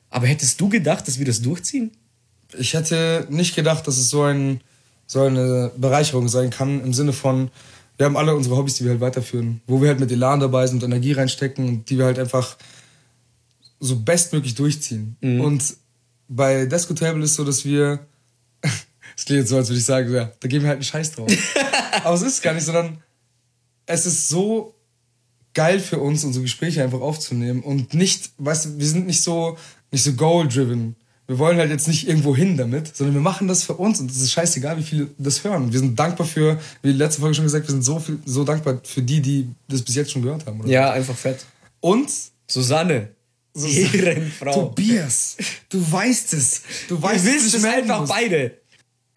Aber 0.09 0.27
hättest 0.27 0.61
du 0.61 0.69
gedacht, 0.69 1.07
dass 1.07 1.19
wir 1.19 1.25
das 1.25 1.41
durchziehen? 1.41 1.91
Ich 2.57 2.73
hätte 2.73 3.27
nicht 3.29 3.55
gedacht, 3.55 3.87
dass 3.87 3.97
es 3.97 4.09
so, 4.09 4.23
ein, 4.23 4.61
so 5.05 5.21
eine 5.21 5.71
Bereicherung 5.75 6.29
sein 6.29 6.49
kann, 6.49 6.81
im 6.81 6.93
Sinne 6.93 7.11
von, 7.11 7.51
wir 7.97 8.05
haben 8.05 8.15
alle 8.15 8.35
unsere 8.35 8.55
Hobbys, 8.55 8.75
die 8.75 8.85
wir 8.85 8.91
halt 8.91 9.01
weiterführen, 9.01 9.61
wo 9.67 9.81
wir 9.81 9.89
halt 9.89 9.99
mit 9.99 10.11
Elan 10.11 10.39
dabei 10.39 10.67
sind 10.67 10.83
und 10.83 10.91
Energie 10.91 11.13
reinstecken 11.13 11.67
und 11.67 11.89
die 11.89 11.97
wir 11.97 12.05
halt 12.05 12.19
einfach 12.19 12.57
so 13.79 13.99
bestmöglich 13.99 14.55
durchziehen. 14.55 15.17
Und 15.21 15.75
bei 16.27 16.65
Desco 16.65 16.93
Table 16.93 17.23
ist 17.23 17.35
so, 17.35 17.43
dass 17.43 17.65
wir, 17.65 17.99
es 19.15 19.25
klingt 19.25 19.41
jetzt 19.41 19.49
so, 19.49 19.57
als 19.57 19.69
würde 19.69 19.79
ich 19.79 19.85
sagen, 19.85 20.13
ja, 20.13 20.31
da 20.39 20.47
geben 20.47 20.63
wir 20.63 20.69
halt 20.69 20.77
einen 20.77 20.83
Scheiß 20.83 21.13
drauf. 21.13 21.31
Aber 22.03 22.15
es 22.15 22.21
ist 22.21 22.41
gar 22.41 22.53
nicht, 22.53 22.65
sondern 22.65 23.01
es 23.87 24.05
ist 24.05 24.29
so 24.29 24.75
geil 25.53 25.79
für 25.79 25.99
uns, 25.99 26.23
unsere 26.23 26.43
Gespräche 26.43 26.83
einfach 26.83 27.01
aufzunehmen 27.01 27.63
und 27.63 27.95
nicht, 27.95 28.29
weißt 28.37 28.65
du, 28.65 28.77
wir 28.77 28.85
sind 28.85 29.07
nicht 29.07 29.21
so, 29.23 29.57
nicht 29.91 30.03
so 30.03 30.13
goal-driven. 30.13 30.95
Wir 31.25 31.39
wollen 31.39 31.57
halt 31.57 31.71
jetzt 31.71 31.87
nicht 31.87 32.07
irgendwo 32.07 32.35
hin 32.35 32.55
damit, 32.55 32.95
sondern 32.95 33.15
wir 33.15 33.21
machen 33.21 33.47
das 33.47 33.63
für 33.63 33.73
uns 33.73 33.99
und 33.99 34.11
es 34.11 34.21
ist 34.21 34.31
scheißegal, 34.31 34.77
wie 34.77 34.83
viele 34.83 35.07
das 35.17 35.43
hören. 35.43 35.63
Und 35.63 35.73
wir 35.73 35.79
sind 35.79 35.97
dankbar 35.97 36.27
für, 36.27 36.59
wie 36.83 36.91
letzte 36.91 37.21
Folge 37.21 37.35
schon 37.35 37.43
gesagt, 37.43 37.67
wir 37.67 37.71
sind 37.71 37.81
so 37.81 37.99
viel, 37.99 38.19
so 38.25 38.43
dankbar 38.43 38.79
für 38.83 39.01
die, 39.01 39.19
die 39.19 39.49
das 39.67 39.81
bis 39.81 39.95
jetzt 39.95 40.11
schon 40.11 40.21
gehört 40.21 40.45
haben. 40.45 40.61
Oder? 40.61 40.69
Ja, 40.69 40.91
einfach 40.91 41.15
fett. 41.15 41.43
Und 41.81 42.09
Susanne. 42.47 43.09
Ehrenfrau. 43.55 44.53
Tobias, 44.53 45.37
du 45.69 45.91
weißt 45.91 46.33
es. 46.33 46.61
Du 46.87 47.01
weißt 47.01 47.25
Wir 47.25 47.33
wissen 47.33 47.57
es 47.57 47.65
einfach 47.65 48.07
beide. 48.07 48.59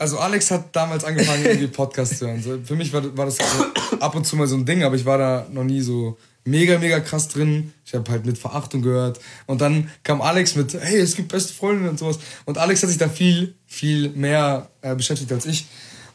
Also 0.00 0.18
Alex 0.18 0.50
hat 0.50 0.74
damals 0.74 1.04
angefangen, 1.04 1.44
irgendwie 1.44 1.66
Podcast 1.82 2.16
zu 2.16 2.26
hören. 2.26 2.42
So, 2.42 2.58
für 2.64 2.74
mich 2.74 2.90
war, 2.90 3.14
war 3.18 3.26
das 3.26 3.36
so 3.36 3.96
ab 4.00 4.14
und 4.14 4.26
zu 4.26 4.34
mal 4.34 4.46
so 4.46 4.56
ein 4.56 4.64
Ding, 4.64 4.82
aber 4.82 4.96
ich 4.96 5.04
war 5.04 5.18
da 5.18 5.46
noch 5.52 5.62
nie 5.62 5.82
so 5.82 6.16
mega, 6.46 6.78
mega 6.78 7.00
krass 7.00 7.28
drin. 7.28 7.74
Ich 7.84 7.92
habe 7.92 8.10
halt 8.10 8.24
mit 8.24 8.38
Verachtung 8.38 8.80
gehört. 8.80 9.20
Und 9.44 9.60
dann 9.60 9.90
kam 10.02 10.22
Alex 10.22 10.56
mit, 10.56 10.72
hey, 10.72 11.00
es 11.00 11.16
gibt 11.16 11.28
beste 11.28 11.52
Freundinnen 11.52 11.90
und 11.90 11.98
sowas. 11.98 12.18
Und 12.46 12.56
Alex 12.56 12.82
hat 12.82 12.88
sich 12.88 12.96
da 12.96 13.10
viel, 13.10 13.54
viel 13.66 14.08
mehr 14.08 14.70
äh, 14.80 14.94
beschäftigt 14.94 15.30
als 15.32 15.44
ich. 15.44 15.66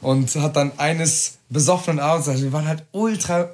Und 0.02 0.34
hat 0.34 0.56
dann 0.56 0.72
eines 0.80 1.38
besoffenen 1.50 2.00
Abends, 2.00 2.28
also 2.28 2.42
wir 2.42 2.54
waren 2.54 2.68
halt 2.68 2.86
ultra 2.92 3.52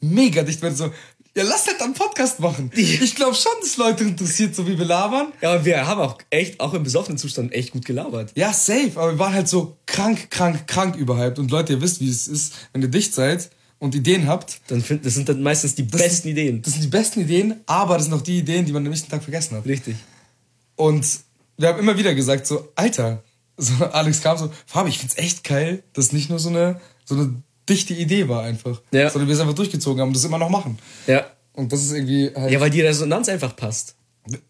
mega 0.00 0.42
dicht, 0.42 0.60
wenn 0.62 0.74
so, 0.74 0.90
ja, 1.34 1.44
lass 1.44 1.66
halt 1.66 1.80
einen 1.80 1.94
Podcast 1.94 2.40
machen. 2.40 2.70
Ich 2.74 3.14
glaube 3.14 3.34
schon, 3.34 3.52
dass 3.60 3.76
Leute 3.78 4.04
interessiert, 4.04 4.54
so 4.54 4.66
wie 4.66 4.78
wir 4.78 4.84
labern. 4.84 5.32
Ja, 5.40 5.52
aber 5.52 5.64
wir 5.64 5.86
haben 5.86 6.00
auch 6.00 6.18
echt, 6.28 6.60
auch 6.60 6.74
im 6.74 6.82
besoffenen 6.82 7.16
Zustand, 7.16 7.52
echt 7.52 7.72
gut 7.72 7.86
gelabert. 7.86 8.32
Ja, 8.34 8.52
safe, 8.52 8.92
aber 8.96 9.12
wir 9.12 9.18
waren 9.18 9.32
halt 9.32 9.48
so 9.48 9.78
krank, 9.86 10.30
krank, 10.30 10.66
krank 10.66 10.96
überhyped. 10.96 11.38
Und 11.38 11.50
Leute, 11.50 11.74
ihr 11.74 11.80
wisst, 11.80 12.00
wie 12.00 12.08
es 12.08 12.28
ist, 12.28 12.54
wenn 12.72 12.82
ihr 12.82 12.88
dicht 12.88 13.14
seid 13.14 13.50
und 13.78 13.94
Ideen 13.94 14.26
habt. 14.28 14.60
Dann 14.68 14.82
find, 14.82 15.06
das 15.06 15.14
sind 15.14 15.28
dann 15.28 15.42
meistens 15.42 15.74
die 15.74 15.84
besten 15.84 16.28
Ideen. 16.28 16.60
Das 16.60 16.74
sind 16.74 16.84
die 16.84 16.88
besten 16.88 17.20
Ideen, 17.20 17.60
aber 17.66 17.94
das 17.96 18.04
sind 18.04 18.14
auch 18.14 18.22
die 18.22 18.38
Ideen, 18.38 18.66
die 18.66 18.72
man 18.72 18.84
am 18.84 18.90
nächsten 18.90 19.10
Tag 19.10 19.22
vergessen 19.22 19.56
hat. 19.56 19.64
Richtig. 19.64 19.96
Und 20.76 21.06
wir 21.56 21.68
haben 21.68 21.78
immer 21.78 21.96
wieder 21.96 22.14
gesagt, 22.14 22.46
so, 22.46 22.68
Alter, 22.74 23.22
so, 23.56 23.84
Alex 23.86 24.20
kam 24.20 24.36
so, 24.36 24.50
Fabi, 24.66 24.90
ich 24.90 24.98
find's 24.98 25.16
echt 25.16 25.44
geil, 25.44 25.82
dass 25.94 26.12
nicht 26.12 26.28
nur 26.28 26.38
so 26.38 26.50
eine, 26.50 26.80
so 27.04 27.14
eine 27.14 27.42
dichte 27.68 27.94
Idee 27.94 28.28
war 28.28 28.42
einfach. 28.42 28.80
Ja. 28.92 29.10
Sondern 29.10 29.28
wir 29.28 29.34
es 29.34 29.40
einfach 29.40 29.54
durchgezogen 29.54 30.00
haben 30.00 30.08
und 30.08 30.16
das 30.16 30.24
immer 30.24 30.38
noch 30.38 30.50
machen. 30.50 30.78
Ja. 31.06 31.26
Und 31.52 31.72
das 31.72 31.82
ist 31.82 31.92
irgendwie 31.92 32.30
halt. 32.34 32.50
Ja, 32.50 32.60
weil 32.60 32.70
die 32.70 32.80
Resonanz 32.80 33.28
einfach 33.28 33.54
passt. 33.56 33.96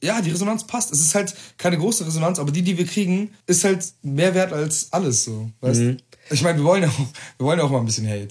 Ja, 0.02 0.20
die 0.20 0.30
Resonanz 0.30 0.66
passt. 0.66 0.92
Es 0.92 1.00
ist 1.00 1.14
halt 1.14 1.34
keine 1.56 1.78
große 1.78 2.06
Resonanz, 2.06 2.38
aber 2.38 2.52
die, 2.52 2.62
die 2.62 2.76
wir 2.76 2.86
kriegen, 2.86 3.32
ist 3.46 3.64
halt 3.64 3.84
mehr 4.02 4.34
wert 4.34 4.52
als 4.52 4.92
alles 4.92 5.24
so. 5.24 5.50
Weißt 5.60 5.80
Mhm. 5.80 5.96
Ich 6.30 6.42
meine, 6.42 6.58
wir 6.58 6.64
wollen 6.64 6.82
ja 6.82 6.88
auch, 6.88 7.06
wir 7.38 7.46
wollen 7.46 7.58
ja 7.58 7.64
auch 7.64 7.70
mal 7.70 7.80
ein 7.80 7.86
bisschen 7.86 8.06
Hate. 8.06 8.28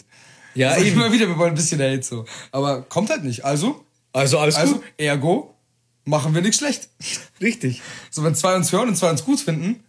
Ja, 0.55 0.77
ich 0.77 0.87
eben. 0.87 0.97
immer 0.97 1.11
wieder, 1.11 1.27
wir 1.27 1.37
wollen 1.37 1.51
ein 1.51 1.55
bisschen 1.55 1.81
Hate 1.81 2.03
so. 2.03 2.25
Aber 2.51 2.83
kommt 2.83 3.09
halt 3.09 3.23
nicht. 3.23 3.43
Also, 3.43 3.83
Also 4.13 4.39
alles 4.39 4.55
also, 4.55 4.75
gut. 4.75 4.83
ergo, 4.97 5.55
machen 6.05 6.33
wir 6.33 6.41
nichts 6.41 6.57
schlecht. 6.57 6.89
Richtig. 7.41 7.81
So, 8.09 8.23
wenn 8.23 8.35
zwei 8.35 8.55
uns 8.55 8.71
hören 8.71 8.89
und 8.89 8.95
zwei 8.95 9.09
uns 9.09 9.25
gut 9.25 9.39
finden, 9.39 9.83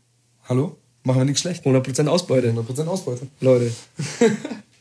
hallo, 0.49 0.77
machen 1.05 1.19
wir 1.19 1.25
nichts 1.25 1.41
schlecht. 1.41 1.65
100% 1.65 2.07
Ausbeute. 2.09 2.53
100% 2.53 2.87
Ausbeute. 2.87 3.29
Leute. 3.41 3.73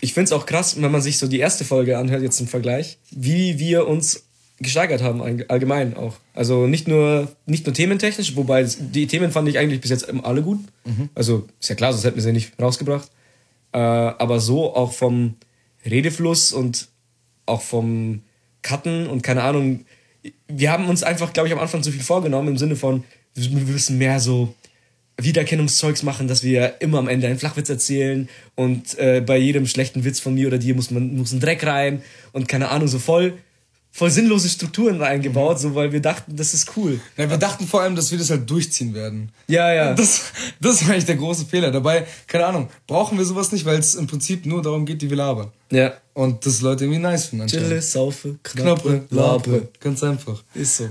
ich 0.00 0.12
find's 0.14 0.32
auch 0.32 0.46
krass, 0.46 0.80
wenn 0.80 0.90
man 0.90 1.00
sich 1.02 1.18
so 1.18 1.26
die 1.26 1.38
erste 1.38 1.64
Folge 1.64 1.98
anhört, 1.98 2.22
jetzt 2.22 2.40
im 2.40 2.46
Vergleich, 2.48 2.98
wie 3.10 3.58
wir 3.58 3.86
uns 3.88 4.24
gesteigert 4.58 5.02
haben, 5.02 5.20
all- 5.22 5.44
allgemein 5.48 5.96
auch. 5.96 6.14
Also 6.34 6.66
nicht 6.66 6.88
nur, 6.88 7.28
nicht 7.46 7.66
nur 7.66 7.74
thementechnisch, 7.74 8.36
wobei 8.36 8.64
die 8.64 9.06
Themen 9.06 9.30
fand 9.30 9.48
ich 9.48 9.58
eigentlich 9.58 9.80
bis 9.80 9.90
jetzt 9.90 10.08
alle 10.24 10.42
gut. 10.42 10.60
Also 11.14 11.46
ist 11.60 11.68
ja 11.68 11.74
klar, 11.74 11.92
sonst 11.92 12.04
hätten 12.04 12.16
wir 12.16 12.22
sie 12.22 12.32
nicht 12.32 12.52
rausgebracht. 12.60 13.10
Äh, 13.72 13.78
aber 13.78 14.40
so 14.40 14.74
auch 14.74 14.92
vom 14.92 15.34
Redefluss 15.84 16.52
und 16.52 16.88
auch 17.44 17.60
vom 17.60 18.22
Cutten 18.62 19.06
und 19.06 19.22
keine 19.22 19.42
Ahnung. 19.42 19.84
Wir 20.48 20.72
haben 20.72 20.88
uns 20.88 21.02
einfach, 21.02 21.32
glaube 21.32 21.48
ich, 21.48 21.52
am 21.54 21.60
Anfang 21.60 21.82
zu 21.82 21.92
viel 21.92 22.02
vorgenommen 22.02 22.48
im 22.48 22.58
Sinne 22.58 22.76
von, 22.76 23.04
wir 23.34 23.50
müssen 23.50 23.98
mehr 23.98 24.18
so 24.20 24.54
Wiedererkennungszeugs 25.18 26.02
machen, 26.02 26.28
dass 26.28 26.42
wir 26.42 26.80
immer 26.80 26.98
am 26.98 27.08
Ende 27.08 27.26
einen 27.26 27.38
Flachwitz 27.38 27.68
erzählen 27.70 28.28
und 28.54 28.98
äh, 28.98 29.22
bei 29.24 29.38
jedem 29.38 29.66
schlechten 29.66 30.04
Witz 30.04 30.20
von 30.20 30.34
mir 30.34 30.46
oder 30.46 30.58
dir 30.58 30.74
muss 30.74 30.90
man 30.90 31.16
muss 31.16 31.32
ein 31.32 31.40
Dreck 31.40 31.64
rein 31.64 32.02
und 32.32 32.48
keine 32.48 32.68
Ahnung, 32.68 32.86
so 32.86 32.98
voll, 32.98 33.32
voll 33.92 34.10
sinnlose 34.10 34.50
Strukturen 34.50 35.00
eingebaut, 35.00 35.58
so 35.58 35.74
weil 35.74 35.90
wir 35.90 36.00
dachten, 36.00 36.36
das 36.36 36.52
ist 36.52 36.76
cool. 36.76 37.00
Ja, 37.16 37.30
wir 37.30 37.38
dachten 37.38 37.66
vor 37.66 37.80
allem, 37.80 37.96
dass 37.96 38.10
wir 38.10 38.18
das 38.18 38.28
halt 38.28 38.48
durchziehen 38.50 38.92
werden. 38.92 39.30
Ja, 39.48 39.72
ja. 39.72 39.94
Das, 39.94 40.32
das 40.60 40.82
war 40.84 40.92
eigentlich 40.92 41.06
der 41.06 41.16
große 41.16 41.46
Fehler. 41.46 41.70
Dabei, 41.70 42.06
keine 42.26 42.44
Ahnung, 42.44 42.68
brauchen 42.86 43.16
wir 43.16 43.24
sowas 43.24 43.52
nicht, 43.52 43.64
weil 43.64 43.78
es 43.78 43.94
im 43.94 44.06
Prinzip 44.06 44.44
nur 44.44 44.60
darum 44.60 44.84
geht, 44.84 45.00
wie 45.00 45.08
wir 45.08 45.16
labern. 45.16 45.50
ja. 45.70 45.94
Und 46.12 46.46
das 46.46 46.62
Leute 46.62 46.84
irgendwie 46.84 47.00
nice 47.00 47.26
finden. 47.26 47.46
Chille, 47.46 47.82
saufe, 47.82 48.38
Knappe, 48.42 49.04
lape. 49.10 49.68
Ganz 49.80 50.02
einfach. 50.02 50.42
Ist 50.54 50.78
so. 50.78 50.88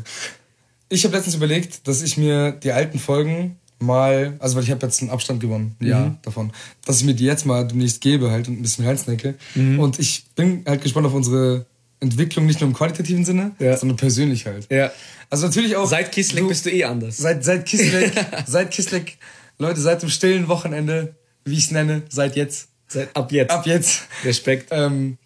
Ich 0.87 1.03
habe 1.03 1.15
letztens 1.15 1.33
überlegt, 1.35 1.87
dass 1.87 2.03
ich 2.03 2.15
mir 2.17 2.51
die 2.51 2.71
alten 2.71 2.99
Folgen 2.99 3.57
mal, 3.85 4.35
also 4.39 4.55
weil 4.55 4.63
ich 4.63 4.71
habe 4.71 4.85
jetzt 4.85 5.01
einen 5.01 5.11
Abstand 5.11 5.39
gewonnen, 5.39 5.75
ja, 5.79 5.99
Mhm. 6.07 6.17
davon, 6.23 6.51
dass 6.85 6.99
ich 6.99 7.05
mir 7.05 7.13
die 7.13 7.23
jetzt 7.25 7.45
mal 7.45 7.65
demnächst 7.67 8.01
gebe 8.01 8.31
halt 8.31 8.47
und 8.47 8.59
ein 8.59 8.61
bisschen 8.61 8.85
reinsnacke. 8.85 9.35
Mhm. 9.55 9.79
Und 9.79 9.99
ich 9.99 10.25
bin 10.35 10.63
halt 10.67 10.81
gespannt 10.81 11.07
auf 11.07 11.13
unsere 11.13 11.65
Entwicklung, 12.01 12.45
nicht 12.45 12.59
nur 12.59 12.69
im 12.69 12.75
qualitativen 12.75 13.23
Sinne, 13.25 13.51
Ja. 13.59 13.77
sondern 13.77 13.95
persönlich 13.97 14.45
halt. 14.45 14.67
Ja. 14.71 14.91
Also 15.29 15.47
natürlich 15.47 15.75
auch. 15.75 15.87
Seit 15.87 16.11
Kissleck 16.11 16.43
du- 16.43 16.49
bist 16.49 16.65
du 16.65 16.71
eh 16.71 16.83
anders. 16.83 17.17
Seit, 17.17 17.43
seit 17.43 17.65
Kisleck, 17.65 18.11
seit 18.45 18.71
Kisleck, 18.71 19.17
Leute, 19.57 19.79
seit 19.79 20.01
dem 20.01 20.09
stillen 20.09 20.47
Wochenende, 20.49 21.15
wie 21.45 21.53
ich 21.57 21.65
es 21.65 21.71
nenne, 21.71 22.03
seit 22.09 22.35
jetzt, 22.35 22.67
Seit 22.87 23.15
ab 23.15 23.31
jetzt. 23.31 23.49
ab 23.51 23.65
jetzt. 23.65 24.03
Respekt. 24.23 24.67
Ähm, 24.71 25.17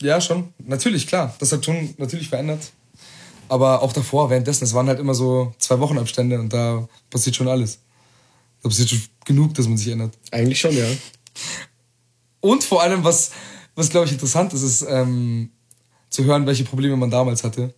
ja, 0.00 0.20
schon. 0.20 0.52
Natürlich, 0.64 1.06
klar. 1.06 1.34
Das 1.40 1.50
hat 1.52 1.64
schon 1.64 1.94
natürlich 1.98 2.28
verändert. 2.28 2.70
Aber 3.48 3.82
auch 3.82 3.92
davor, 3.94 4.28
währenddessen, 4.30 4.64
es 4.64 4.74
waren 4.74 4.86
halt 4.88 5.00
immer 5.00 5.14
so 5.14 5.54
zwei 5.58 5.80
Wochenabstände 5.80 6.38
und 6.38 6.52
da 6.52 6.86
passiert 7.10 7.34
schon 7.34 7.48
alles. 7.48 7.78
Da 8.62 8.68
passiert 8.68 8.90
schon 8.90 9.02
genug, 9.24 9.54
dass 9.54 9.66
man 9.68 9.76
sich 9.76 9.88
ändert. 9.88 10.18
Eigentlich 10.30 10.60
schon, 10.60 10.76
ja. 10.76 10.86
Und 12.40 12.64
vor 12.64 12.82
allem, 12.82 13.04
was, 13.04 13.30
was 13.74 13.90
glaube 13.90 14.06
ich 14.06 14.12
interessant 14.12 14.52
ist, 14.52 14.62
ist 14.62 14.86
ähm, 14.88 15.50
zu 16.10 16.24
hören, 16.24 16.46
welche 16.46 16.64
Probleme 16.64 16.96
man 16.96 17.10
damals 17.10 17.44
hatte. 17.44 17.74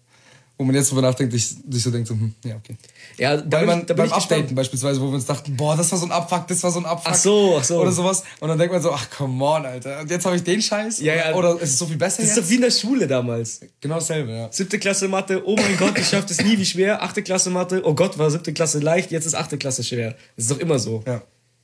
Wo 0.61 0.65
man 0.65 0.75
jetzt 0.75 0.91
drüber 0.91 1.01
nachdenkt, 1.01 1.33
sich, 1.33 1.55
sich 1.71 1.83
so 1.83 1.91
denkt, 1.91 2.07
so, 2.07 2.13
hm, 2.13 2.35
ja, 2.45 2.55
okay. 2.57 2.77
Ja, 3.17 3.39
da 3.39 3.57
Weil 3.61 3.67
man 3.67 3.81
ich- 3.81 3.87
da 3.87 3.95
beim. 3.95 4.13
Updaten 4.13 4.55
beispielsweise, 4.55 5.01
wo 5.01 5.07
wir 5.07 5.15
uns 5.15 5.25
dachten, 5.25 5.57
boah, 5.57 5.75
das 5.75 5.91
war 5.91 5.99
so 5.99 6.05
ein 6.05 6.13
Abfuck, 6.13 6.47
das 6.49 6.63
war 6.63 6.71
so 6.71 6.81
ein 6.81 6.85
Abfuck. 6.85 7.13
Ach 7.13 7.17
so, 7.17 7.57
ach 7.59 7.65
so. 7.65 7.81
Oder 7.81 7.93
sowas. 7.93 8.25
Und 8.41 8.49
dann 8.51 8.59
denkt 8.59 8.71
man 8.75 8.83
so, 8.83 8.93
ach, 8.93 9.09
come 9.09 9.43
on, 9.43 9.65
Alter. 9.65 10.01
Und 10.01 10.11
jetzt 10.11 10.27
habe 10.27 10.37
ich 10.37 10.43
den 10.43 10.61
Scheiß. 10.61 11.01
Ja, 11.01 11.15
ja. 11.15 11.35
Oder 11.35 11.55
ist 11.55 11.71
es 11.71 11.79
so 11.79 11.87
viel 11.87 11.97
besser 11.97 12.19
Das 12.21 12.33
ist 12.33 12.37
jetzt? 12.37 12.45
doch 12.45 12.51
wie 12.51 12.57
in 12.57 12.61
der 12.61 12.71
Schule 12.73 13.07
damals. 13.09 13.61
genau 13.81 13.95
dasselbe, 13.95 14.33
ja. 14.33 14.53
Siebte 14.53 14.79
Klasse 14.79 15.09
Mathe, 15.09 15.43
oh 15.47 15.57
mein 15.57 15.79
Gott, 15.79 15.99
ich 15.99 16.07
schaff 16.07 16.27
das 16.27 16.43
nie, 16.45 16.59
wie 16.59 16.67
schwer. 16.67 17.03
Achte 17.03 17.23
Klasse 17.23 17.49
Mathe, 17.49 17.81
oh 17.83 17.95
Gott, 17.95 18.19
war 18.19 18.31
siebte 18.31 18.53
Klasse 18.53 18.81
leicht, 18.81 19.11
jetzt 19.13 19.25
ist 19.25 19.35
achte 19.35 19.57
Klasse 19.57 19.83
schwer. 19.83 20.11
Das 20.37 20.45
ist 20.45 20.51
doch 20.51 20.59
immer 20.59 20.79
so. 20.79 21.03
Ja. 21.07 21.23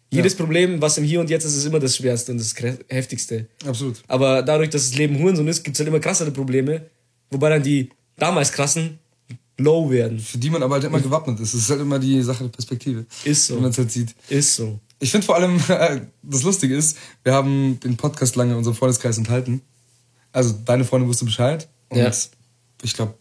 Jedes 0.09 0.35
Problem, 0.35 0.81
was 0.81 0.97
im 0.97 1.05
Hier 1.05 1.21
und 1.21 1.29
Jetzt 1.29 1.45
ist, 1.45 1.55
ist 1.55 1.67
immer 1.67 1.81
das 1.81 1.97
Schwerste 1.97 2.33
und 2.33 2.39
das 2.39 2.55
Heftigste. 2.89 3.47
Absolut. 3.67 4.03
Aber 4.09 4.41
dadurch, 4.43 4.71
dass 4.71 4.89
das 4.89 4.97
Leben 4.97 5.19
Hurensohn 5.19 5.47
ist, 5.49 5.65
gibt 5.65 5.77
es 5.77 5.81
halt 5.81 5.89
immer 5.89 6.01
krassere 6.01 6.31
Probleme, 6.31 6.87
wobei 7.31 7.51
dann 7.51 7.63
die 7.63 7.91
damals 8.17 8.53
krassen 8.53 8.99
low 9.59 9.91
werden. 9.91 10.19
Für 10.19 10.39
die 10.39 10.51
man 10.51 10.63
aber 10.63 10.75
halt 10.75 10.85
immer 10.85 11.01
gewappnet 11.01 11.41
ist. 11.41 11.55
Das 11.55 11.63
ist 11.63 11.71
halt 11.71 11.81
immer 11.81 11.99
die 11.99 12.23
Sache 12.23 12.45
der 12.45 12.51
Perspektive. 12.51 13.07
Ist 13.25 13.47
so. 13.47 13.57
Wie 13.57 13.61
man 13.61 13.71
es 13.71 13.79
halt 13.79 13.91
sieht. 13.91 14.15
Ist 14.29 14.55
so. 14.55 14.79
Ich 14.99 15.11
finde 15.11 15.27
vor 15.27 15.37
allem, 15.37 15.61
äh, 15.69 16.01
das 16.23 16.43
Lustige 16.43 16.77
ist, 16.77 16.99
wir 17.23 17.33
haben 17.33 17.79
den 17.81 17.97
Podcast 17.97 18.37
lange 18.37 18.53
in 18.53 18.59
unserem 18.59 18.77
Freundeskreis 18.77 19.19
enthalten. 19.19 19.63
Also 20.33 20.55
deine 20.65 20.85
Freundin 20.85 21.09
wusste 21.09 21.25
Bescheid. 21.25 21.69
Und 21.89 21.99
Ja. 21.99 22.13
ich 22.83 22.93
glaube, 22.95 23.15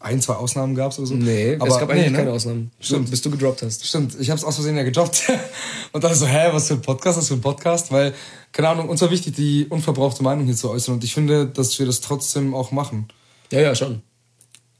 ein, 0.00 0.20
zwei 0.20 0.34
Ausnahmen 0.34 0.74
gab 0.74 0.90
es 0.90 0.98
oder 0.98 1.06
so. 1.08 1.14
Nee, 1.14 1.54
aber 1.56 1.68
es 1.68 1.78
gab 1.78 1.90
eigentlich 1.90 2.06
nee, 2.06 2.10
ne? 2.10 2.16
keine 2.18 2.32
Ausnahmen. 2.32 2.70
Stimmt. 2.80 3.10
Bis 3.10 3.20
du 3.20 3.30
gedroppt 3.30 3.62
hast. 3.62 3.86
Stimmt, 3.86 4.16
ich 4.18 4.30
habe 4.30 4.38
es 4.38 4.44
aus 4.44 4.56
Versehen 4.56 4.76
ja 4.76 4.82
gedroppt. 4.82 5.30
Und 5.92 6.02
dann 6.02 6.14
so, 6.14 6.26
hä, 6.26 6.48
was 6.52 6.68
für 6.68 6.74
ein 6.74 6.82
Podcast, 6.82 7.18
was 7.18 7.28
für 7.28 7.34
ein 7.34 7.40
Podcast? 7.40 7.92
Weil, 7.92 8.14
keine 8.50 8.70
Ahnung, 8.70 8.88
uns 8.88 9.00
war 9.00 9.10
wichtig, 9.10 9.34
die 9.36 9.66
unverbrauchte 9.66 10.22
Meinung 10.22 10.46
hier 10.46 10.56
zu 10.56 10.70
äußern. 10.70 10.94
Und 10.94 11.04
ich 11.04 11.14
finde, 11.14 11.46
dass 11.46 11.78
wir 11.78 11.86
das 11.86 12.00
trotzdem 12.00 12.54
auch 12.54 12.72
machen. 12.72 13.08
Ja, 13.52 13.60
ja, 13.60 13.74
schon. 13.74 14.02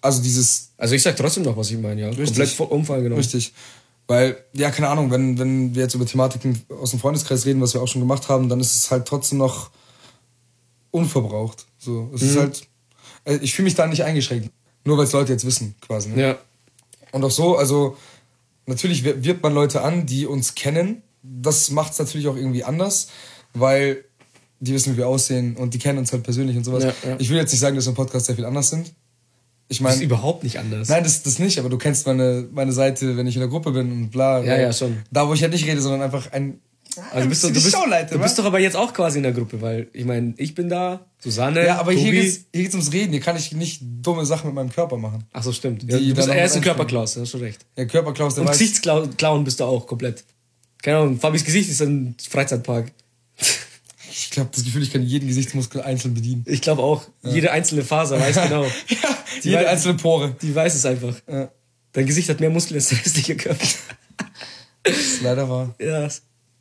Also 0.03 0.23
dieses 0.23 0.73
Also 0.77 0.95
ich 0.95 1.03
sag 1.03 1.17
trotzdem 1.17 1.45
noch, 1.45 1.57
was 1.57 1.71
ich 1.71 1.79
meine, 1.79 2.01
ja. 2.03 2.15
Komplett 2.15 2.51
vor 2.51 2.71
Umfall 2.71 3.03
genommen. 3.03 3.21
Richtig. 3.21 3.53
Weil, 4.09 4.37
ja, 4.53 4.71
keine 4.71 4.89
Ahnung, 4.89 5.11
wenn, 5.11 5.39
wenn 5.39 5.75
wir 5.75 5.83
jetzt 5.85 5.95
über 5.95 6.05
Thematiken 6.05 6.61
aus 6.81 6.91
dem 6.91 6.99
Freundeskreis 7.01 7.47
reden, 7.47 7.61
was 7.63 7.73
wir 7.73 7.81
auch 7.81 7.87
schon 7.89 8.01
gemacht 8.03 8.29
haben, 8.29 8.49
dann 8.49 8.61
ist 8.61 8.75
es 8.75 8.91
halt 8.91 9.07
trotzdem 9.07 9.39
noch 9.39 9.71
unverbraucht. 10.91 11.67
So, 11.79 12.11
es 12.15 12.23
Mhm. 12.23 12.29
ist 12.29 12.37
halt, 12.37 12.63
äh, 13.25 13.37
ich 13.43 13.55
fühle 13.55 13.65
mich 13.65 13.75
da 13.75 13.87
nicht 13.87 14.05
eingeschränkt. 14.05 14.51
Nur 14.85 14.99
weil 14.99 15.05
es 15.05 15.13
Leute 15.13 15.33
jetzt 15.33 15.47
wissen, 15.47 15.75
quasi. 15.81 16.09
Ne? 16.11 16.21
Ja. 16.21 16.39
Und 17.13 17.23
auch 17.25 17.31
so, 17.31 17.57
also, 17.57 17.97
natürlich 18.67 19.05
wir- 19.05 19.23
wirbt 19.25 19.43
man 19.43 19.55
Leute 19.55 19.83
an, 19.83 20.07
die 20.07 20.27
uns 20.27 20.55
kennen. 20.55 21.03
Das 21.23 21.71
macht 21.71 21.93
es 21.93 21.99
natürlich 22.01 22.27
auch 22.27 22.37
irgendwie 22.37 22.65
anders, 22.65 23.09
weil 23.55 24.05
die 24.59 24.73
wissen, 24.75 24.95
wie 24.95 24.99
wir 24.99 25.09
aussehen 25.09 25.57
und 25.57 25.75
die 25.75 25.79
kennen 25.79 25.99
uns 25.99 26.13
halt 26.13 26.25
persönlich 26.25 26.57
und 26.57 26.65
sowas. 26.65 26.83
Ja, 26.85 26.95
ja. 27.11 27.17
Ich 27.21 27.31
will 27.31 27.37
jetzt 27.37 27.53
nicht 27.53 27.61
sagen, 27.61 27.77
dass 27.77 27.85
wir 27.87 27.91
im 27.91 27.97
Podcast 27.97 28.27
sehr 28.27 28.35
viel 28.35 28.45
anders 28.45 28.71
sind. 28.71 28.93
Ich 29.73 29.79
Das 29.79 29.95
ist 29.95 29.99
meine, 30.01 30.05
überhaupt 30.05 30.45
nicht 30.45 30.59
anders. 30.59 30.89
Nein, 30.89 31.03
das, 31.03 31.23
das 31.23 31.39
nicht, 31.39 31.59
aber 31.59 31.69
du 31.71 31.79
kennst 31.79 32.07
meine, 32.07 32.47
meine 32.53 32.73
Seite, 32.73 33.17
wenn 33.17 33.27
ich 33.27 33.37
in 33.37 33.41
der 33.41 33.49
Gruppe 33.49 33.71
bin 33.73 33.91
und 33.91 34.11
bla. 34.11 34.43
Ja, 34.45 34.59
ja, 34.59 34.73
schon. 34.73 34.99
Da, 35.11 35.27
wo 35.27 35.33
ich 35.33 35.43
halt 35.43 35.53
nicht 35.53 35.67
rede, 35.67 35.81
sondern 35.81 36.03
einfach 36.03 36.31
ein. 36.33 36.61
Also 37.11 37.27
bist 37.27 37.43
du, 37.43 37.49
die 37.49 37.55
du, 37.55 37.63
bist, 37.63 37.75
du 38.11 38.19
bist 38.19 38.39
doch 38.39 38.45
aber 38.45 38.59
jetzt 38.59 38.77
auch 38.77 38.93
quasi 38.93 39.17
in 39.17 39.23
der 39.23 39.33
Gruppe, 39.33 39.63
weil 39.63 39.89
ich 39.95 40.05
meine, 40.05 40.35
ich 40.37 40.55
bin 40.55 40.69
da, 40.69 41.07
Susanne, 41.21 41.65
Ja, 41.65 41.79
aber 41.81 41.93
Tobi. 41.93 42.03
hier 42.03 42.13
geht's, 42.13 42.41
hier 42.53 42.65
geht's 42.65 42.75
ums 42.75 42.93
Reden. 42.93 43.13
Hier 43.13 43.21
kann 43.21 43.35
ich 43.35 43.51
nicht 43.53 43.81
dumme 43.83 44.27
Sachen 44.27 44.49
mit 44.49 44.57
meinem 44.57 44.71
Körper 44.71 44.99
machen. 44.99 45.25
Ach 45.33 45.43
so, 45.43 45.53
stimmt. 45.53 45.85
Ja, 45.85 45.99
du 45.99 46.15
bist 46.15 46.29
er 46.29 46.45
ist 46.45 46.55
ein 46.57 46.61
Körperklaus, 46.61 47.17
hast 47.17 47.31
schon 47.31 47.41
recht. 47.41 47.65
Der 47.79 47.87
Körperklaus, 47.87 48.35
der 48.35 48.45
Und. 48.45 48.51
Gesichtsklauen 48.51 49.45
bist 49.45 49.61
du 49.61 49.65
auch 49.65 49.87
komplett. 49.87 50.23
Keine 50.83 50.99
Ahnung, 50.99 51.19
Fabis 51.19 51.45
Gesicht 51.45 51.71
ist 51.71 51.81
ein 51.81 52.15
Freizeitpark. 52.29 52.93
Ich 54.15 54.31
glaube, 54.31 54.51
das 54.53 54.63
Gefühl, 54.63 54.83
ich 54.83 54.93
kann 54.93 55.03
jeden 55.03 55.27
Gesichtsmuskel 55.27 55.81
einzeln 55.81 56.13
bedienen. 56.13 56.45
Ich 56.47 56.61
glaube 56.61 56.83
auch, 56.83 57.05
jede 57.23 57.51
einzelne 57.51 57.83
Faser 57.83 58.21
weiß 58.21 58.35
genau. 58.43 58.65
ja, 58.65 59.12
Die 59.43 59.51
jede 59.51 59.69
einzelne 59.69 59.95
Pore. 59.95 60.37
Die 60.41 60.55
weiß 60.55 60.75
es 60.75 60.87
einfach. 60.87 61.15
Ja, 61.31 61.51
Dein 61.93 62.07
Gesicht 62.07 62.29
hat 62.29 62.41
mehr 62.41 62.51
Muskeln 62.51 62.77
als 62.77 62.89
der 62.89 62.99
restliche 62.99 63.37
Körper. 63.37 63.67
das 64.83 64.97
ist 64.97 65.23
leider 65.23 65.49
wahr. 65.49 65.75
Ja, 65.79 66.09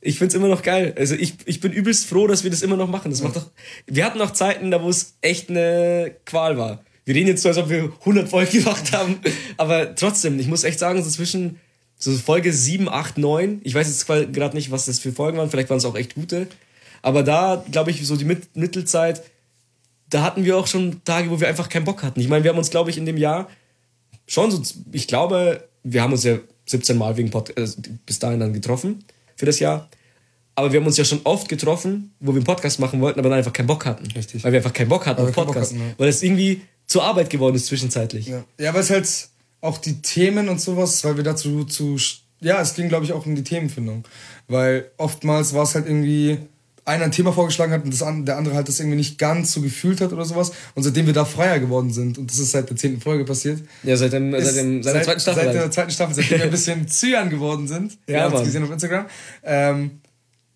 ich 0.02 0.17
find's 0.17 0.34
immer 0.34 0.48
noch 0.48 0.63
geil. 0.63 0.94
Also 0.98 1.15
ich, 1.15 1.36
ich 1.46 1.60
bin 1.60 1.72
übelst 1.72 2.08
froh, 2.08 2.28
dass 2.28 2.44
wir 2.44 2.52
das 2.52 2.63
immer 2.63 2.76
noch 2.76 2.89
machen. 2.89 3.12
Das 3.12 3.22
macht 3.22 3.36
doch. 3.36 3.50
Wir 3.86 4.04
hatten 4.06 4.17
noch 4.17 4.32
Zeiten, 4.32 4.72
da 4.72 4.82
wo 4.82 4.89
es 4.89 5.15
echt 5.22 5.50
eine 5.50 6.15
Qual 6.26 6.58
war. 6.58 6.84
Wir 7.06 7.15
reden 7.15 7.28
jetzt 7.28 7.44
so, 7.44 7.50
als 7.50 7.58
ob 7.58 7.70
wir 7.70 7.91
100 8.02 8.30
Folgen 8.30 8.52
gemacht 8.63 8.91
haben, 8.94 9.20
aber 9.58 9.96
trotzdem, 9.96 10.39
ich 10.39 10.48
muss 10.48 10.63
echt 10.63 10.80
sagen, 10.80 11.04
so 11.04 11.10
zwischen 11.10 11.60
so 11.98 12.12
Folge 12.13 12.54
7, 12.54 12.89
8, 12.89 13.17
9, 13.17 13.62
ich 13.63 13.74
weiß 13.74 13.88
jetzt 13.88 14.08
gerade 14.34 14.56
nicht, 14.56 14.72
was 14.72 14.86
das 14.86 15.00
für 15.00 15.12
Folgen 15.12 15.38
waren, 15.38 15.50
vielleicht 15.50 15.70
waren 15.70 15.78
es 15.78 15.86
auch 15.86 15.96
echt 15.96 16.15
gute, 16.15 16.48
aber 17.02 17.24
da, 17.24 17.63
glaube 17.72 17.91
ich, 17.91 18.06
so 18.06 18.15
die 18.15 18.26
Mit 18.26 18.56
Mittelzeit, 18.56 19.24
da 20.12 20.21
hatten 20.21 20.45
wir 20.45 20.58
auch 20.58 20.67
schon 20.67 21.04
Tage, 21.04 21.32
wo 21.32 21.39
wir 21.39 21.47
einfach 21.47 21.69
keinen 21.69 21.86
Bock 21.86 22.04
hatten. 22.04 22.19
Ich 22.19 22.28
meine, 22.28 22.43
wir 22.43 22.52
haben 22.52 22.58
uns, 22.58 22.69
glaube 22.69 22.89
ich, 22.89 22.97
in 22.97 23.06
dem 23.06 23.17
Jahr 23.17 23.50
schon 24.28 24.52
so, 24.52 24.62
ich 24.91 25.08
glaube, 25.08 25.67
wir 25.84 26.04
haben 26.04 26.12
uns 26.12 26.24
ja 26.24 26.38
17 26.67 26.97
Mal 26.97 27.17
wegen 27.17 27.32
Pod, 27.32 27.58
äh, 27.58 27.67
bis 28.06 28.19
dahin 28.19 28.39
dann 28.39 28.54
getroffen 28.54 29.04
für 29.36 29.45
das 29.45 29.60
Jahr. 29.60 29.89
Aber 30.54 30.71
wir 30.71 30.80
haben 30.80 30.88
uns 30.88 30.97
ja 30.97 31.06
schon 31.06 31.21
oft 31.24 31.47
getroffen, 31.50 32.13
wo 32.19 32.34
wir 32.34 32.38
einen 32.38 32.45
Podcast 32.45 32.80
machen 32.80 33.00
wollten, 33.02 33.19
aber 33.19 33.30
dann 33.30 33.38
einfach 33.38 33.54
keinen 33.54 33.67
Bock 33.67 33.86
hatten. 33.86 34.06
Richtig. 34.12 34.43
Weil 34.43 34.52
wir 34.52 34.60
einfach 34.60 34.74
keinen 34.74 34.89
Bock 34.89 35.06
hatten 35.06 35.21
Weil 35.21 35.30
auf 35.30 35.36
Podcast. 35.36 35.71
hatten, 35.71 35.82
ja. 35.82 35.93
Weil 35.97 36.10
es 36.10 36.21
irgendwie 36.21 36.62
zur 36.86 37.04
Arbeit 37.04 37.30
geworden 37.30 37.56
ist 37.56 37.67
zwischenzeitlich. 37.67 38.28
Ja, 38.28 38.43
ja 38.60 38.69
aber 38.69 38.80
es 38.80 38.89
halt 38.89 39.30
auch 39.62 39.78
die 39.78 40.02
Themen 40.02 40.50
und 40.50 40.60
sowas, 40.60 41.04
weil 41.04 41.15
wir 41.15 41.24
dazu 41.24 41.63
zu. 41.63 41.97
Ja, 42.41 42.60
es 42.62 42.74
ging, 42.74 42.89
glaube 42.89 43.06
ich, 43.06 43.13
auch 43.13 43.26
um 43.26 43.36
die 43.36 43.43
Themenfindung. 43.43 44.04
Weil 44.47 44.91
oftmals 44.97 45.54
war 45.54 45.63
es 45.63 45.76
halt 45.76 45.88
irgendwie. 45.88 46.38
Einer 46.84 47.06
ein 47.06 47.12
Thema 47.12 47.32
vorgeschlagen 47.32 47.72
hat 47.72 47.84
und 47.84 47.94
das 47.94 48.02
an, 48.02 48.26
der 48.26 48.38
andere 48.38 48.56
halt 48.56 48.67
das 48.67 48.80
irgendwie 48.80 48.98
nicht 48.98 49.17
ganz 49.17 49.54
so 49.54 49.62
gefühlt 49.62 50.02
hat 50.02 50.13
oder 50.13 50.26
sowas. 50.26 50.52
Und 50.74 50.84
seitdem 50.84 51.06
wir 51.06 51.13
da 51.13 51.26
freier 51.26 51.60
geworden 51.60 51.91
sind, 51.91 52.17
und 52.17 52.32
das 52.32 52.39
ist 52.39 52.52
seit 52.52 52.70
der 52.70 52.76
zehnten 52.76 53.02
Folge 53.02 53.24
passiert, 53.24 53.62
Ja, 53.84 53.96
seit, 53.96 54.13
dem, 54.13 54.32
seit, 54.32 54.56
dem, 54.56 54.82
seit 54.82 54.96
der 54.96 55.04
zweiten 55.04 55.20
Staffel. 55.20 55.44
Seit 55.44 55.54
der 55.54 55.72
zweiten 55.72 55.91
Staffel, 55.91 56.15
seitdem 56.15 56.38
wir 56.39 56.46
ein 56.46 56.52
bisschen 56.52 56.88
zyan 56.88 57.30
geworden 57.30 57.67
sind. 57.67 57.98
Ja, 58.08 58.15
wir 58.15 58.24
haben 58.24 58.36
es 58.36 58.44
gesehen 58.44 58.63
auf 58.63 58.72
Instagram. 58.72 59.06
Ähm, 59.44 60.02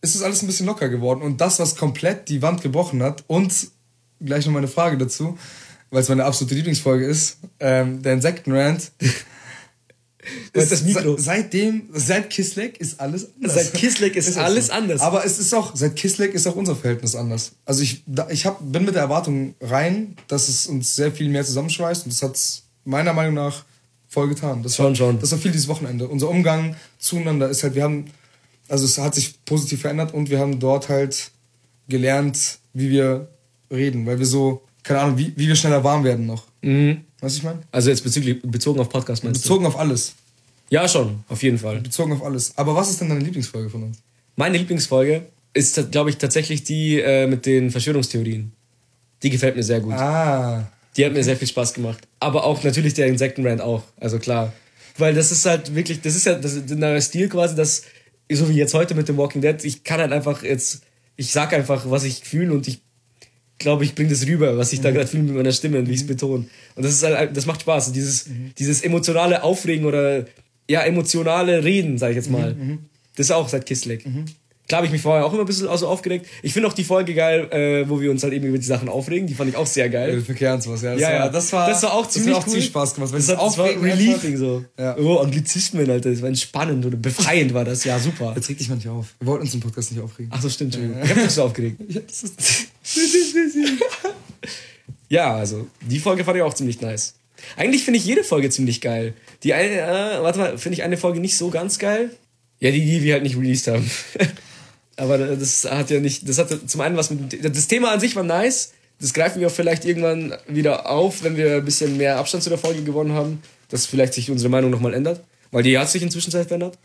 ist 0.01 0.15
es 0.15 0.21
alles 0.21 0.41
ein 0.41 0.47
bisschen 0.47 0.65
locker 0.65 0.89
geworden. 0.89 1.21
Und 1.21 1.41
das, 1.41 1.59
was 1.59 1.75
komplett 1.75 2.29
die 2.29 2.41
Wand 2.41 2.61
gebrochen 2.61 3.03
hat, 3.03 3.23
und 3.27 3.53
gleich 4.19 4.45
noch 4.45 4.53
mal 4.53 4.59
eine 4.59 4.67
Frage 4.67 4.97
dazu, 4.97 5.38
weil 5.91 6.01
es 6.01 6.09
meine 6.09 6.25
absolute 6.25 6.55
Lieblingsfolge 6.55 7.05
ist, 7.05 7.38
ähm, 7.59 8.01
der 8.01 8.13
Insektenrand. 8.13 8.91
Das 10.53 10.63
ist 10.65 10.71
das 10.71 10.83
Mikro. 10.83 11.17
se- 11.17 11.23
Seitdem, 11.23 11.83
seit 11.93 12.29
Kisleck 12.29 12.77
ist 12.79 12.99
alles 12.99 13.27
anders. 13.35 13.53
Seit 13.55 13.73
Kisleck 13.73 14.15
ist 14.15 14.27
echt 14.29 14.38
alles 14.38 14.69
anders. 14.69 15.01
Aber 15.01 15.25
es 15.25 15.39
ist 15.39 15.53
auch, 15.53 15.75
seit 15.75 15.95
Kisleck 15.95 16.33
ist 16.33 16.47
auch 16.47 16.55
unser 16.55 16.75
Verhältnis 16.75 17.15
anders. 17.15 17.51
Also 17.65 17.81
ich, 17.83 18.03
ich 18.29 18.45
hab, 18.45 18.59
bin 18.71 18.85
mit 18.85 18.95
der 18.95 19.01
Erwartung 19.03 19.55
rein, 19.61 20.15
dass 20.27 20.49
es 20.49 20.67
uns 20.67 20.95
sehr 20.95 21.11
viel 21.11 21.29
mehr 21.29 21.43
zusammenschweißt 21.45 22.05
und 22.05 22.13
das 22.13 22.21
hat 22.21 22.35
es 22.35 22.63
meiner 22.85 23.13
Meinung 23.13 23.33
nach 23.35 23.63
voll 24.07 24.29
getan. 24.29 24.63
Das 24.63 24.75
Schon, 24.75 24.85
war, 24.88 24.95
schon. 24.95 25.19
Das 25.19 25.31
war 25.31 25.38
viel 25.39 25.51
dieses 25.51 25.67
Wochenende. 25.67 26.07
Unser 26.07 26.29
Umgang 26.29 26.75
zueinander 26.99 27.49
ist 27.49 27.63
halt, 27.63 27.75
wir 27.75 27.83
haben, 27.83 28.05
also 28.69 28.85
es 28.85 28.97
hat 28.97 29.13
sich 29.15 29.43
positiv 29.45 29.81
verändert 29.81 30.13
und 30.13 30.29
wir 30.29 30.39
haben 30.39 30.59
dort 30.59 30.89
halt 30.89 31.31
gelernt, 31.88 32.57
wie 32.73 32.89
wir 32.89 33.27
reden, 33.71 34.05
weil 34.05 34.19
wir 34.19 34.25
so, 34.25 34.63
keine 34.83 34.99
Ahnung, 35.01 35.17
wie, 35.17 35.33
wie 35.35 35.47
wir 35.47 35.55
schneller 35.55 35.83
warm 35.83 36.03
werden 36.03 36.25
noch. 36.25 36.45
Mhm. 36.61 37.01
Weißt 37.25 37.38
du, 37.38 37.39
ich 37.39 37.43
meine? 37.43 37.59
Also 37.71 37.89
jetzt 37.89 38.03
bezüglich, 38.03 38.39
bezogen 38.43 38.79
auf 38.79 38.87
Podcast 38.87 39.23
meinst 39.23 39.41
Bezogen 39.41 39.65
auf 39.65 39.79
alles. 39.79 40.13
du? 40.69 40.75
Ja, 40.75 40.87
schon, 40.87 41.23
auf 41.27 41.41
jeden 41.41 41.58
Fall. 41.58 41.81
Bezogen 41.81 42.13
auf 42.13 42.23
alles. 42.23 42.56
Aber 42.56 42.75
was 42.75 42.91
ist 42.91 43.02
denn 43.02 43.10
deine 43.10 43.21
Lieblingsfolge 43.21 43.67
von 43.67 43.81
uns? 43.81 43.97
Meine 44.35 44.60
Lieblingsfolge 44.60 45.25
ist, 45.52 45.91
glaube 45.91 46.12
ich, 46.12 46.17
tatsächlich 46.17 46.65
die 46.65 47.00
äh, 47.00 47.25
mit 47.25 47.47
den 47.47 47.71
Verschwörungstheorien. 47.71 48.52
Die 49.23 49.31
gefällt 49.31 49.56
mir 49.56 49.63
sehr 49.63 49.79
gut. 49.79 49.93
Ah. 49.93 50.67
Die 50.95 51.04
hat 51.04 51.13
mir 51.13 51.23
sehr 51.23 51.35
viel 51.35 51.47
Spaß 51.47 51.73
gemacht. 51.73 52.08
Aber 52.19 52.43
auch 52.43 52.63
natürlich 52.63 52.93
der 52.93 53.08
Insektenrand 53.08 53.60
auch. 53.60 53.81
Also 54.00 54.19
klar. 54.19 54.54
Weil 55.00 55.15
das 55.15 55.31
ist 55.31 55.47
halt 55.47 55.73
wirklich, 55.73 56.02
das 56.02 56.15
ist 56.15 56.27
ja 56.27 56.35
das 56.35 56.54
ist 56.54 56.69
der 56.69 57.02
Stil 57.02 57.27
quasi, 57.27 57.56
dass, 57.56 57.81
so 58.31 58.47
wie 58.50 58.54
jetzt 58.54 58.75
heute 58.75 58.93
mit 58.93 59.10
dem 59.10 59.17
Walking 59.17 59.41
Dead, 59.41 59.63
ich 59.63 59.83
kann 59.83 60.00
halt 60.00 60.12
einfach 60.12 60.43
jetzt, 60.43 60.83
ich 61.15 61.31
sag 61.31 61.54
einfach, 61.54 61.89
was 61.89 62.04
ich 62.04 62.19
fühle 62.19 62.54
und 62.54 62.67
ich 62.67 62.81
glaube, 63.58 63.83
ich 63.83 63.95
bringe 63.95 64.10
das 64.10 64.25
rüber, 64.27 64.58
was 64.58 64.73
ich 64.73 64.81
da 64.81 64.91
gerade 64.91 65.08
fühle 65.08 65.23
mit 65.23 65.35
meiner 65.35 65.51
Stimme 65.51 65.79
und 65.79 65.87
wie 65.87 65.93
ich 65.93 66.01
es 66.01 66.08
betone. 66.08 66.45
Und 66.75 66.83
das 66.85 66.93
ist 66.93 67.03
halt, 67.03 67.35
das 67.35 67.45
macht 67.45 67.62
Spaß. 67.62 67.91
Dieses, 67.91 68.29
dieses 68.58 68.81
emotionale 68.81 69.43
Aufregen 69.43 69.85
oder 69.85 70.25
ja, 70.69 70.81
emotionale 70.83 71.63
Reden, 71.63 71.97
sage 71.97 72.12
ich 72.12 72.17
jetzt 72.17 72.29
mal. 72.31 72.56
Das 73.15 73.27
ist 73.27 73.31
auch 73.31 73.47
seit 73.47 73.65
Kissleck. 73.65 74.06
Klar 74.67 74.77
habe 74.79 74.87
ich 74.87 74.91
mich 74.91 75.01
vorher 75.03 75.25
auch 75.25 75.31
immer 75.31 75.43
ein 75.43 75.45
bisschen 75.45 75.67
also 75.67 75.87
aufgeregt. 75.87 76.25
Ich 76.41 76.51
finde 76.53 76.67
auch 76.67 76.73
die 76.73 76.83
Folge 76.83 77.13
geil, 77.13 77.47
äh, 77.51 77.87
wo 77.87 78.01
wir 78.01 78.09
uns 78.09 78.23
halt 78.23 78.33
eben 78.33 78.45
über 78.47 78.57
die 78.57 78.65
Sachen 78.65 78.89
aufregen. 78.89 79.27
Die 79.27 79.35
fand 79.35 79.49
ich 79.51 79.55
auch 79.55 79.67
sehr 79.67 79.89
geil. 79.89 80.21
Verkehr 80.21 80.55
und 80.55 80.63
sowas, 80.63 80.81
ja. 80.81 80.93
Das 80.93 81.01
Ja, 81.01 81.07
war, 81.07 81.13
ja, 81.15 81.29
das 81.29 81.53
war, 81.53 81.69
das 81.69 81.83
war 81.83 81.93
auch 81.93 82.07
ziemlich 82.09 82.33
das 82.33 82.43
auch 82.43 82.47
cool. 82.47 82.53
viel 82.53 82.63
Spaß 82.63 82.95
gemacht. 82.95 83.11
Weil 83.13 83.19
Das, 83.19 83.29
hat, 83.29 83.41
das 83.45 83.57
war 83.59 83.67
relieving 83.67 84.37
so. 84.37 84.65
Ja. 84.79 84.97
Oh, 84.97 85.17
Anglizismen, 85.19 85.87
Alter. 85.89 86.09
Das 86.09 86.21
war 86.21 86.29
entspannend 86.29 86.83
oder 86.85 86.97
befreiend 86.97 87.53
war 87.53 87.63
das. 87.63 87.83
Ja, 87.83 87.99
super. 87.99 88.33
Jetzt 88.35 88.49
reg 88.49 88.57
dich 88.57 88.67
mal 88.69 88.75
nicht 88.75 88.87
auf. 88.87 89.13
Wir 89.19 89.27
wollten 89.27 89.43
uns 89.43 89.53
im 89.53 89.59
Podcast 89.59 89.91
nicht 89.91 90.01
aufregen. 90.01 90.31
Ach 90.33 90.41
so, 90.41 90.49
stimmt. 90.49 90.73
Entschuldigung. 90.75 91.03
Ich 91.03 91.09
hab 91.11 91.17
mich 91.23 91.31
so 91.31 91.43
aufgeregt. 91.43 91.77
Ja, 91.87 92.01
das 92.07 92.23
ist 92.23 92.67
Ja, 95.09 95.35
also 95.35 95.67
die 95.81 95.99
Folge 95.99 96.23
fand 96.23 96.37
ich 96.37 96.43
auch 96.43 96.53
ziemlich 96.53 96.81
nice. 96.81 97.13
Eigentlich 97.57 97.83
finde 97.83 97.99
ich 97.99 98.05
jede 98.05 98.23
Folge 98.23 98.49
ziemlich 98.49 98.81
geil. 98.81 99.13
Die 99.43 99.53
eine, 99.53 99.75
äh, 99.81 100.23
warte 100.23 100.39
mal, 100.39 100.57
finde 100.57 100.77
ich 100.77 100.83
eine 100.83 100.97
Folge 100.97 101.19
nicht 101.19 101.37
so 101.37 101.49
ganz 101.49 101.77
geil. 101.77 102.09
Ja, 102.59 102.71
die, 102.71 102.83
die 102.83 103.03
wir 103.03 103.13
halt 103.13 103.23
nicht 103.23 103.37
released 103.37 103.67
haben. 103.67 103.89
Aber 104.98 105.17
das 105.17 105.65
hat 105.65 105.89
ja 105.89 106.00
nicht, 106.00 106.27
das 106.27 106.37
hatte 106.37 106.65
zum 106.65 106.81
einen 106.81 106.96
was 106.96 107.10
mit, 107.10 107.43
das 107.43 107.67
Thema 107.67 107.91
an 107.91 108.00
sich 108.00 108.15
war 108.15 108.23
nice. 108.23 108.71
Das 109.00 109.13
greifen 109.13 109.41
wir 109.41 109.48
auch 109.48 109.52
vielleicht 109.52 109.83
irgendwann 109.83 110.33
wieder 110.48 110.89
auf, 110.89 111.23
wenn 111.23 111.35
wir 111.35 111.58
ein 111.58 111.65
bisschen 111.65 111.98
mehr 111.98 112.17
Abstand 112.17 112.43
zu 112.43 112.50
der 112.50 112.58
Folge 112.58 112.81
gewonnen 112.83 113.12
haben, 113.12 113.41
dass 113.69 113.85
vielleicht 113.85 114.13
sich 114.13 114.31
unsere 114.31 114.50
Meinung 114.50 114.71
nochmal 114.71 114.93
ändert. 114.93 115.21
Weil 115.52 115.63
die 115.63 115.77
hat 115.77 115.89
sich 115.89 116.02
inzwischen 116.02 116.31
verändert. 116.31 116.77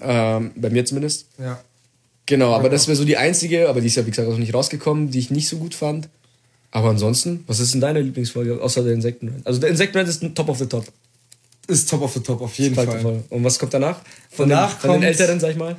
Ähm, 0.00 0.52
bei 0.56 0.70
mir 0.70 0.84
zumindest. 0.84 1.26
Ja. 1.38 1.60
Genau, 2.26 2.54
aber 2.54 2.68
das 2.68 2.88
wäre 2.88 2.96
so 2.96 3.04
die 3.04 3.16
einzige, 3.16 3.68
aber 3.68 3.80
die 3.80 3.86
ist 3.86 3.96
ja 3.96 4.04
wie 4.04 4.10
gesagt 4.10 4.28
auch 4.28 4.36
nicht 4.36 4.52
rausgekommen, 4.52 5.10
die 5.10 5.18
ich 5.18 5.30
nicht 5.30 5.48
so 5.48 5.58
gut 5.58 5.74
fand. 5.74 6.08
Aber 6.72 6.90
ansonsten, 6.90 7.44
was 7.46 7.60
ist 7.60 7.72
denn 7.72 7.80
deine 7.80 8.00
Lieblingsfolge 8.00 8.60
außer 8.60 8.82
der 8.82 8.92
Insektenrand? 8.92 9.46
Also 9.46 9.60
der 9.60 9.70
Insektenrand 9.70 10.08
ist 10.08 10.22
Top 10.34 10.48
of 10.48 10.58
the 10.58 10.66
Top. 10.66 10.84
Ist 11.68 11.88
Top 11.88 12.02
of 12.02 12.12
the 12.12 12.20
Top, 12.20 12.40
auf 12.42 12.58
jeden 12.58 12.74
Fall. 12.74 12.86
Fall. 12.86 13.24
Und 13.30 13.44
was 13.44 13.58
kommt 13.58 13.74
danach? 13.74 14.00
Von, 14.30 14.48
Danach 14.48 14.74
den, 14.74 14.80
von 14.80 14.90
den 14.92 15.02
Älteren, 15.04 15.40
sag 15.40 15.52
ich 15.52 15.56
mal. 15.56 15.76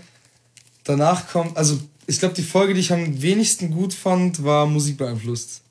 Danach 0.88 1.28
kommt, 1.28 1.58
also 1.58 1.78
ich 2.08 2.20
glaube, 2.20 2.34
die 2.34 2.44
Folge, 2.44 2.74
die 2.74 2.80
ich 2.80 2.94
am 2.94 3.22
wenigsten 3.22 3.72
gut 3.72 3.94
fand, 3.94 4.44
war 4.44 4.66
Musik 4.66 4.98
beeinflusst. 4.98 5.62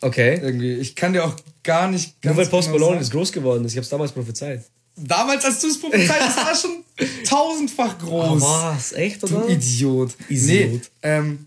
Okay. 0.00 0.38
Irgendwie. 0.42 0.74
Ich 0.74 0.96
kann 0.96 1.12
dir 1.12 1.24
auch 1.24 1.36
gar 1.62 1.88
nicht 1.88 2.14
Nur 2.24 2.36
weil 2.36 2.46
Post 2.46 2.68
genau 2.68 2.80
Malone 2.80 3.00
ist 3.00 3.10
groß 3.12 3.30
geworden 3.32 3.64
ist. 3.64 3.72
Ich 3.72 3.78
hab's 3.78 3.88
damals 3.88 4.10
prophezeit. 4.12 4.64
Damals, 4.96 5.44
als 5.44 5.60
du 5.60 5.68
es 5.68 5.80
prophezeit 5.80 6.20
hast, 6.20 6.36
war 6.36 6.52
es 6.52 6.60
schon 6.62 6.84
tausendfach 7.24 7.98
groß. 7.98 8.42
was? 8.42 8.92
Echt, 8.94 9.22
Du 9.22 9.46
Idiot. 9.46 10.16
Idiot. 10.28 10.48
Nee, 10.48 10.80
ähm, 11.02 11.46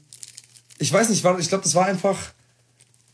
ich 0.80 0.92
weiß 0.92 1.10
nicht, 1.10 1.24
ich 1.26 1.50
glaube, 1.50 1.64
das 1.64 1.76
war 1.76 1.86
einfach. 1.86 2.18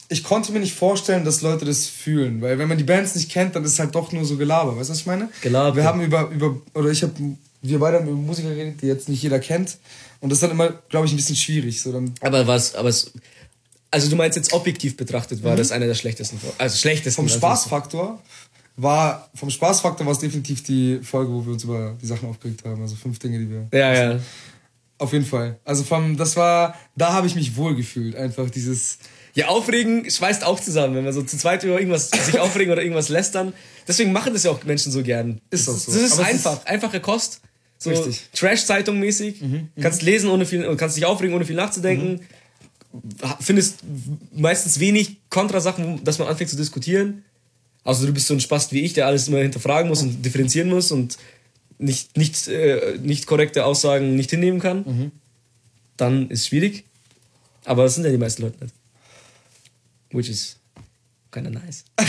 Ich 0.09 0.23
konnte 0.23 0.51
mir 0.53 0.59
nicht 0.59 0.73
vorstellen, 0.75 1.25
dass 1.25 1.41
Leute 1.41 1.65
das 1.65 1.87
fühlen, 1.87 2.41
weil 2.41 2.57
wenn 2.59 2.69
man 2.69 2.77
die 2.77 2.83
Bands 2.85 3.15
nicht 3.15 3.29
kennt, 3.29 3.55
dann 3.55 3.63
ist 3.65 3.73
es 3.73 3.79
halt 3.79 3.93
doch 3.93 4.11
nur 4.13 4.23
so 4.23 4.37
Gelaber. 4.37 4.77
Weißt 4.77 4.89
du, 4.89 4.93
was 4.93 4.99
ich 4.99 5.05
meine? 5.05 5.29
Gelaber. 5.41 5.75
Wir 5.75 5.83
haben 5.83 6.01
über, 6.01 6.29
über 6.29 6.55
oder 6.75 6.89
ich 6.91 7.03
habe, 7.03 7.13
wir 7.61 7.79
beide 7.79 7.97
haben 7.97 8.07
über 8.07 8.17
Musiker 8.17 8.49
geredet, 8.49 8.81
die 8.81 8.87
jetzt 8.87 9.09
nicht 9.09 9.21
jeder 9.21 9.39
kennt. 9.39 9.77
Und 10.19 10.29
das 10.29 10.37
ist 10.37 10.43
dann 10.43 10.51
immer, 10.51 10.69
glaube 10.89 11.05
ich, 11.05 11.13
ein 11.13 11.17
bisschen 11.17 11.35
schwierig. 11.35 11.81
So 11.81 11.91
dann 11.91 12.13
Aber 12.21 12.47
was, 12.47 12.75
aber 12.75 12.89
es, 12.89 13.11
also 13.91 14.09
du 14.09 14.15
meinst 14.15 14.35
jetzt 14.35 14.53
objektiv 14.53 14.97
betrachtet, 14.97 15.43
war 15.43 15.55
das 15.55 15.71
eine 15.71 15.85
der 15.87 15.95
schlechtesten, 15.95 16.39
also 16.57 16.77
schlechtesten. 16.77 17.23
Mhm. 17.23 17.29
vom 17.29 17.37
Spaßfaktor 17.37 18.21
war, 18.77 19.29
vom 19.33 19.49
Spaßfaktor 19.49 20.05
war 20.05 20.13
es 20.13 20.19
definitiv 20.19 20.63
die 20.63 20.99
Folge, 21.01 21.31
wo 21.31 21.45
wir 21.45 21.53
uns 21.53 21.63
über 21.63 21.95
die 22.01 22.05
Sachen 22.05 22.29
aufgeregt 22.29 22.63
haben. 22.65 22.81
Also 22.81 22.95
fünf 22.95 23.17
Dinge, 23.19 23.39
die 23.39 23.49
wir. 23.49 23.67
Ja, 23.73 23.93
ja. 23.93 24.19
Auf 24.99 25.13
jeden 25.13 25.25
Fall. 25.25 25.59
Also 25.65 25.83
vom, 25.83 26.15
das 26.17 26.35
war, 26.35 26.75
da 26.95 27.13
habe 27.13 27.27
ich 27.27 27.35
mich 27.35 27.55
wohl 27.55 27.75
gefühlt. 27.75 28.15
Einfach 28.15 28.49
dieses. 28.49 28.99
Ja, 29.37 29.49
aufregen 29.49 30.09
schweißt 30.09 30.43
auch 30.43 30.59
zusammen, 30.59 30.95
wenn 30.95 31.03
man 31.03 31.13
so 31.13 31.21
zu 31.21 31.37
zweit 31.37 31.63
über 31.63 31.77
irgendwas 31.79 32.09
sich 32.25 32.39
aufregen 32.39 32.73
oder 32.73 32.81
irgendwas 32.81 33.09
lästern. 33.09 33.53
Deswegen 33.87 34.11
machen 34.11 34.33
das 34.33 34.43
ja 34.43 34.49
auch 34.49 34.63
Menschen 34.63 34.91
so 34.91 35.03
gern. 35.03 35.39
Ist 35.51 35.67
das, 35.67 35.83
so. 35.83 35.91
Das 35.91 36.01
ist 36.01 36.13
Aber 36.13 36.25
einfach, 36.25 36.65
einfache 36.65 36.99
Kost. 36.99 37.41
So 37.77 37.91
Richtig. 37.91 38.15
Mhm, 38.15 38.35
Trash-Zeitung 38.35 38.99
mäßig. 38.99 39.43
Kannst 39.79 40.01
lesen 40.01 40.31
ohne 40.31 40.47
viel, 40.47 40.75
kannst 40.75 40.97
dich 40.97 41.05
aufregen 41.05 41.35
ohne 41.35 41.45
viel 41.45 41.55
nachzudenken. 41.55 42.21
Findest 43.39 43.81
meistens 44.33 44.79
wenig 44.79 45.17
Kontrasachen, 45.29 46.03
dass 46.03 46.17
man 46.17 46.27
anfängt 46.27 46.49
zu 46.49 46.57
diskutieren. 46.57 47.23
Also 47.83 48.07
du 48.07 48.13
bist 48.13 48.25
so 48.25 48.33
ein 48.33 48.39
Spast 48.39 48.71
wie 48.71 48.81
ich, 48.81 48.93
der 48.93 49.05
alles 49.05 49.27
immer 49.27 49.37
hinterfragen 49.37 49.87
muss 49.87 50.01
und 50.01 50.25
differenzieren 50.25 50.69
muss 50.69 50.89
und 50.91 51.19
nicht, 51.77 52.17
nicht, 52.17 52.47
äh, 52.47 52.97
nicht 53.03 53.27
korrekte 53.27 53.65
Aussagen 53.65 54.15
nicht 54.15 54.31
hinnehmen 54.31 54.59
kann. 54.59 54.77
Mhm. 54.79 55.11
Dann 55.95 56.31
ist 56.31 56.47
schwierig. 56.47 56.85
Aber 57.65 57.83
das 57.83 57.93
sind 57.93 58.03
ja 58.03 58.09
die 58.09 58.17
meisten 58.17 58.41
Leute 58.41 58.63
nicht. 58.63 58.73
Which 60.17 60.29
is 60.29 60.57
kinda 61.31 61.51
nice. 61.51 61.83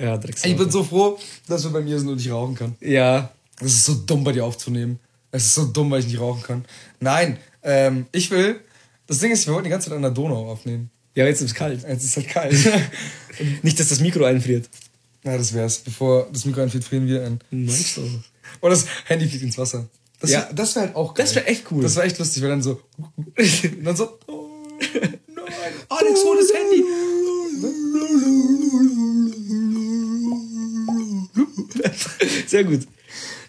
ja, 0.00 0.16
Drecksau. 0.18 0.48
Ich 0.48 0.56
bin 0.56 0.68
so 0.70 0.82
froh, 0.82 1.16
dass 1.46 1.62
wir 1.64 1.70
bei 1.70 1.80
mir 1.80 1.96
sind 1.98 2.08
und 2.08 2.20
ich 2.20 2.28
rauchen 2.30 2.54
kann. 2.56 2.74
Ja, 2.80 3.30
Es 3.60 3.72
ist 3.72 3.84
so 3.84 3.94
dumm, 3.94 4.24
bei 4.24 4.32
dir 4.32 4.44
aufzunehmen. 4.44 4.98
Es 5.30 5.44
ist 5.46 5.54
so 5.54 5.66
dumm, 5.66 5.90
weil 5.92 6.00
ich 6.00 6.06
nicht 6.06 6.18
rauchen 6.20 6.42
kann. 6.42 6.64
Nein, 7.00 7.38
ähm, 7.62 8.06
ich 8.12 8.30
will. 8.32 8.60
Das 9.06 9.20
Ding 9.20 9.30
ist, 9.30 9.46
wir 9.46 9.54
wollten 9.54 9.64
die 9.66 9.70
ganze 9.70 9.88
Zeit 9.90 9.96
an 9.96 10.02
der 10.02 10.10
Donau 10.10 10.50
aufnehmen. 10.50 10.90
ja, 11.14 11.24
jetzt 11.24 11.40
ist 11.40 11.50
es 11.50 11.54
kalt. 11.54 11.84
Jetzt 11.86 12.04
ist 12.04 12.16
halt 12.16 12.28
kalt. 12.28 12.56
Nicht, 13.62 13.78
dass 13.78 13.88
das 13.90 14.00
Mikro 14.00 14.24
einfriert. 14.24 14.68
ja, 15.22 15.38
das 15.38 15.54
wär's. 15.54 15.78
Bevor 15.78 16.28
das 16.32 16.44
Mikro 16.44 16.62
einfällt, 16.62 16.82
frieren 16.84 17.06
wir 17.06 17.24
ein. 17.24 17.38
Meinst 17.50 17.96
du? 17.96 18.02
Oder 18.60 18.70
das 18.74 18.86
Handy 19.04 19.28
fliegt 19.28 19.44
ins 19.44 19.56
Wasser. 19.56 19.88
Das 20.18 20.30
Ja. 20.30 20.46
wär, 20.46 20.52
das 20.54 20.74
wäre 20.74 20.86
halt 20.86 20.96
auch 20.96 21.12
geil. 21.14 21.26
Das 21.26 21.34
wär 21.34 21.48
echt 21.48 21.70
cool. 21.70 21.82
Das 21.82 21.94
wäre 21.96 22.06
echt 22.06 22.18
lustig, 22.18 22.42
weil 22.42 22.48
dann 22.50 22.62
so. 22.62 22.80
Dann 23.84 23.96
so. 23.96 24.18
Nein. 25.00 25.72
Alex, 25.88 26.24
hol 26.24 26.36
das 26.36 26.52
Handy. 26.52 26.84
Sehr 32.46 32.64
gut. 32.64 32.86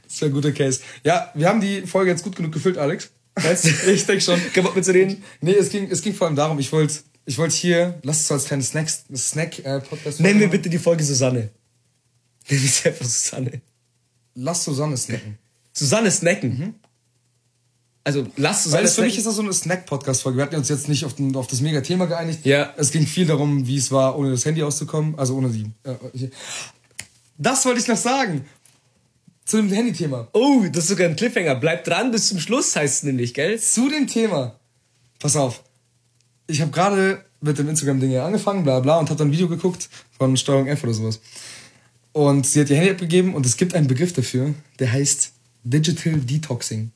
Das 0.05 0.21
wäre 0.21 0.31
ein 0.31 0.33
guter 0.33 0.51
Case. 0.51 0.81
Ja, 1.03 1.31
wir 1.33 1.47
haben 1.47 1.61
die 1.61 1.81
Folge 1.81 2.11
jetzt 2.11 2.23
gut 2.23 2.35
genug 2.35 2.51
gefüllt, 2.51 2.77
Alex. 2.77 3.09
Weißt 3.35 3.65
du? 3.65 3.91
Ich 3.91 4.05
denke 4.05 4.21
schon. 4.21 4.39
Kein 4.53 4.63
Bock 4.63 4.75
mitzureden? 4.75 5.23
Nee, 5.41 5.53
es 5.53 5.69
ging, 5.69 5.89
es 5.91 6.01
ging 6.01 6.13
vor 6.13 6.27
allem 6.27 6.35
darum, 6.35 6.57
ich 6.59 6.71
wollte 6.71 6.95
ich 7.27 7.37
wollt 7.37 7.51
hier, 7.51 7.99
lass 8.03 8.21
es 8.21 8.27
so 8.27 8.35
als 8.35 8.45
kleines 8.45 8.69
Snacks, 8.69 9.03
Snack, 9.13 9.59
äh, 9.59 9.81
Podcast. 9.81 10.21
Nennen 10.21 10.39
wir 10.39 10.47
bitte 10.47 10.69
die 10.69 10.79
Folge 10.79 11.03
Susanne. 11.03 11.49
Nennen 12.47 12.63
wir 12.63 12.69
sie 12.69 12.87
einfach 12.87 13.05
Susanne. 13.05 13.61
Lass 14.33 14.63
Susanne 14.63 14.95
snacken. 14.95 15.37
Susanne 15.73 16.09
snacken. 16.09 16.75
Also 18.07 18.25
lass 18.37 18.71
Weil 18.71 18.85
es 18.85 18.95
für 18.95 19.01
mich 19.01 19.17
ist 19.17 19.27
das 19.27 19.35
so 19.35 19.41
eine 19.41 19.51
Snack-Podcast-Folge. 19.51 20.37
Wir 20.37 20.43
hatten 20.45 20.55
uns 20.55 20.69
jetzt 20.69 20.87
nicht 20.87 21.03
auf, 21.03 21.15
den, 21.15 21.35
auf 21.35 21.47
das 21.47 21.59
Mega-Thema 21.59 22.05
geeinigt. 22.05 22.45
Ja. 22.45 22.73
Es 22.77 22.91
ging 22.91 23.05
viel 23.05 23.25
darum, 23.25 23.67
wie 23.67 23.75
es 23.75 23.91
war, 23.91 24.17
ohne 24.17 24.31
das 24.31 24.45
Handy 24.45 24.63
auszukommen. 24.63 25.19
Also 25.19 25.35
ohne 25.35 25.49
die. 25.49 25.69
Äh, 25.83 26.29
das 27.37 27.65
wollte 27.65 27.81
ich 27.81 27.87
noch 27.89 27.97
sagen. 27.97 28.45
Zu 29.43 29.57
dem 29.57 29.69
Handy-Thema. 29.69 30.29
Oh, 30.31 30.63
das 30.71 30.85
ist 30.85 30.91
sogar 30.91 31.09
ein 31.09 31.17
Cliffhanger. 31.17 31.55
Bleib 31.55 31.83
dran 31.83 32.11
bis 32.11 32.29
zum 32.29 32.39
Schluss, 32.39 32.73
heißt 32.77 32.95
es 32.95 33.03
nämlich, 33.03 33.33
gell? 33.33 33.59
Zu 33.59 33.89
dem 33.89 34.07
Thema. 34.07 34.55
Pass 35.19 35.35
auf. 35.35 35.61
Ich 36.47 36.61
habe 36.61 36.71
gerade 36.71 37.25
mit 37.41 37.57
dem 37.57 37.67
Instagram-Ding 37.67 38.11
ja 38.11 38.25
angefangen, 38.25 38.63
bla 38.63 38.79
bla, 38.79 38.99
und 38.99 39.09
habe 39.09 39.17
dann 39.17 39.27
ein 39.27 39.33
Video 39.33 39.49
geguckt 39.49 39.89
von 40.17 40.37
Steuerung 40.37 40.67
F 40.67 40.81
oder 40.85 40.93
sowas. 40.93 41.19
Und 42.13 42.47
sie 42.47 42.61
hat 42.61 42.69
ihr 42.69 42.77
Handy 42.77 42.91
abgegeben 42.91 43.35
und 43.35 43.45
es 43.45 43.57
gibt 43.57 43.75
einen 43.75 43.87
Begriff 43.87 44.13
dafür, 44.13 44.53
der 44.79 44.93
heißt 44.93 45.33
Digital 45.65 46.21
Detoxing. 46.21 46.91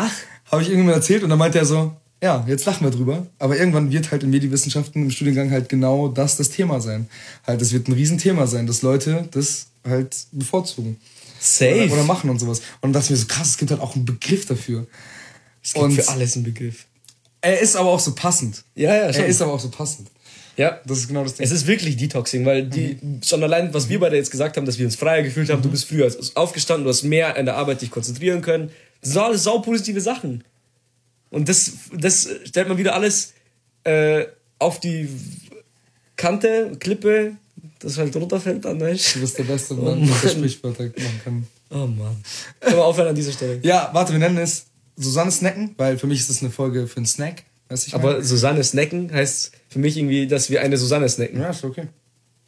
Ach, 0.00 0.14
Habe 0.50 0.62
ich 0.62 0.68
irgendjemand 0.68 0.96
erzählt 0.96 1.22
und 1.22 1.30
dann 1.30 1.38
meinte 1.38 1.58
er 1.58 1.64
so, 1.64 1.92
ja, 2.22 2.44
jetzt 2.48 2.64
lachen 2.64 2.84
wir 2.84 2.90
drüber. 2.90 3.26
Aber 3.38 3.56
irgendwann 3.56 3.90
wird 3.92 4.10
halt 4.10 4.22
in 4.22 4.30
Medienwissenschaften 4.30 5.02
im 5.02 5.10
Studiengang 5.10 5.50
halt 5.50 5.68
genau 5.68 6.08
das 6.08 6.36
das 6.36 6.50
Thema 6.50 6.80
sein. 6.80 7.08
Halt, 7.46 7.60
das 7.60 7.72
wird 7.72 7.86
ein 7.88 7.92
Riesenthema 7.92 8.46
sein, 8.46 8.66
dass 8.66 8.82
Leute 8.82 9.28
das 9.30 9.66
halt 9.86 10.16
bevorzugen. 10.32 10.96
safe. 11.40 11.84
Oder, 11.84 11.92
oder 11.94 12.04
machen 12.04 12.30
und 12.30 12.38
sowas. 12.40 12.58
Und 12.58 12.64
dann 12.82 12.92
dachte 12.94 13.04
ich 13.06 13.10
mir 13.10 13.16
so, 13.16 13.26
krass, 13.26 13.48
es 13.50 13.56
gibt 13.58 13.70
halt 13.70 13.80
auch 13.80 13.94
einen 13.94 14.04
Begriff 14.04 14.46
dafür. 14.46 14.86
es 15.62 15.72
gibt 15.74 15.84
und- 15.84 15.92
für 15.92 16.08
alles 16.08 16.34
einen 16.34 16.44
Begriff. 16.44 16.86
Er 17.40 17.60
ist 17.60 17.76
aber 17.76 17.90
auch 17.90 18.00
so 18.00 18.14
passend. 18.16 18.64
Ja, 18.74 18.94
ja, 18.96 19.12
schon. 19.12 19.22
Er 19.22 19.28
ist 19.28 19.40
aber 19.40 19.52
auch 19.52 19.60
so 19.60 19.70
passend. 19.70 20.08
Ja. 20.56 20.80
Das 20.84 20.98
ist 20.98 21.06
genau 21.06 21.22
das 21.22 21.34
Ding. 21.34 21.46
Es 21.46 21.52
ist 21.52 21.68
wirklich 21.68 21.96
Detoxing, 21.96 22.44
weil 22.44 22.64
die, 22.66 22.98
schon 23.24 23.40
allein, 23.44 23.72
was 23.72 23.88
wir 23.88 24.00
beide 24.00 24.16
jetzt 24.16 24.32
gesagt 24.32 24.56
haben, 24.56 24.66
dass 24.66 24.76
wir 24.76 24.86
uns 24.86 24.96
freier 24.96 25.22
gefühlt 25.22 25.48
haben, 25.50 25.62
du 25.62 25.70
bist 25.70 25.84
früher 25.84 26.12
aufgestanden, 26.34 26.82
du 26.82 26.90
hast 26.90 27.04
mehr 27.04 27.36
an 27.36 27.44
der 27.44 27.56
Arbeit 27.56 27.80
dich 27.80 27.92
konzentrieren 27.92 28.42
können. 28.42 28.70
Das 29.00 29.12
sind 29.12 29.22
alles 29.22 29.44
sau 29.44 29.58
positive 29.60 30.00
Sachen. 30.00 30.44
Und 31.30 31.48
das, 31.48 31.72
das 31.96 32.28
stellt 32.44 32.68
man 32.68 32.78
wieder 32.78 32.94
alles 32.94 33.32
äh, 33.84 34.24
auf 34.58 34.80
die 34.80 35.08
Kante, 36.16 36.72
Klippe, 36.80 37.36
das 37.80 37.96
halt 37.98 38.14
runterfällt 38.16 38.64
dann, 38.64 38.80
weißt 38.80 39.16
Du 39.16 39.20
bist 39.20 39.38
der 39.38 39.44
beste 39.44 39.74
Oh 39.74 39.82
Mann, 39.82 40.00
der 40.00 40.08
Mann. 40.08 40.28
Sprichwörter 40.30 40.84
machen 40.84 41.20
kann. 41.24 41.46
Oh 41.70 41.86
Mann. 41.86 42.16
Können 42.60 42.76
wir 42.76 42.84
aufhören 42.84 43.08
an 43.08 43.14
dieser 43.14 43.32
Stelle. 43.32 43.60
Ja, 43.62 43.90
warte, 43.92 44.12
wir 44.12 44.18
nennen 44.18 44.38
es 44.38 44.66
Susanne 44.96 45.30
Snacken, 45.30 45.74
weil 45.76 45.96
für 45.98 46.06
mich 46.08 46.18
ist 46.20 46.30
das 46.30 46.40
eine 46.40 46.50
Folge 46.50 46.86
für 46.88 46.96
einen 46.96 47.06
Snack. 47.06 47.44
Aber? 47.92 48.24
Susanne 48.24 48.64
snacken 48.64 49.12
heißt 49.12 49.52
für 49.68 49.78
mich 49.78 49.96
irgendwie, 49.98 50.26
dass 50.26 50.48
wir 50.48 50.62
eine 50.62 50.78
Susanne 50.78 51.06
snacken. 51.08 51.38
Ja, 51.40 51.50
ist 51.50 51.62
okay. 51.62 51.86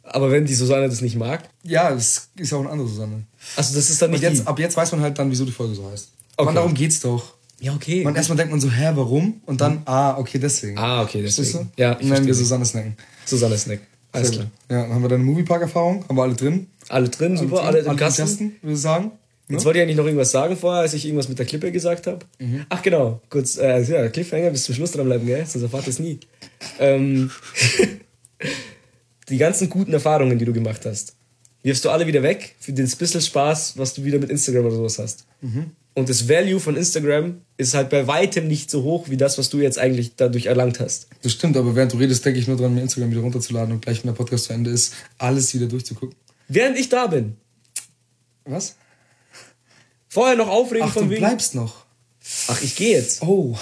Aber 0.01 0.31
wenn 0.31 0.45
die 0.45 0.55
Susanne 0.55 0.89
das 0.89 1.01
nicht 1.01 1.15
mag, 1.15 1.47
Ja, 1.63 1.91
es 1.93 2.29
ist 2.35 2.51
ja 2.51 2.57
auch 2.57 2.61
eine 2.61 2.71
andere 2.71 2.87
Susanne. 2.87 3.23
also 3.55 3.75
das 3.75 3.89
ist 3.91 4.01
dann 4.01 4.09
Und 4.09 4.13
nicht 4.13 4.23
jetzt, 4.23 4.41
die. 4.41 4.47
ab 4.47 4.57
jetzt 4.59 4.75
weiß 4.75 4.91
man 4.93 5.01
halt 5.01 5.19
dann, 5.19 5.29
wieso 5.29 5.45
die 5.45 5.51
Folge 5.51 5.75
so 5.75 5.89
heißt. 5.91 6.09
Okay. 6.37 6.45
Man, 6.45 6.55
darum 6.55 6.73
geht's 6.73 6.99
doch. 7.01 7.35
Ja, 7.59 7.73
okay. 7.73 8.03
Man 8.03 8.15
erstmal 8.15 8.37
denkt 8.37 8.51
man 8.51 8.59
so, 8.59 8.69
hä, 8.71 8.91
warum? 8.95 9.41
Und 9.45 9.61
dann, 9.61 9.83
ah, 9.85 10.17
okay, 10.17 10.39
deswegen. 10.39 10.77
Ah, 10.77 11.03
okay, 11.03 11.21
deswegen. 11.21 11.69
du? 11.75 11.81
Ja, 11.81 11.97
ich 11.99 12.07
nennen 12.07 12.25
wir. 12.25 12.33
Susanne 12.33 12.65
Snacken. 12.65 12.95
Susanne 13.25 13.57
Snack. 13.57 13.81
Alles 14.11 14.31
klar. 14.31 14.47
Ja, 14.69 14.81
dann 14.81 14.93
haben 14.93 15.01
wir 15.03 15.09
deine 15.09 15.23
Moviepark-Erfahrung, 15.23 16.03
haben 16.07 16.17
wir 16.17 16.23
alle 16.23 16.33
drin. 16.33 16.67
Alle 16.89 17.07
drin, 17.09 17.37
super, 17.37 17.63
alle 17.63 17.79
im 17.79 17.95
Kasten. 17.95 18.23
Testen, 18.23 18.55
würde 18.61 18.73
ich 18.73 18.81
sagen. 18.81 19.11
Jetzt 19.47 19.65
wollte 19.65 19.79
ich 19.79 19.83
eigentlich 19.83 19.97
noch 19.97 20.05
irgendwas 20.05 20.31
sagen 20.31 20.55
vorher, 20.55 20.81
als 20.81 20.93
ich 20.93 21.05
irgendwas 21.05 21.27
mit 21.27 21.37
der 21.37 21.45
Klippe 21.45 21.71
gesagt 21.71 22.07
habe. 22.07 22.25
Ach 22.69 22.81
genau, 22.81 23.21
kurz, 23.29 23.57
äh, 23.57 23.81
ja, 23.81 24.07
Cliffhanger, 24.07 24.49
bis 24.49 24.63
zum 24.63 24.75
Schluss 24.75 24.91
dranbleiben, 24.91 25.27
gell? 25.27 25.45
Sonst 25.45 25.63
erfahrt 25.63 25.85
ihr 25.87 25.89
es 25.89 25.99
nie. 25.99 26.19
Ähm, 26.79 27.29
die 29.29 29.37
ganzen 29.37 29.69
guten 29.69 29.93
Erfahrungen, 29.93 30.39
die 30.39 30.45
du 30.45 30.53
gemacht 30.53 30.85
hast. 30.85 31.15
wirfst 31.63 31.83
du 31.83 31.89
alle 31.89 32.07
wieder 32.07 32.23
weg 32.23 32.55
für 32.59 32.71
den 32.71 32.89
bisschen 32.89 33.21
Spaß, 33.21 33.77
was 33.77 33.93
du 33.93 34.03
wieder 34.03 34.19
mit 34.19 34.29
Instagram 34.29 34.65
oder 34.65 34.75
sowas 34.75 34.99
hast. 34.99 35.25
Und 35.93 36.07
das 36.09 36.29
Value 36.29 36.59
von 36.61 36.77
Instagram 36.77 37.41
ist 37.57 37.73
halt 37.73 37.89
bei 37.89 38.07
weitem 38.07 38.47
nicht 38.47 38.71
so 38.71 38.83
hoch 38.83 39.09
wie 39.09 39.17
das, 39.17 39.37
was 39.37 39.49
du 39.49 39.59
jetzt 39.59 39.77
eigentlich 39.77 40.15
dadurch 40.15 40.45
erlangt 40.45 40.79
hast. 40.79 41.07
Das 41.21 41.33
stimmt, 41.33 41.57
aber 41.57 41.75
während 41.75 41.91
du 41.91 41.97
redest, 41.97 42.23
denke 42.25 42.39
ich 42.39 42.47
nur 42.47 42.55
dran, 42.55 42.73
mir 42.73 42.81
Instagram 42.81 43.11
wieder 43.11 43.21
runterzuladen 43.21 43.73
und 43.73 43.81
gleich, 43.81 43.97
wenn 44.03 44.07
der 44.07 44.13
Podcast 44.15 44.45
zu 44.45 44.53
Ende 44.53 44.71
ist, 44.71 44.93
alles 45.17 45.53
wieder 45.53 45.65
durchzugucken. 45.67 46.15
Während 46.47 46.77
ich 46.79 46.87
da 46.87 47.07
bin. 47.07 47.35
Was? 48.45 48.75
Vorher 50.07 50.35
noch 50.37 50.47
aufregen 50.47 50.87
Ach, 50.87 50.93
von 50.93 51.03
du 51.05 51.09
wegen. 51.11 51.21
bleibst 51.21 51.55
noch. 51.55 51.85
Ach, 52.47 52.61
ich 52.61 52.75
gehe 52.75 52.97
jetzt. 52.97 53.21
Oh. 53.23 53.57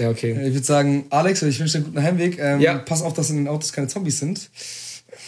Ja, 0.00 0.10
okay. 0.10 0.32
Ich 0.46 0.52
würde 0.54 0.64
sagen, 0.66 1.06
Alex, 1.10 1.42
ich 1.42 1.58
wünsche 1.58 1.72
dir 1.72 1.78
einen 1.78 1.92
guten 1.94 2.02
Heimweg. 2.02 2.38
Ähm, 2.38 2.60
Ja. 2.60 2.78
Pass 2.78 3.02
auf, 3.02 3.14
dass 3.14 3.30
in 3.30 3.36
den 3.36 3.48
Autos 3.48 3.72
keine 3.72 3.88
Zombies 3.88 4.18
sind. 4.18 4.50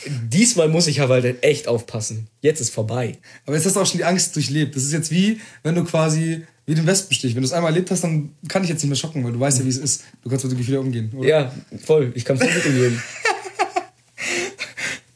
Diesmal 0.07 0.69
muss 0.69 0.87
ich 0.87 1.01
aber 1.01 1.15
halt 1.15 1.43
echt 1.43 1.69
aufpassen. 1.69 2.29
Jetzt 2.41 2.61
ist 2.61 2.71
vorbei. 2.71 3.19
Aber 3.47 3.57
jetzt 3.57 3.67
hast 3.67 3.77
du 3.77 3.81
auch 3.81 3.87
schon 3.87 3.99
die 3.99 4.05
Angst 4.05 4.35
durchlebt. 4.37 4.77
Das 4.77 4.85
ist 4.85 4.93
jetzt 4.93 5.11
wie, 5.11 5.41
wenn 5.63 5.75
du 5.75 5.85
quasi, 5.85 6.45
wie 6.67 6.75
den 6.75 6.87
Wespenstich. 6.87 7.35
Wenn 7.35 7.43
du 7.43 7.47
es 7.47 7.53
einmal 7.53 7.73
erlebt 7.73 7.91
hast, 7.91 8.05
dann 8.05 8.31
kann 8.49 8.63
ich 8.63 8.71
jetzt 8.71 8.83
nicht 8.83 8.89
mehr 8.89 8.97
schocken, 8.97 9.25
weil 9.25 9.33
du 9.33 9.41
weißt 9.41 9.59
ja, 9.59 9.65
wie 9.65 9.69
es 9.71 9.79
ist. 9.79 10.05
Du 10.23 10.31
kannst 10.31 10.45
mit 10.45 10.53
dem 10.53 10.59
Gefühl 10.59 10.79
umgehen, 10.79 11.13
oder? 11.17 11.29
Ja, 11.29 11.53
voll. 11.85 12.13
Ich 12.15 12.25
kann 12.25 12.39
voll 12.39 12.49
mit 12.53 12.67
umgehen. 12.67 13.03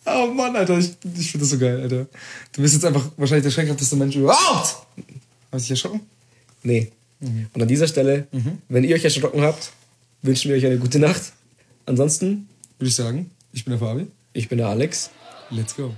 Oh 0.05 0.27
Mann, 0.27 0.55
Alter, 0.57 0.79
ich, 0.79 0.91
ich 1.19 1.31
finde 1.31 1.45
das 1.45 1.51
so 1.51 1.59
geil, 1.59 1.81
Alter. 1.81 2.07
Du 2.53 2.61
bist 2.63 2.75
jetzt 2.75 2.85
einfach 2.85 3.09
wahrscheinlich 3.17 3.45
der 3.45 3.51
schreckhafteste 3.51 3.97
Mensch 3.97 4.17
überhaupt. 4.17 4.67
Hast 4.67 4.87
du 5.53 5.59
dich 5.59 5.71
erschrocken? 5.71 6.01
Nee. 6.63 6.91
Und 7.55 7.63
an 7.63 7.69
dieser 7.69 7.87
Stelle, 7.87 8.27
wenn 8.69 8.85
ihr 8.85 8.97
euch 8.97 9.05
erschrocken 9.05 9.41
habt, 9.43 9.71
wünschen 10.23 10.51
wir 10.51 10.57
euch 10.57 10.67
eine 10.67 10.79
gute 10.79 10.99
Nacht. 10.99 11.33
Ansonsten, 11.87 12.49
Würde 12.79 12.89
ich 12.89 12.95
sagen, 12.97 13.31
ich 13.53 13.65
bin 13.65 13.71
der 13.73 13.79
Fabi. 13.79 14.07
Ich 14.33 14.49
bin 14.49 14.59
der 14.59 14.69
Alex. 14.69 15.11
Let's 15.51 15.77
go. 15.77 15.95